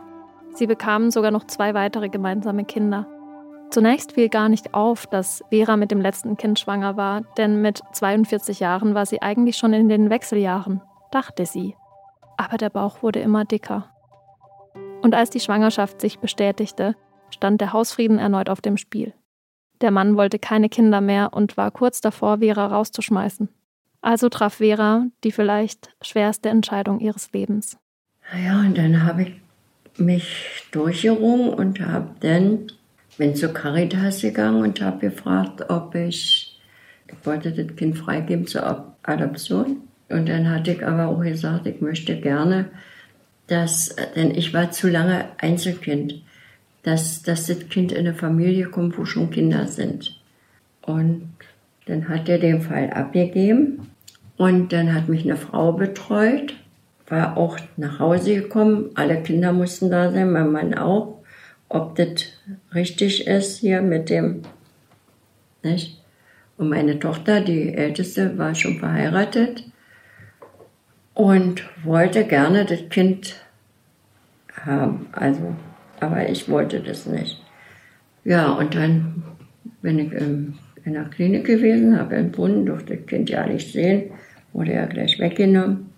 Sie 0.59 0.67
bekamen 0.67 1.09
sogar 1.09 1.31
noch 1.31 1.47
zwei 1.47 1.73
weitere 1.73 2.09
gemeinsame 2.09 2.65
Kinder. 2.65 3.07
Zunächst 3.69 4.11
fiel 4.11 4.27
gar 4.27 4.49
nicht 4.49 4.73
auf, 4.73 5.07
dass 5.07 5.41
Vera 5.49 5.77
mit 5.77 5.89
dem 5.89 6.01
letzten 6.01 6.35
Kind 6.35 6.59
schwanger 6.59 6.97
war, 6.97 7.21
denn 7.37 7.61
mit 7.61 7.79
42 7.93 8.59
Jahren 8.59 8.93
war 8.93 9.05
sie 9.05 9.21
eigentlich 9.21 9.55
schon 9.55 9.71
in 9.71 9.87
den 9.87 10.09
Wechseljahren, 10.09 10.81
dachte 11.11 11.45
sie. 11.45 11.77
Aber 12.35 12.57
der 12.57 12.69
Bauch 12.69 13.01
wurde 13.01 13.21
immer 13.21 13.45
dicker. 13.45 13.89
Und 15.01 15.15
als 15.15 15.29
die 15.29 15.39
Schwangerschaft 15.39 16.01
sich 16.01 16.19
bestätigte, 16.19 16.93
stand 17.29 17.61
der 17.61 17.71
Hausfrieden 17.71 18.19
erneut 18.19 18.49
auf 18.49 18.59
dem 18.59 18.75
Spiel. 18.75 19.13
Der 19.79 19.91
Mann 19.91 20.17
wollte 20.17 20.39
keine 20.39 20.67
Kinder 20.67 20.99
mehr 20.99 21.31
und 21.31 21.55
war 21.55 21.71
kurz 21.71 22.01
davor, 22.01 22.39
Vera 22.39 22.67
rauszuschmeißen. 22.67 23.47
Also 24.01 24.27
traf 24.27 24.55
Vera 24.55 25.05
die 25.23 25.31
vielleicht 25.31 25.95
schwerste 26.01 26.49
Entscheidung 26.49 26.99
ihres 26.99 27.31
Lebens. 27.31 27.77
Naja, 28.33 28.59
und 28.59 28.77
dann 28.77 29.05
habe 29.05 29.21
ich 29.21 29.41
mich 29.99 30.63
durchgerungen 30.71 31.49
und 31.49 31.79
habe 31.79 32.09
dann, 32.21 32.67
bin 33.17 33.35
zur 33.35 33.53
Caritas 33.53 34.21
gegangen 34.21 34.61
und 34.61 34.81
habe 34.81 35.09
gefragt, 35.09 35.69
ob 35.69 35.95
ich, 35.95 36.59
ich 37.07 37.25
wollte 37.25 37.51
das 37.51 37.75
Kind 37.75 37.97
freigeben 37.97 38.47
zur 38.47 38.93
Adoption. 39.03 39.77
Und 40.09 40.27
dann 40.27 40.49
hatte 40.49 40.71
ich 40.71 40.85
aber 40.85 41.07
auch 41.07 41.21
gesagt, 41.21 41.67
ich 41.67 41.81
möchte 41.81 42.19
gerne, 42.19 42.65
dass, 43.47 43.95
denn 44.15 44.31
ich 44.31 44.53
war 44.53 44.71
zu 44.71 44.87
lange 44.87 45.25
Einzelkind, 45.37 46.21
dass, 46.83 47.23
dass 47.23 47.47
das 47.47 47.67
Kind 47.69 47.91
in 47.91 47.99
eine 47.99 48.13
Familie 48.13 48.65
kommt, 48.65 48.97
wo 48.97 49.05
schon 49.05 49.29
Kinder 49.29 49.67
sind. 49.67 50.19
Und 50.81 51.29
dann 51.85 52.07
hat 52.07 52.29
er 52.29 52.39
den 52.39 52.61
Fall 52.61 52.91
abgegeben 52.91 53.89
und 54.37 54.71
dann 54.71 54.93
hat 54.93 55.09
mich 55.09 55.23
eine 55.23 55.35
Frau 55.35 55.73
betreut, 55.73 56.55
war 57.09 57.37
auch 57.37 57.57
nach 57.77 57.99
Hause 57.99 58.35
gekommen. 58.35 58.91
Alle 58.95 59.21
Kinder 59.21 59.51
mussten 59.51 59.89
da 59.89 60.11
sein, 60.11 60.31
mein 60.31 60.51
Mann 60.51 60.73
auch. 60.73 61.19
Ob 61.67 61.95
das 61.95 62.25
richtig 62.73 63.27
ist 63.27 63.59
hier 63.59 63.81
mit 63.81 64.09
dem, 64.09 64.41
nicht? 65.63 66.01
Und 66.57 66.69
meine 66.69 66.99
Tochter, 66.99 67.41
die 67.41 67.73
älteste, 67.73 68.37
war 68.37 68.53
schon 68.53 68.79
verheiratet 68.79 69.63
und 71.13 71.63
wollte 71.83 72.25
gerne 72.25 72.65
das 72.65 72.89
Kind 72.89 73.35
haben. 74.65 75.07
Also, 75.11 75.55
aber 75.99 76.27
ich 76.27 76.49
wollte 76.49 76.81
das 76.81 77.05
nicht. 77.05 77.41
Ja, 78.25 78.51
und 78.51 78.75
dann 78.75 79.23
bin 79.81 79.99
ich 79.99 80.11
im 80.11 80.55
in 80.85 80.95
der 80.95 81.05
Klinik 81.05 81.45
gewesen, 81.45 81.99
habe 81.99 82.15
entbunden, 82.15 82.65
durfte 82.65 82.95
das 82.95 83.05
Kind 83.05 83.29
ja 83.29 83.45
nicht 83.45 83.71
sehen, 83.71 84.11
wurde 84.53 84.73
ja 84.73 84.85
gleich 84.85 85.19
weggenommen. 85.19 85.88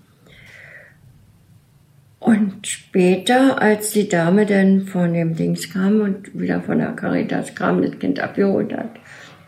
Und 2.21 2.67
später, 2.67 3.59
als 3.59 3.93
die 3.93 4.07
Dame 4.07 4.45
dann 4.45 4.81
von 4.81 5.11
dem 5.11 5.35
Dings 5.35 5.73
kam 5.73 6.01
und 6.01 6.39
wieder 6.39 6.61
von 6.61 6.77
der 6.77 6.91
Caritas 6.91 7.55
kam, 7.55 7.81
das 7.81 7.97
Kind 7.97 8.19
abgeholt 8.19 8.71
hat, 8.73 8.91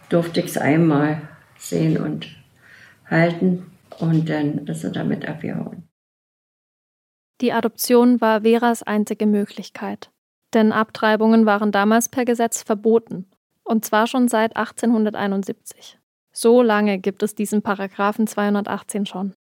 durfte 0.09 0.39
ich 0.39 0.47
es 0.47 0.57
einmal 0.57 1.21
sehen 1.55 1.97
und 1.97 2.27
halten 3.05 3.71
und 3.99 4.27
dann 4.27 4.65
ist 4.65 4.83
er 4.83 4.89
damit 4.89 5.27
abgehauen. 5.27 5.87
Die 7.41 7.53
Adoption 7.53 8.19
war 8.21 8.41
Veras 8.41 8.81
einzige 8.81 9.27
Möglichkeit, 9.27 10.09
denn 10.55 10.71
Abtreibungen 10.71 11.45
waren 11.45 11.71
damals 11.71 12.09
per 12.09 12.25
Gesetz 12.25 12.63
verboten 12.63 13.27
und 13.63 13.85
zwar 13.85 14.07
schon 14.07 14.27
seit 14.27 14.55
1871. 14.55 15.99
So 16.31 16.63
lange 16.63 16.97
gibt 16.97 17.21
es 17.21 17.35
diesen 17.35 17.61
Paragraphen 17.61 18.25
218 18.25 19.05
schon. 19.05 19.35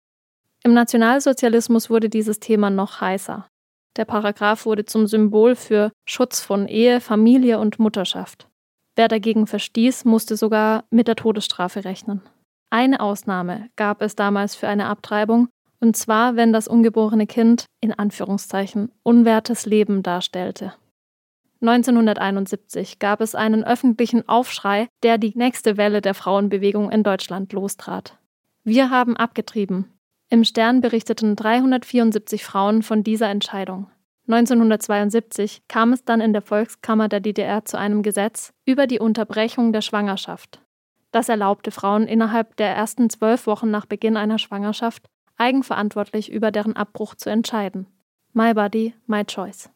Im 0.64 0.74
Nationalsozialismus 0.74 1.90
wurde 1.90 2.10
dieses 2.10 2.40
Thema 2.40 2.70
noch 2.70 3.02
heißer. 3.02 3.48
Der 3.98 4.06
Paragraph 4.06 4.66
wurde 4.66 4.86
zum 4.86 5.08
Symbol 5.08 5.56
für 5.56 5.92
Schutz 6.06 6.40
von 6.40 6.68
Ehe, 6.68 7.02
Familie 7.02 7.60
und 7.60 7.80
Mutterschaft. 7.80 8.48
Wer 8.96 9.08
dagegen 9.08 9.48
verstieß, 9.48 10.06
musste 10.06 10.38
sogar 10.38 10.86
mit 10.92 11.08
der 11.08 11.16
Todesstrafe 11.16 11.84
rechnen. 11.84 12.22
Eine 12.70 13.00
Ausnahme 13.00 13.70
gab 13.76 14.02
es 14.02 14.16
damals 14.16 14.56
für 14.56 14.68
eine 14.68 14.86
Abtreibung, 14.86 15.50
und 15.80 15.98
zwar, 15.98 16.36
wenn 16.36 16.54
das 16.54 16.68
ungeborene 16.68 17.26
Kind 17.26 17.66
in 17.82 17.92
Anführungszeichen 17.92 18.92
unwertes 19.04 19.66
Leben 19.66 20.04
darstellte. 20.04 20.74
1971 21.62 23.00
gab 23.00 23.20
es 23.22 23.36
einen 23.36 23.64
öffentlichen 23.64 24.28
Aufschrei, 24.28 24.88
der 25.04 25.18
die 25.18 25.34
nächste 25.36 25.78
Welle 25.78 26.02
der 26.02 26.14
Frauenbewegung 26.14 26.92
in 26.92 27.04
Deutschland 27.04 27.52
lostrat. 27.54 28.18
Wir 28.64 28.90
haben 28.90 29.18
abgetrieben. 29.18 29.92
Im 30.34 30.46
Stern 30.46 30.80
berichteten 30.80 31.36
374 31.36 32.46
Frauen 32.46 32.84
von 32.84 33.04
dieser 33.04 33.28
Entscheidung. 33.28 33.92
1972 34.30 35.64
kam 35.68 35.92
es 35.92 36.06
dann 36.06 36.22
in 36.22 36.32
der 36.32 36.42
Volkskammer 36.42 37.10
der 37.10 37.20
DDR 37.20 37.66
zu 37.66 37.78
einem 37.78 38.02
Gesetz 38.02 38.54
über 38.64 38.88
die 38.88 39.00
Unterbrechung 39.00 39.74
der 39.74 39.82
Schwangerschaft. 39.82 40.62
Das 41.12 41.28
erlaubte 41.28 41.72
Frauen 41.72 42.08
innerhalb 42.08 42.56
der 42.56 42.74
ersten 42.74 43.10
zwölf 43.10 43.46
Wochen 43.46 43.70
nach 43.72 43.86
Beginn 43.86 44.16
einer 44.16 44.40
Schwangerschaft 44.40 45.10
eigenverantwortlich 45.36 46.32
über 46.32 46.50
deren 46.50 46.78
Abbruch 46.78 47.16
zu 47.16 47.30
entscheiden. 47.30 47.88
My 48.32 48.54
Body, 48.54 48.94
My 49.08 49.26
Choice. 49.26 49.70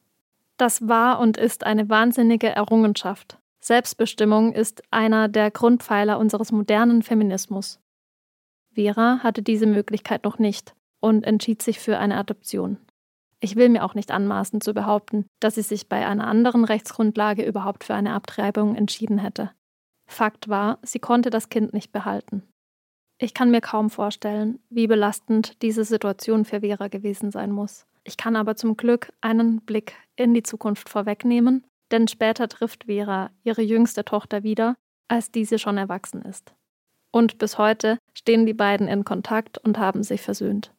Das 0.56 0.88
war 0.88 1.20
und 1.20 1.36
ist 1.36 1.66
eine 1.66 1.90
wahnsinnige 1.90 2.48
Errungenschaft. 2.48 3.40
Selbstbestimmung 3.60 4.54
ist 4.54 4.84
einer 4.90 5.28
der 5.28 5.52
Grundpfeiler 5.52 6.18
unseres 6.18 6.54
modernen 6.54 7.04
Feminismus. 7.04 7.82
Vera 8.76 9.20
hatte 9.24 9.42
diese 9.42 9.66
Möglichkeit 9.66 10.24
noch 10.24 10.38
nicht 10.38 10.76
und 11.02 11.26
entschied 11.26 11.62
sich 11.62 11.80
für 11.80 11.98
eine 11.98 12.18
Adoption. 12.18 12.78
Ich 13.40 13.56
will 13.56 13.70
mir 13.70 13.84
auch 13.84 13.96
nicht 13.96 14.12
anmaßen 14.12 14.62
zu 14.62 14.74
behaupten, 14.74 15.26
dass 15.40 15.56
sie 15.56 15.62
sich 15.62 15.90
bei 15.90 16.06
einer 16.06 16.28
anderen 16.28 16.64
Rechtsgrundlage 16.66 17.44
überhaupt 17.44 17.84
für 17.84 17.94
eine 17.94 18.14
Abtreibung 18.14 18.76
entschieden 18.76 19.18
hätte. 19.18 19.52
Fakt 20.08 20.50
war, 20.50 20.80
sie 20.84 21.00
konnte 21.00 21.30
das 21.30 21.50
Kind 21.50 21.74
nicht 21.74 21.92
behalten. 21.92 22.44
Ich 23.18 23.34
kann 23.34 23.52
mir 23.52 23.62
kaum 23.62 23.90
vorstellen, 23.90 24.60
wie 24.70 24.88
belastend 24.88 25.62
diese 25.62 25.86
Situation 25.86 26.44
für 26.46 26.62
Vera 26.62 26.88
gewesen 26.90 27.32
sein 27.32 27.52
muss. 27.52 27.86
Ich 28.04 28.18
kann 28.18 28.36
aber 28.36 28.56
zum 28.56 28.78
Glück 28.78 29.12
einen 29.22 29.62
Blick 29.62 29.96
in 30.16 30.34
die 30.34 30.44
Zukunft 30.44 30.90
vorwegnehmen, 30.90 31.66
denn 31.92 32.08
später 32.08 32.48
trifft 32.48 32.86
Vera 32.86 33.32
ihre 33.44 33.62
jüngste 33.62 34.04
Tochter 34.04 34.44
wieder 34.44 34.76
als 35.08 35.32
diese 35.32 35.60
schon 35.60 35.78
erwachsen 35.78 36.22
ist. 36.24 36.54
Und 37.16 37.38
bis 37.38 37.58
heute 37.58 37.98
stehen 38.14 38.46
die 38.46 38.54
beiden 38.54 38.90
in 38.90 39.06
Kontakt 39.06 39.58
und 39.58 39.80
haben 39.80 40.04
sich 40.04 40.22
versöhnt. 40.22 40.74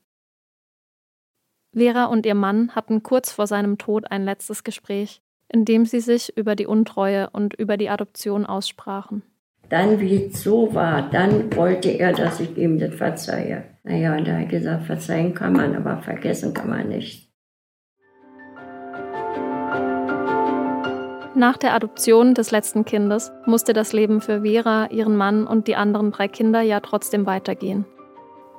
Vera 1.72 2.05
und 2.05 2.26
ihr 2.26 2.34
Mann 2.34 2.72
hatten 2.74 3.03
kurz 3.03 3.32
vor 3.32 3.47
seinem 3.47 3.78
Tod 3.78 4.11
ein 4.11 4.26
letztes 4.26 4.62
Gespräch, 4.62 5.22
in 5.49 5.64
dem 5.64 5.87
sie 5.87 6.01
sich 6.01 6.37
über 6.37 6.55
die 6.55 6.66
Untreue 6.66 7.30
und 7.30 7.55
über 7.55 7.78
die 7.78 7.89
Adoption 7.89 8.45
aussprachen. 8.45 9.22
Dann, 9.70 9.99
wie 9.99 10.26
es 10.26 10.43
so 10.43 10.74
war, 10.74 11.09
dann 11.09 11.57
wollte 11.57 11.89
er, 11.89 12.12
dass 12.12 12.39
ich 12.39 12.55
ihm 12.59 12.78
das 12.78 12.95
verzeihe. 12.95 13.64
Naja, 13.84 14.14
und 14.14 14.28
er 14.28 14.41
hat 14.41 14.51
gesagt, 14.51 14.84
verzeihen 14.84 15.32
kann 15.32 15.55
man, 15.55 15.74
aber 15.74 16.03
vergessen 16.03 16.53
kann 16.53 16.68
man 16.68 16.91
nicht. 16.91 17.26
Nach 21.37 21.59
der 21.59 21.74
Adoption 21.74 22.32
des 22.32 22.51
letzten 22.51 22.87
Kindes 22.87 23.30
musste 23.45 23.74
das 23.74 23.93
Leben 23.93 24.22
für 24.22 24.41
Vera, 24.41 24.87
ihren 24.87 25.16
Mann 25.16 25.47
und 25.47 25.68
die 25.68 25.76
anderen 25.76 26.11
drei 26.11 26.28
Kinder 26.28 26.62
ja 26.62 26.80
trotzdem 26.80 27.26
weitergehen. 27.26 27.84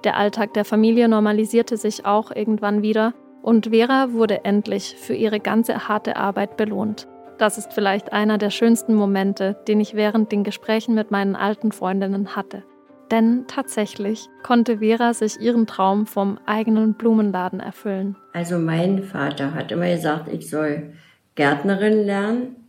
Der 0.04 0.16
Alltag 0.16 0.54
der 0.54 0.64
Familie 0.64 1.10
normalisierte 1.10 1.76
sich 1.76 2.06
auch 2.06 2.30
irgendwann 2.30 2.84
wieder 2.84 3.16
und 3.42 3.70
Vera 3.72 4.12
wurde 4.12 4.46
endlich 4.46 4.96
für 4.96 5.16
ihre 5.16 5.40
ganze 5.40 5.88
harte 5.88 6.18
Arbeit 6.18 6.56
belohnt. 6.56 7.08
Das 7.40 7.58
ist 7.58 7.74
vielleicht 7.74 8.14
einer 8.14 8.38
der 8.38 8.52
schönsten 8.52 8.94
Momente, 8.94 9.58
den 9.68 9.80
ich 9.80 9.96
während 9.96 10.32
den 10.32 10.44
Gesprächen 10.44 10.94
mit 10.94 11.10
meinen 11.10 11.36
alten 11.36 11.72
Freundinnen 11.72 12.36
hatte. 12.36 12.64
Denn 13.10 13.46
tatsächlich 13.48 14.28
konnte 14.44 14.78
Vera 14.78 15.16
sich 15.16 15.40
ihren 15.40 15.66
Traum 15.66 16.06
vom 16.06 16.38
eigenen 16.46 16.94
Blumenladen 16.94 17.60
erfüllen. 17.60 18.16
Also 18.34 18.60
mein 18.60 19.02
Vater 19.02 19.56
hat 19.56 19.72
immer 19.72 19.90
gesagt, 19.90 20.28
ich 20.32 20.48
soll 20.48 20.94
Gärtnerin 21.34 22.06
lernen 22.06 22.67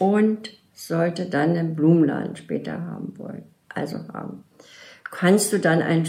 und 0.00 0.50
sollte 0.72 1.26
dann 1.26 1.50
einen 1.56 1.76
Blumenladen 1.76 2.34
später 2.34 2.80
haben 2.80 3.12
wollen. 3.18 3.42
Also 3.68 3.98
haben. 4.12 4.44
Kannst 5.04 5.52
du 5.52 5.58
dann 5.58 5.82
ein, 5.82 6.08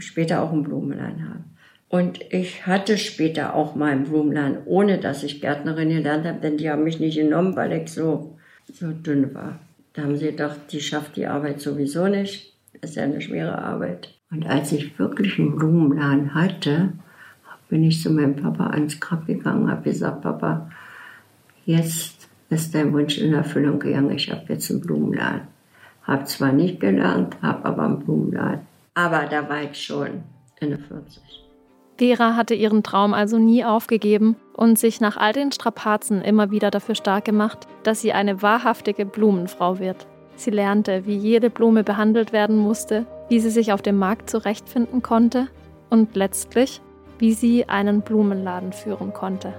später 0.00 0.42
auch 0.42 0.52
einen 0.52 0.64
Blumenladen 0.64 1.28
haben? 1.28 1.44
Und 1.88 2.20
ich 2.30 2.66
hatte 2.66 2.98
später 2.98 3.54
auch 3.54 3.74
mal 3.74 3.92
einen 3.92 4.04
Blumenladen, 4.04 4.58
ohne 4.66 4.98
dass 4.98 5.22
ich 5.22 5.40
Gärtnerin 5.40 5.88
gelernt 5.88 6.26
habe, 6.26 6.40
denn 6.40 6.58
die 6.58 6.68
haben 6.68 6.84
mich 6.84 7.00
nicht 7.00 7.16
genommen, 7.16 7.56
weil 7.56 7.72
ich 7.72 7.90
so, 7.90 8.36
so 8.70 8.90
dünn 8.90 9.34
war. 9.34 9.60
Da 9.94 10.02
haben 10.02 10.16
sie 10.16 10.26
gedacht, 10.26 10.58
die 10.72 10.80
schafft 10.80 11.16
die 11.16 11.26
Arbeit 11.26 11.60
sowieso 11.60 12.08
nicht. 12.08 12.52
Das 12.80 12.90
ist 12.90 12.96
ja 12.96 13.04
eine 13.04 13.20
schwere 13.20 13.56
Arbeit. 13.56 14.14
Und 14.30 14.46
als 14.46 14.72
ich 14.72 14.98
wirklich 14.98 15.38
einen 15.38 15.56
Blumenladen 15.56 16.34
hatte, 16.34 16.92
bin 17.68 17.84
ich 17.84 18.02
zu 18.02 18.10
meinem 18.10 18.36
Papa 18.36 18.68
ans 18.68 18.98
Grab 18.98 19.26
gegangen, 19.26 19.70
habe 19.70 19.90
gesagt, 19.90 20.22
Papa, 20.22 20.70
jetzt 21.64 22.27
ist 22.50 22.74
dein 22.74 22.92
Wunsch 22.92 23.18
in 23.18 23.34
Erfüllung 23.34 23.78
gegangen, 23.78 24.10
ich 24.10 24.30
habe 24.30 24.44
jetzt 24.48 24.70
einen 24.70 24.80
Blumenladen. 24.80 25.42
Habe 26.02 26.24
zwar 26.24 26.52
nicht 26.52 26.80
gelernt, 26.80 27.36
habe 27.42 27.64
aber 27.64 27.82
einen 27.82 28.00
Blumenladen. 28.00 28.60
Aber 28.94 29.26
da 29.26 29.48
war 29.48 29.62
ich 29.62 29.80
schon 29.80 30.22
in 30.60 30.70
der 30.70 30.78
40. 30.78 31.22
Vera 31.98 32.36
hatte 32.36 32.54
ihren 32.54 32.82
Traum 32.82 33.12
also 33.12 33.38
nie 33.38 33.64
aufgegeben 33.64 34.36
und 34.54 34.78
sich 34.78 35.00
nach 35.00 35.16
all 35.16 35.32
den 35.32 35.50
Strapazen 35.50 36.22
immer 36.22 36.50
wieder 36.50 36.70
dafür 36.70 36.94
stark 36.94 37.24
gemacht, 37.24 37.66
dass 37.82 38.00
sie 38.00 38.12
eine 38.12 38.40
wahrhaftige 38.40 39.04
Blumenfrau 39.04 39.80
wird. 39.80 40.06
Sie 40.36 40.50
lernte, 40.50 41.06
wie 41.06 41.16
jede 41.16 41.50
Blume 41.50 41.82
behandelt 41.82 42.32
werden 42.32 42.56
musste, 42.56 43.06
wie 43.28 43.40
sie 43.40 43.50
sich 43.50 43.72
auf 43.72 43.82
dem 43.82 43.98
Markt 43.98 44.30
zurechtfinden 44.30 45.02
konnte 45.02 45.48
und 45.90 46.14
letztlich, 46.14 46.80
wie 47.18 47.32
sie 47.32 47.68
einen 47.68 48.02
Blumenladen 48.02 48.72
führen 48.72 49.12
konnte. 49.12 49.52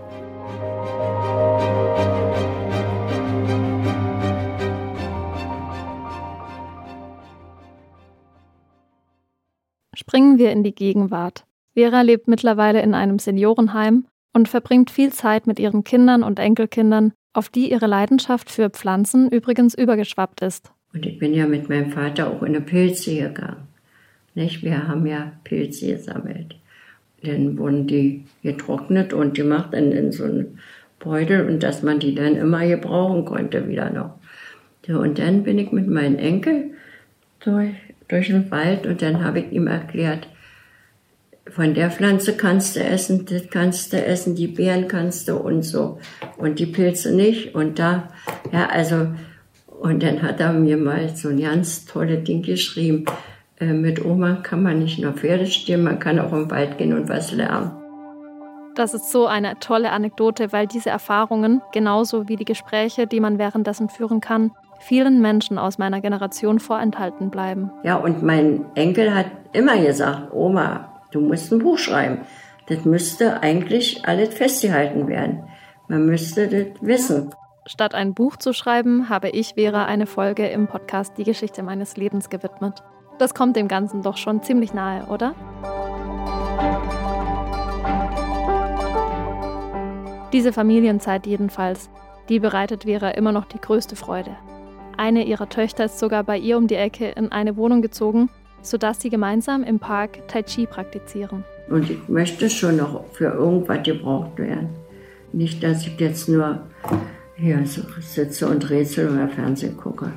Springen 10.09 10.39
wir 10.39 10.51
in 10.51 10.63
die 10.63 10.73
Gegenwart. 10.73 11.45
Vera 11.75 12.01
lebt 12.01 12.27
mittlerweile 12.27 12.81
in 12.81 12.95
einem 12.95 13.19
Seniorenheim 13.19 14.07
und 14.33 14.49
verbringt 14.49 14.89
viel 14.89 15.13
Zeit 15.13 15.45
mit 15.45 15.59
ihren 15.59 15.83
Kindern 15.83 16.23
und 16.23 16.39
Enkelkindern, 16.39 17.13
auf 17.31 17.49
die 17.49 17.71
ihre 17.71 17.85
Leidenschaft 17.85 18.49
für 18.49 18.71
Pflanzen 18.71 19.29
übrigens 19.29 19.75
übergeschwappt 19.75 20.41
ist. 20.41 20.71
Und 20.95 21.05
ich 21.05 21.19
bin 21.19 21.35
ja 21.35 21.45
mit 21.45 21.69
meinem 21.69 21.91
Vater 21.91 22.31
auch 22.31 22.41
in 22.41 22.55
eine 22.55 22.61
Pilze 22.61 23.17
gegangen. 23.17 23.67
Nicht? 24.33 24.63
Wir 24.63 24.87
haben 24.87 25.05
ja 25.05 25.31
Pilze 25.43 25.93
gesammelt. 25.93 26.55
Dann 27.21 27.59
wurden 27.59 27.85
die 27.85 28.25
getrocknet 28.41 29.13
und 29.13 29.35
gemacht 29.35 29.75
in, 29.75 29.91
in 29.91 30.11
so 30.11 30.23
einen 30.23 30.57
Beutel 30.97 31.47
und 31.47 31.61
dass 31.61 31.83
man 31.83 31.99
die 31.99 32.15
dann 32.15 32.35
immer 32.35 32.65
gebrauchen 32.65 33.25
konnte 33.25 33.67
wieder 33.67 33.91
noch. 33.91 34.15
Ja, 34.87 34.97
und 34.97 35.19
dann 35.19 35.43
bin 35.43 35.59
ich 35.59 35.71
mit 35.71 35.87
meinem 35.87 36.17
Enkel 36.17 36.71
durch, 37.41 37.75
durch 38.09 38.27
den 38.27 38.51
Wald 38.51 38.85
und 38.85 39.01
dann 39.01 39.23
habe 39.23 39.39
ich 39.39 39.51
ihm 39.51 39.67
erklärt, 39.67 40.27
von 41.51 41.73
der 41.73 41.89
Pflanze 41.89 42.37
kannst 42.37 42.75
du 42.75 42.83
essen, 42.83 43.25
das 43.25 43.49
kannst 43.49 43.93
du 43.93 44.05
essen, 44.05 44.35
die 44.35 44.47
Beeren 44.47 44.87
kannst 44.87 45.27
du 45.29 45.37
und 45.37 45.63
so. 45.63 45.99
Und 46.37 46.59
die 46.59 46.67
Pilze 46.67 47.15
nicht. 47.15 47.55
Und 47.55 47.79
da, 47.79 48.09
ja, 48.51 48.67
also, 48.67 49.07
und 49.67 50.03
dann 50.03 50.21
hat 50.21 50.39
er 50.39 50.53
mir 50.53 50.77
mal 50.77 51.09
so 51.15 51.29
ein 51.29 51.41
ganz 51.41 51.85
tolles 51.85 52.23
Ding 52.23 52.43
geschrieben. 52.43 53.05
Äh, 53.59 53.73
mit 53.73 54.03
Oma 54.05 54.35
kann 54.35 54.63
man 54.63 54.79
nicht 54.79 54.99
nur 54.99 55.13
Pferde 55.13 55.47
stehen, 55.47 55.83
man 55.83 55.99
kann 55.99 56.19
auch 56.19 56.33
im 56.33 56.51
Wald 56.51 56.77
gehen 56.77 56.93
und 56.93 57.09
was 57.09 57.31
lernen. 57.31 57.71
Das 58.75 58.93
ist 58.93 59.11
so 59.11 59.25
eine 59.25 59.59
tolle 59.59 59.91
Anekdote, 59.91 60.53
weil 60.53 60.67
diese 60.67 60.89
Erfahrungen, 60.89 61.61
genauso 61.73 62.29
wie 62.29 62.35
die 62.35 62.45
Gespräche, 62.45 63.07
die 63.07 63.19
man 63.19 63.37
währenddessen 63.37 63.89
führen 63.89 64.21
kann, 64.21 64.51
vielen 64.79 65.21
Menschen 65.21 65.57
aus 65.57 65.77
meiner 65.77 66.01
Generation 66.01 66.59
vorenthalten 66.59 67.29
bleiben. 67.29 67.71
Ja, 67.83 67.97
und 67.97 68.23
mein 68.23 68.65
Enkel 68.75 69.13
hat 69.13 69.27
immer 69.53 69.77
gesagt, 69.77 70.33
Oma, 70.33 70.89
Du 71.11 71.21
musst 71.21 71.51
ein 71.51 71.59
Buch 71.59 71.77
schreiben. 71.77 72.19
Das 72.67 72.85
müsste 72.85 73.41
eigentlich 73.41 74.05
alles 74.05 74.33
festgehalten 74.33 75.07
werden. 75.07 75.43
Man 75.87 76.05
müsste 76.05 76.47
das 76.47 76.81
wissen. 76.81 77.33
Statt 77.65 77.95
ein 77.95 78.13
Buch 78.13 78.37
zu 78.37 78.53
schreiben, 78.53 79.09
habe 79.09 79.29
ich 79.29 79.55
Vera 79.55 79.85
eine 79.85 80.05
Folge 80.05 80.47
im 80.47 80.67
Podcast 80.67 81.17
Die 81.17 81.23
Geschichte 81.23 81.63
meines 81.63 81.97
Lebens 81.97 82.29
gewidmet. 82.29 82.83
Das 83.17 83.33
kommt 83.33 83.55
dem 83.55 83.67
Ganzen 83.67 84.03
doch 84.03 84.17
schon 84.17 84.43
ziemlich 84.43 84.73
nahe, 84.73 85.07
oder? 85.07 85.33
Diese 90.31 90.53
Familienzeit 90.53 91.25
jedenfalls, 91.25 91.89
die 92.29 92.39
bereitet 92.39 92.83
Vera 92.83 93.09
immer 93.09 93.31
noch 93.31 93.45
die 93.45 93.59
größte 93.59 93.95
Freude. 93.95 94.35
Eine 94.99 95.23
ihrer 95.23 95.47
Töchter 95.47 95.85
ist 95.85 95.97
sogar 95.97 96.25
bei 96.25 96.37
ihr 96.37 96.57
um 96.57 96.67
die 96.67 96.75
Ecke 96.75 97.07
in 97.11 97.31
eine 97.31 97.55
Wohnung 97.55 97.81
gezogen, 97.81 98.29
sodass 98.61 98.99
sie 98.99 99.09
gemeinsam 99.09 99.63
im 99.63 99.79
Park 99.79 100.27
Tai 100.27 100.43
Chi 100.43 100.65
praktizieren. 100.65 101.45
Und 101.69 101.89
ich 101.89 102.09
möchte 102.09 102.49
schon 102.49 102.75
noch 102.75 103.05
für 103.13 103.31
irgendwas 103.31 103.81
gebraucht 103.83 104.37
werden. 104.37 104.67
Nicht, 105.31 105.63
dass 105.63 105.87
ich 105.87 105.97
jetzt 106.01 106.27
nur 106.27 106.63
hier 107.37 107.65
sitze 107.65 108.49
und 108.49 108.69
rätsel 108.69 109.09
oder 109.09 109.29
Fernsehen 109.29 109.77
gucke. 109.77 110.11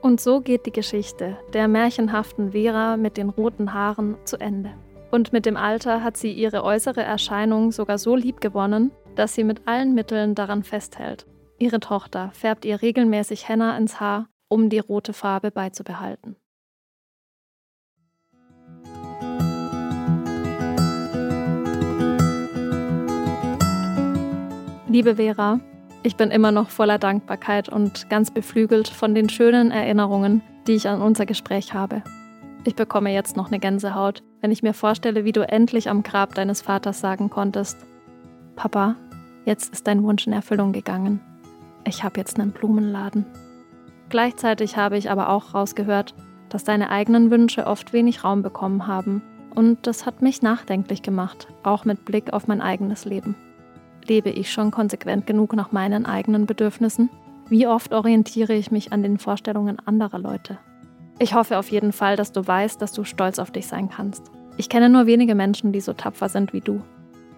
Und 0.00 0.18
so 0.18 0.40
geht 0.40 0.64
die 0.64 0.72
Geschichte 0.72 1.36
der 1.52 1.68
märchenhaften 1.68 2.52
Vera 2.52 2.96
mit 2.96 3.18
den 3.18 3.28
roten 3.28 3.74
Haaren 3.74 4.16
zu 4.24 4.38
Ende. 4.38 4.70
Und 5.10 5.34
mit 5.34 5.44
dem 5.44 5.58
Alter 5.58 6.02
hat 6.02 6.16
sie 6.16 6.32
ihre 6.32 6.64
äußere 6.64 7.02
Erscheinung 7.02 7.70
sogar 7.70 7.98
so 7.98 8.16
lieb 8.16 8.40
gewonnen, 8.40 8.92
dass 9.14 9.34
sie 9.34 9.44
mit 9.44 9.68
allen 9.68 9.94
Mitteln 9.94 10.34
daran 10.34 10.62
festhält. 10.62 11.26
Ihre 11.60 11.78
Tochter 11.78 12.30
färbt 12.32 12.64
ihr 12.64 12.80
regelmäßig 12.80 13.46
Henna 13.46 13.76
ins 13.76 14.00
Haar, 14.00 14.28
um 14.48 14.70
die 14.70 14.78
rote 14.78 15.12
Farbe 15.12 15.50
beizubehalten. 15.50 16.36
Liebe 24.88 25.16
Vera, 25.16 25.60
ich 26.02 26.16
bin 26.16 26.30
immer 26.30 26.50
noch 26.50 26.70
voller 26.70 26.98
Dankbarkeit 26.98 27.68
und 27.68 28.08
ganz 28.08 28.30
beflügelt 28.30 28.88
von 28.88 29.14
den 29.14 29.28
schönen 29.28 29.70
Erinnerungen, 29.70 30.40
die 30.66 30.72
ich 30.72 30.88
an 30.88 31.02
unser 31.02 31.26
Gespräch 31.26 31.74
habe. 31.74 32.02
Ich 32.64 32.74
bekomme 32.74 33.12
jetzt 33.12 33.36
noch 33.36 33.48
eine 33.48 33.58
Gänsehaut, 33.58 34.22
wenn 34.40 34.50
ich 34.50 34.62
mir 34.62 34.72
vorstelle, 34.72 35.26
wie 35.26 35.32
du 35.32 35.46
endlich 35.46 35.90
am 35.90 36.02
Grab 36.02 36.34
deines 36.34 36.62
Vaters 36.62 37.00
sagen 37.00 37.28
konntest, 37.28 37.76
Papa, 38.56 38.96
jetzt 39.44 39.74
ist 39.74 39.86
dein 39.86 40.02
Wunsch 40.02 40.26
in 40.26 40.32
Erfüllung 40.32 40.72
gegangen. 40.72 41.20
Ich 41.84 42.04
habe 42.04 42.18
jetzt 42.18 42.38
einen 42.38 42.52
Blumenladen. 42.52 43.24
Gleichzeitig 44.08 44.76
habe 44.76 44.98
ich 44.98 45.10
aber 45.10 45.28
auch 45.28 45.54
rausgehört, 45.54 46.14
dass 46.48 46.64
deine 46.64 46.90
eigenen 46.90 47.30
Wünsche 47.30 47.66
oft 47.66 47.92
wenig 47.92 48.24
Raum 48.24 48.42
bekommen 48.42 48.86
haben. 48.86 49.22
Und 49.54 49.86
das 49.86 50.06
hat 50.06 50.22
mich 50.22 50.42
nachdenklich 50.42 51.02
gemacht, 51.02 51.48
auch 51.62 51.84
mit 51.84 52.04
Blick 52.04 52.32
auf 52.32 52.46
mein 52.46 52.60
eigenes 52.60 53.04
Leben. 53.04 53.34
Lebe 54.06 54.30
ich 54.30 54.50
schon 54.52 54.70
konsequent 54.70 55.26
genug 55.26 55.54
nach 55.54 55.72
meinen 55.72 56.06
eigenen 56.06 56.46
Bedürfnissen? 56.46 57.10
Wie 57.48 57.66
oft 57.66 57.92
orientiere 57.92 58.54
ich 58.54 58.70
mich 58.70 58.92
an 58.92 59.02
den 59.02 59.18
Vorstellungen 59.18 59.78
anderer 59.84 60.18
Leute? 60.18 60.58
Ich 61.18 61.34
hoffe 61.34 61.58
auf 61.58 61.70
jeden 61.70 61.92
Fall, 61.92 62.16
dass 62.16 62.32
du 62.32 62.46
weißt, 62.46 62.80
dass 62.80 62.92
du 62.92 63.04
stolz 63.04 63.38
auf 63.38 63.50
dich 63.50 63.66
sein 63.66 63.88
kannst. 63.88 64.30
Ich 64.56 64.68
kenne 64.68 64.88
nur 64.88 65.06
wenige 65.06 65.34
Menschen, 65.34 65.72
die 65.72 65.80
so 65.80 65.92
tapfer 65.92 66.28
sind 66.28 66.52
wie 66.52 66.60
du. 66.60 66.80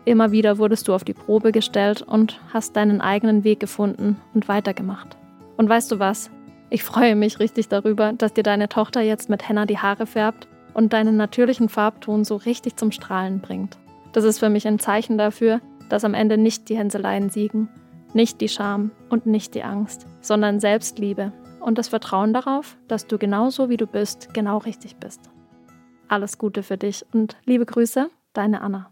Immer 0.05 0.33
wieder 0.33 0.59
wurdest 0.59 0.89
du 0.89 0.95
auf 0.95 1.05
die 1.05 1.15
Probe 1.15 1.53
gestellt 1.53 2.03
und 2.03 2.41
hast 2.53 2.77
deinen 2.77 3.01
eigenen 3.01 3.45
Weg 3.45 3.61
gefunden 3.61 4.17
und 4.35 4.49
weitergemacht. 4.49 5.17
Und 5.57 5.69
weißt 5.69 5.93
du 5.93 5.99
was? 5.99 6.31
Ich 6.71 6.83
freue 6.83 7.15
mich 7.15 7.39
richtig 7.39 7.69
darüber, 7.69 8.13
dass 8.13 8.33
dir 8.33 8.43
deine 8.43 8.69
Tochter 8.69 9.01
jetzt 9.01 9.29
mit 9.29 9.49
Henna 9.49 9.67
die 9.67 9.79
Haare 9.79 10.07
färbt 10.07 10.49
und 10.75 10.93
deinen 10.93 11.17
natürlichen 11.17 11.69
Farbton 11.69 12.25
so 12.25 12.37
richtig 12.37 12.77
zum 12.77 12.91
Strahlen 12.91 13.41
bringt. 13.41 13.79
Das 14.13 14.25
ist 14.25 14.39
für 14.39 14.49
mich 14.49 14.67
ein 14.67 14.79
Zeichen 14.79 15.19
dafür, 15.19 15.61
dass 15.89 16.05
am 16.05 16.15
Ende 16.15 16.39
nicht 16.39 16.69
die 16.69 16.77
Hänseleien 16.77 17.31
siegen, 17.31 17.69
nicht 18.15 18.41
die 18.41 18.49
Scham 18.49 18.91
und 19.09 19.27
nicht 19.27 19.55
die 19.55 19.63
Angst, 19.63 20.07
sondern 20.21 20.61
Selbstliebe 20.61 21.33
und 21.61 21.79
das 21.79 21.89
Vertrauen 21.89 22.33
darauf, 22.33 22.77
dass 22.89 23.07
du 23.07 23.19
genauso 23.19 23.69
wie 23.69 23.77
du 23.77 23.87
bist, 23.87 24.35
genau 24.35 24.59
richtig 24.59 24.97
bist. 24.97 25.31
Alles 26.09 26.39
Gute 26.39 26.63
für 26.63 26.77
dich 26.77 27.07
und 27.13 27.37
liebe 27.45 27.67
Grüße, 27.67 28.11
deine 28.33 28.63
Anna. 28.63 28.92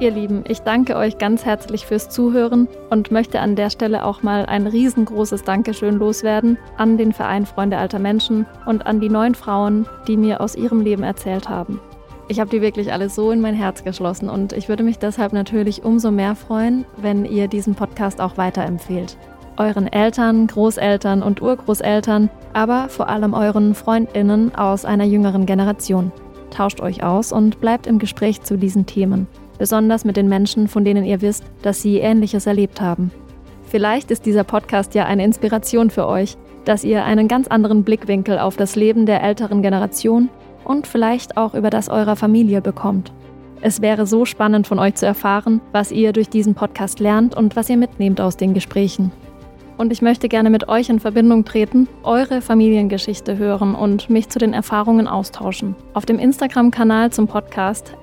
Ihr 0.00 0.12
Lieben, 0.12 0.44
ich 0.48 0.60
danke 0.60 0.96
euch 0.96 1.18
ganz 1.18 1.44
herzlich 1.44 1.84
fürs 1.84 2.08
Zuhören 2.08 2.68
und 2.88 3.10
möchte 3.10 3.38
an 3.40 3.54
der 3.54 3.68
Stelle 3.68 4.06
auch 4.06 4.22
mal 4.22 4.46
ein 4.46 4.66
riesengroßes 4.66 5.44
Dankeschön 5.44 5.98
loswerden 5.98 6.56
an 6.78 6.96
den 6.96 7.12
Verein 7.12 7.44
Freunde 7.44 7.76
alter 7.76 7.98
Menschen 7.98 8.46
und 8.64 8.86
an 8.86 9.00
die 9.00 9.10
neun 9.10 9.34
Frauen, 9.34 9.86
die 10.08 10.16
mir 10.16 10.40
aus 10.40 10.56
ihrem 10.56 10.80
Leben 10.80 11.02
erzählt 11.02 11.50
haben. 11.50 11.80
Ich 12.28 12.40
habe 12.40 12.48
die 12.48 12.62
wirklich 12.62 12.94
alle 12.94 13.10
so 13.10 13.30
in 13.30 13.42
mein 13.42 13.54
Herz 13.54 13.84
geschlossen 13.84 14.30
und 14.30 14.54
ich 14.54 14.70
würde 14.70 14.84
mich 14.84 14.98
deshalb 14.98 15.34
natürlich 15.34 15.84
umso 15.84 16.10
mehr 16.10 16.34
freuen, 16.34 16.86
wenn 16.96 17.26
ihr 17.26 17.46
diesen 17.46 17.74
Podcast 17.74 18.22
auch 18.22 18.38
weiterempfehlt. 18.38 19.18
Euren 19.58 19.86
Eltern, 19.86 20.46
Großeltern 20.46 21.22
und 21.22 21.42
Urgroßeltern, 21.42 22.30
aber 22.54 22.88
vor 22.88 23.10
allem 23.10 23.34
euren 23.34 23.74
Freundinnen 23.74 24.54
aus 24.54 24.86
einer 24.86 25.04
jüngeren 25.04 25.44
Generation. 25.44 26.10
Tauscht 26.48 26.80
euch 26.80 27.02
aus 27.02 27.32
und 27.32 27.60
bleibt 27.60 27.86
im 27.86 27.98
Gespräch 27.98 28.40
zu 28.40 28.56
diesen 28.56 28.86
Themen 28.86 29.28
besonders 29.60 30.06
mit 30.06 30.16
den 30.16 30.26
Menschen, 30.26 30.68
von 30.68 30.86
denen 30.86 31.04
ihr 31.04 31.20
wisst, 31.20 31.44
dass 31.60 31.82
sie 31.82 31.98
Ähnliches 31.98 32.46
erlebt 32.46 32.80
haben. 32.80 33.12
Vielleicht 33.68 34.10
ist 34.10 34.24
dieser 34.24 34.42
Podcast 34.42 34.94
ja 34.94 35.04
eine 35.04 35.22
Inspiration 35.22 35.90
für 35.90 36.08
euch, 36.08 36.38
dass 36.64 36.82
ihr 36.82 37.04
einen 37.04 37.28
ganz 37.28 37.46
anderen 37.46 37.84
Blickwinkel 37.84 38.38
auf 38.38 38.56
das 38.56 38.74
Leben 38.74 39.04
der 39.04 39.22
älteren 39.22 39.60
Generation 39.60 40.30
und 40.64 40.86
vielleicht 40.86 41.36
auch 41.36 41.52
über 41.54 41.68
das 41.68 41.90
eurer 41.90 42.16
Familie 42.16 42.62
bekommt. 42.62 43.12
Es 43.60 43.82
wäre 43.82 44.06
so 44.06 44.24
spannend 44.24 44.66
von 44.66 44.78
euch 44.78 44.94
zu 44.94 45.04
erfahren, 45.04 45.60
was 45.72 45.92
ihr 45.92 46.14
durch 46.14 46.30
diesen 46.30 46.54
Podcast 46.54 46.98
lernt 46.98 47.36
und 47.36 47.54
was 47.54 47.68
ihr 47.68 47.76
mitnehmt 47.76 48.18
aus 48.18 48.38
den 48.38 48.54
Gesprächen 48.54 49.12
und 49.80 49.92
ich 49.92 50.02
möchte 50.02 50.28
gerne 50.28 50.50
mit 50.50 50.68
euch 50.68 50.90
in 50.90 51.00
Verbindung 51.00 51.46
treten, 51.46 51.88
eure 52.02 52.42
Familiengeschichte 52.42 53.38
hören 53.38 53.74
und 53.74 54.10
mich 54.10 54.28
zu 54.28 54.38
den 54.38 54.52
Erfahrungen 54.52 55.08
austauschen. 55.08 55.74
Auf 55.94 56.04
dem 56.04 56.18
Instagram-Kanal 56.18 57.10
zum 57.12 57.26
Podcast 57.26 57.96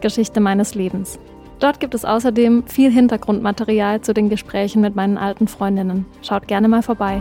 Geschichte 0.00 0.38
meines 0.38 0.76
Lebens. 0.76 1.18
Dort 1.58 1.80
gibt 1.80 1.94
es 1.94 2.04
außerdem 2.04 2.68
viel 2.68 2.92
Hintergrundmaterial 2.92 4.00
zu 4.00 4.14
den 4.14 4.28
Gesprächen 4.28 4.80
mit 4.80 4.94
meinen 4.94 5.18
alten 5.18 5.48
Freundinnen. 5.48 6.06
Schaut 6.22 6.46
gerne 6.46 6.68
mal 6.68 6.82
vorbei. 6.82 7.20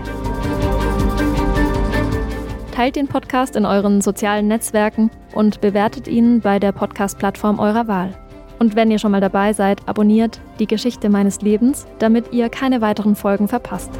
Teilt 2.71 2.95
den 2.95 3.07
Podcast 3.07 3.55
in 3.55 3.65
euren 3.65 4.01
sozialen 4.01 4.47
Netzwerken 4.47 5.09
und 5.33 5.59
bewertet 5.59 6.07
ihn 6.07 6.39
bei 6.41 6.59
der 6.59 6.71
Podcast-Plattform 6.71 7.57
eurer 7.57 7.87
Wahl. 7.87 8.13
Und 8.59 8.75
wenn 8.75 8.91
ihr 8.91 8.99
schon 8.99 9.11
mal 9.11 9.21
dabei 9.21 9.53
seid, 9.53 9.87
abonniert 9.87 10.39
die 10.59 10.67
Geschichte 10.67 11.09
meines 11.09 11.41
Lebens, 11.41 11.85
damit 11.99 12.33
ihr 12.33 12.49
keine 12.49 12.81
weiteren 12.81 13.15
Folgen 13.15 13.47
verpasst. 13.47 13.91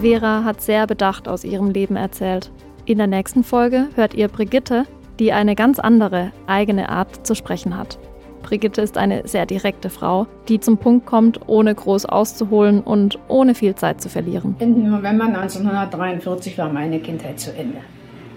Vera 0.00 0.44
hat 0.44 0.60
sehr 0.60 0.86
bedacht 0.86 1.26
aus 1.26 1.44
ihrem 1.44 1.70
Leben 1.70 1.96
erzählt. 1.96 2.50
In 2.84 2.98
der 2.98 3.06
nächsten 3.06 3.44
Folge 3.44 3.88
hört 3.96 4.14
ihr 4.14 4.28
Brigitte, 4.28 4.84
die 5.18 5.32
eine 5.32 5.54
ganz 5.54 5.78
andere, 5.78 6.32
eigene 6.46 6.88
Art 6.88 7.26
zu 7.26 7.34
sprechen 7.34 7.76
hat. 7.76 7.98
Brigitte 8.42 8.80
ist 8.80 8.96
eine 8.96 9.26
sehr 9.26 9.46
direkte 9.46 9.90
Frau, 9.90 10.26
die 10.48 10.60
zum 10.60 10.78
Punkt 10.78 11.04
kommt, 11.04 11.40
ohne 11.48 11.74
groß 11.74 12.06
auszuholen 12.06 12.80
und 12.80 13.18
ohne 13.28 13.54
viel 13.54 13.74
Zeit 13.74 14.00
zu 14.00 14.08
verlieren. 14.08 14.56
Ende 14.58 14.88
November 14.88 15.24
1943 15.24 16.56
war 16.56 16.72
meine 16.72 17.00
Kindheit 17.00 17.40
zu 17.40 17.54
Ende. 17.54 17.78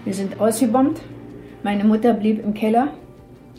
Wir 0.04 0.12
sind 0.12 0.40
ausgebombt. 0.40 1.00
Meine 1.62 1.84
Mutter 1.84 2.12
blieb 2.12 2.44
im 2.44 2.54
Keller 2.54 2.88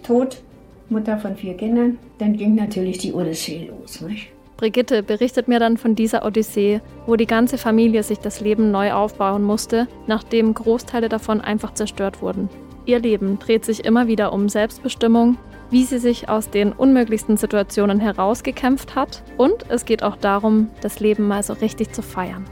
tot, 0.03 0.41
Mutter 0.89 1.17
von 1.17 1.35
vier 1.35 1.55
Kindern. 1.55 1.97
Dann 2.19 2.35
ging 2.35 2.55
natürlich 2.55 2.97
die 2.97 3.13
Odyssee 3.13 3.69
los. 3.69 4.01
Nicht? 4.01 4.29
Brigitte 4.57 5.03
berichtet 5.03 5.47
mir 5.47 5.59
dann 5.59 5.77
von 5.77 5.95
dieser 5.95 6.25
Odyssee, 6.25 6.81
wo 7.05 7.15
die 7.15 7.25
ganze 7.25 7.57
Familie 7.57 8.03
sich 8.03 8.19
das 8.19 8.39
Leben 8.39 8.71
neu 8.71 8.93
aufbauen 8.93 9.43
musste, 9.43 9.87
nachdem 10.07 10.53
Großteile 10.53 11.09
davon 11.09 11.41
einfach 11.41 11.73
zerstört 11.73 12.21
wurden. 12.21 12.49
Ihr 12.85 12.99
Leben 12.99 13.39
dreht 13.39 13.65
sich 13.65 13.85
immer 13.85 14.07
wieder 14.07 14.33
um 14.33 14.49
Selbstbestimmung, 14.49 15.37
wie 15.69 15.83
sie 15.83 15.97
sich 15.97 16.29
aus 16.29 16.49
den 16.49 16.71
unmöglichsten 16.71 17.37
Situationen 17.37 17.99
herausgekämpft 17.99 18.95
hat 18.95 19.23
und 19.37 19.69
es 19.69 19.85
geht 19.85 20.03
auch 20.03 20.17
darum, 20.17 20.69
das 20.81 20.99
Leben 20.99 21.27
mal 21.27 21.41
so 21.41 21.53
richtig 21.53 21.93
zu 21.93 22.01
feiern. 22.01 22.45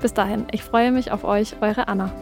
Bis 0.00 0.14
dahin, 0.14 0.46
ich 0.52 0.62
freue 0.62 0.90
mich 0.90 1.12
auf 1.12 1.22
euch, 1.24 1.54
eure 1.60 1.86
Anna. 1.86 2.12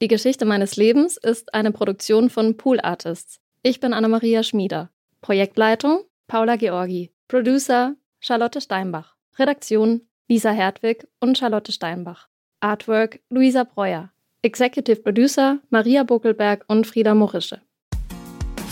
Die 0.00 0.06
Geschichte 0.06 0.44
meines 0.44 0.76
Lebens 0.76 1.16
ist 1.16 1.54
eine 1.54 1.72
Produktion 1.72 2.30
von 2.30 2.56
Pool 2.56 2.78
Artists. 2.80 3.40
Ich 3.64 3.80
bin 3.80 3.92
Anna-Maria 3.92 4.44
Schmieder. 4.44 4.90
Projektleitung 5.22 6.02
Paula 6.28 6.54
Georgi. 6.54 7.10
Producer 7.26 7.96
Charlotte 8.20 8.60
Steinbach. 8.60 9.16
Redaktion 9.40 10.02
Lisa 10.28 10.52
Hertwig 10.52 11.08
und 11.18 11.36
Charlotte 11.36 11.72
Steinbach. 11.72 12.28
Artwork 12.60 13.18
Luisa 13.28 13.64
Breuer. 13.64 14.12
Executive 14.42 15.02
Producer 15.02 15.58
Maria 15.70 16.04
Buckelberg 16.04 16.64
und 16.68 16.86
Frieda 16.86 17.16
Morische. 17.16 17.60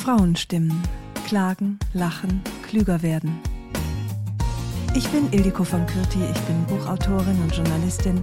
Frauenstimmen. 0.05 0.81
Klagen, 1.27 1.81
lachen, 1.93 2.41
klüger 2.63 3.03
werden. 3.03 3.37
Ich 4.95 5.09
bin 5.09 5.31
Ildiko 5.33 5.65
von 5.65 5.85
Kürti, 5.87 6.21
ich 6.23 6.41
bin 6.43 6.65
Buchautorin 6.69 7.37
und 7.43 7.55
Journalistin 7.55 8.23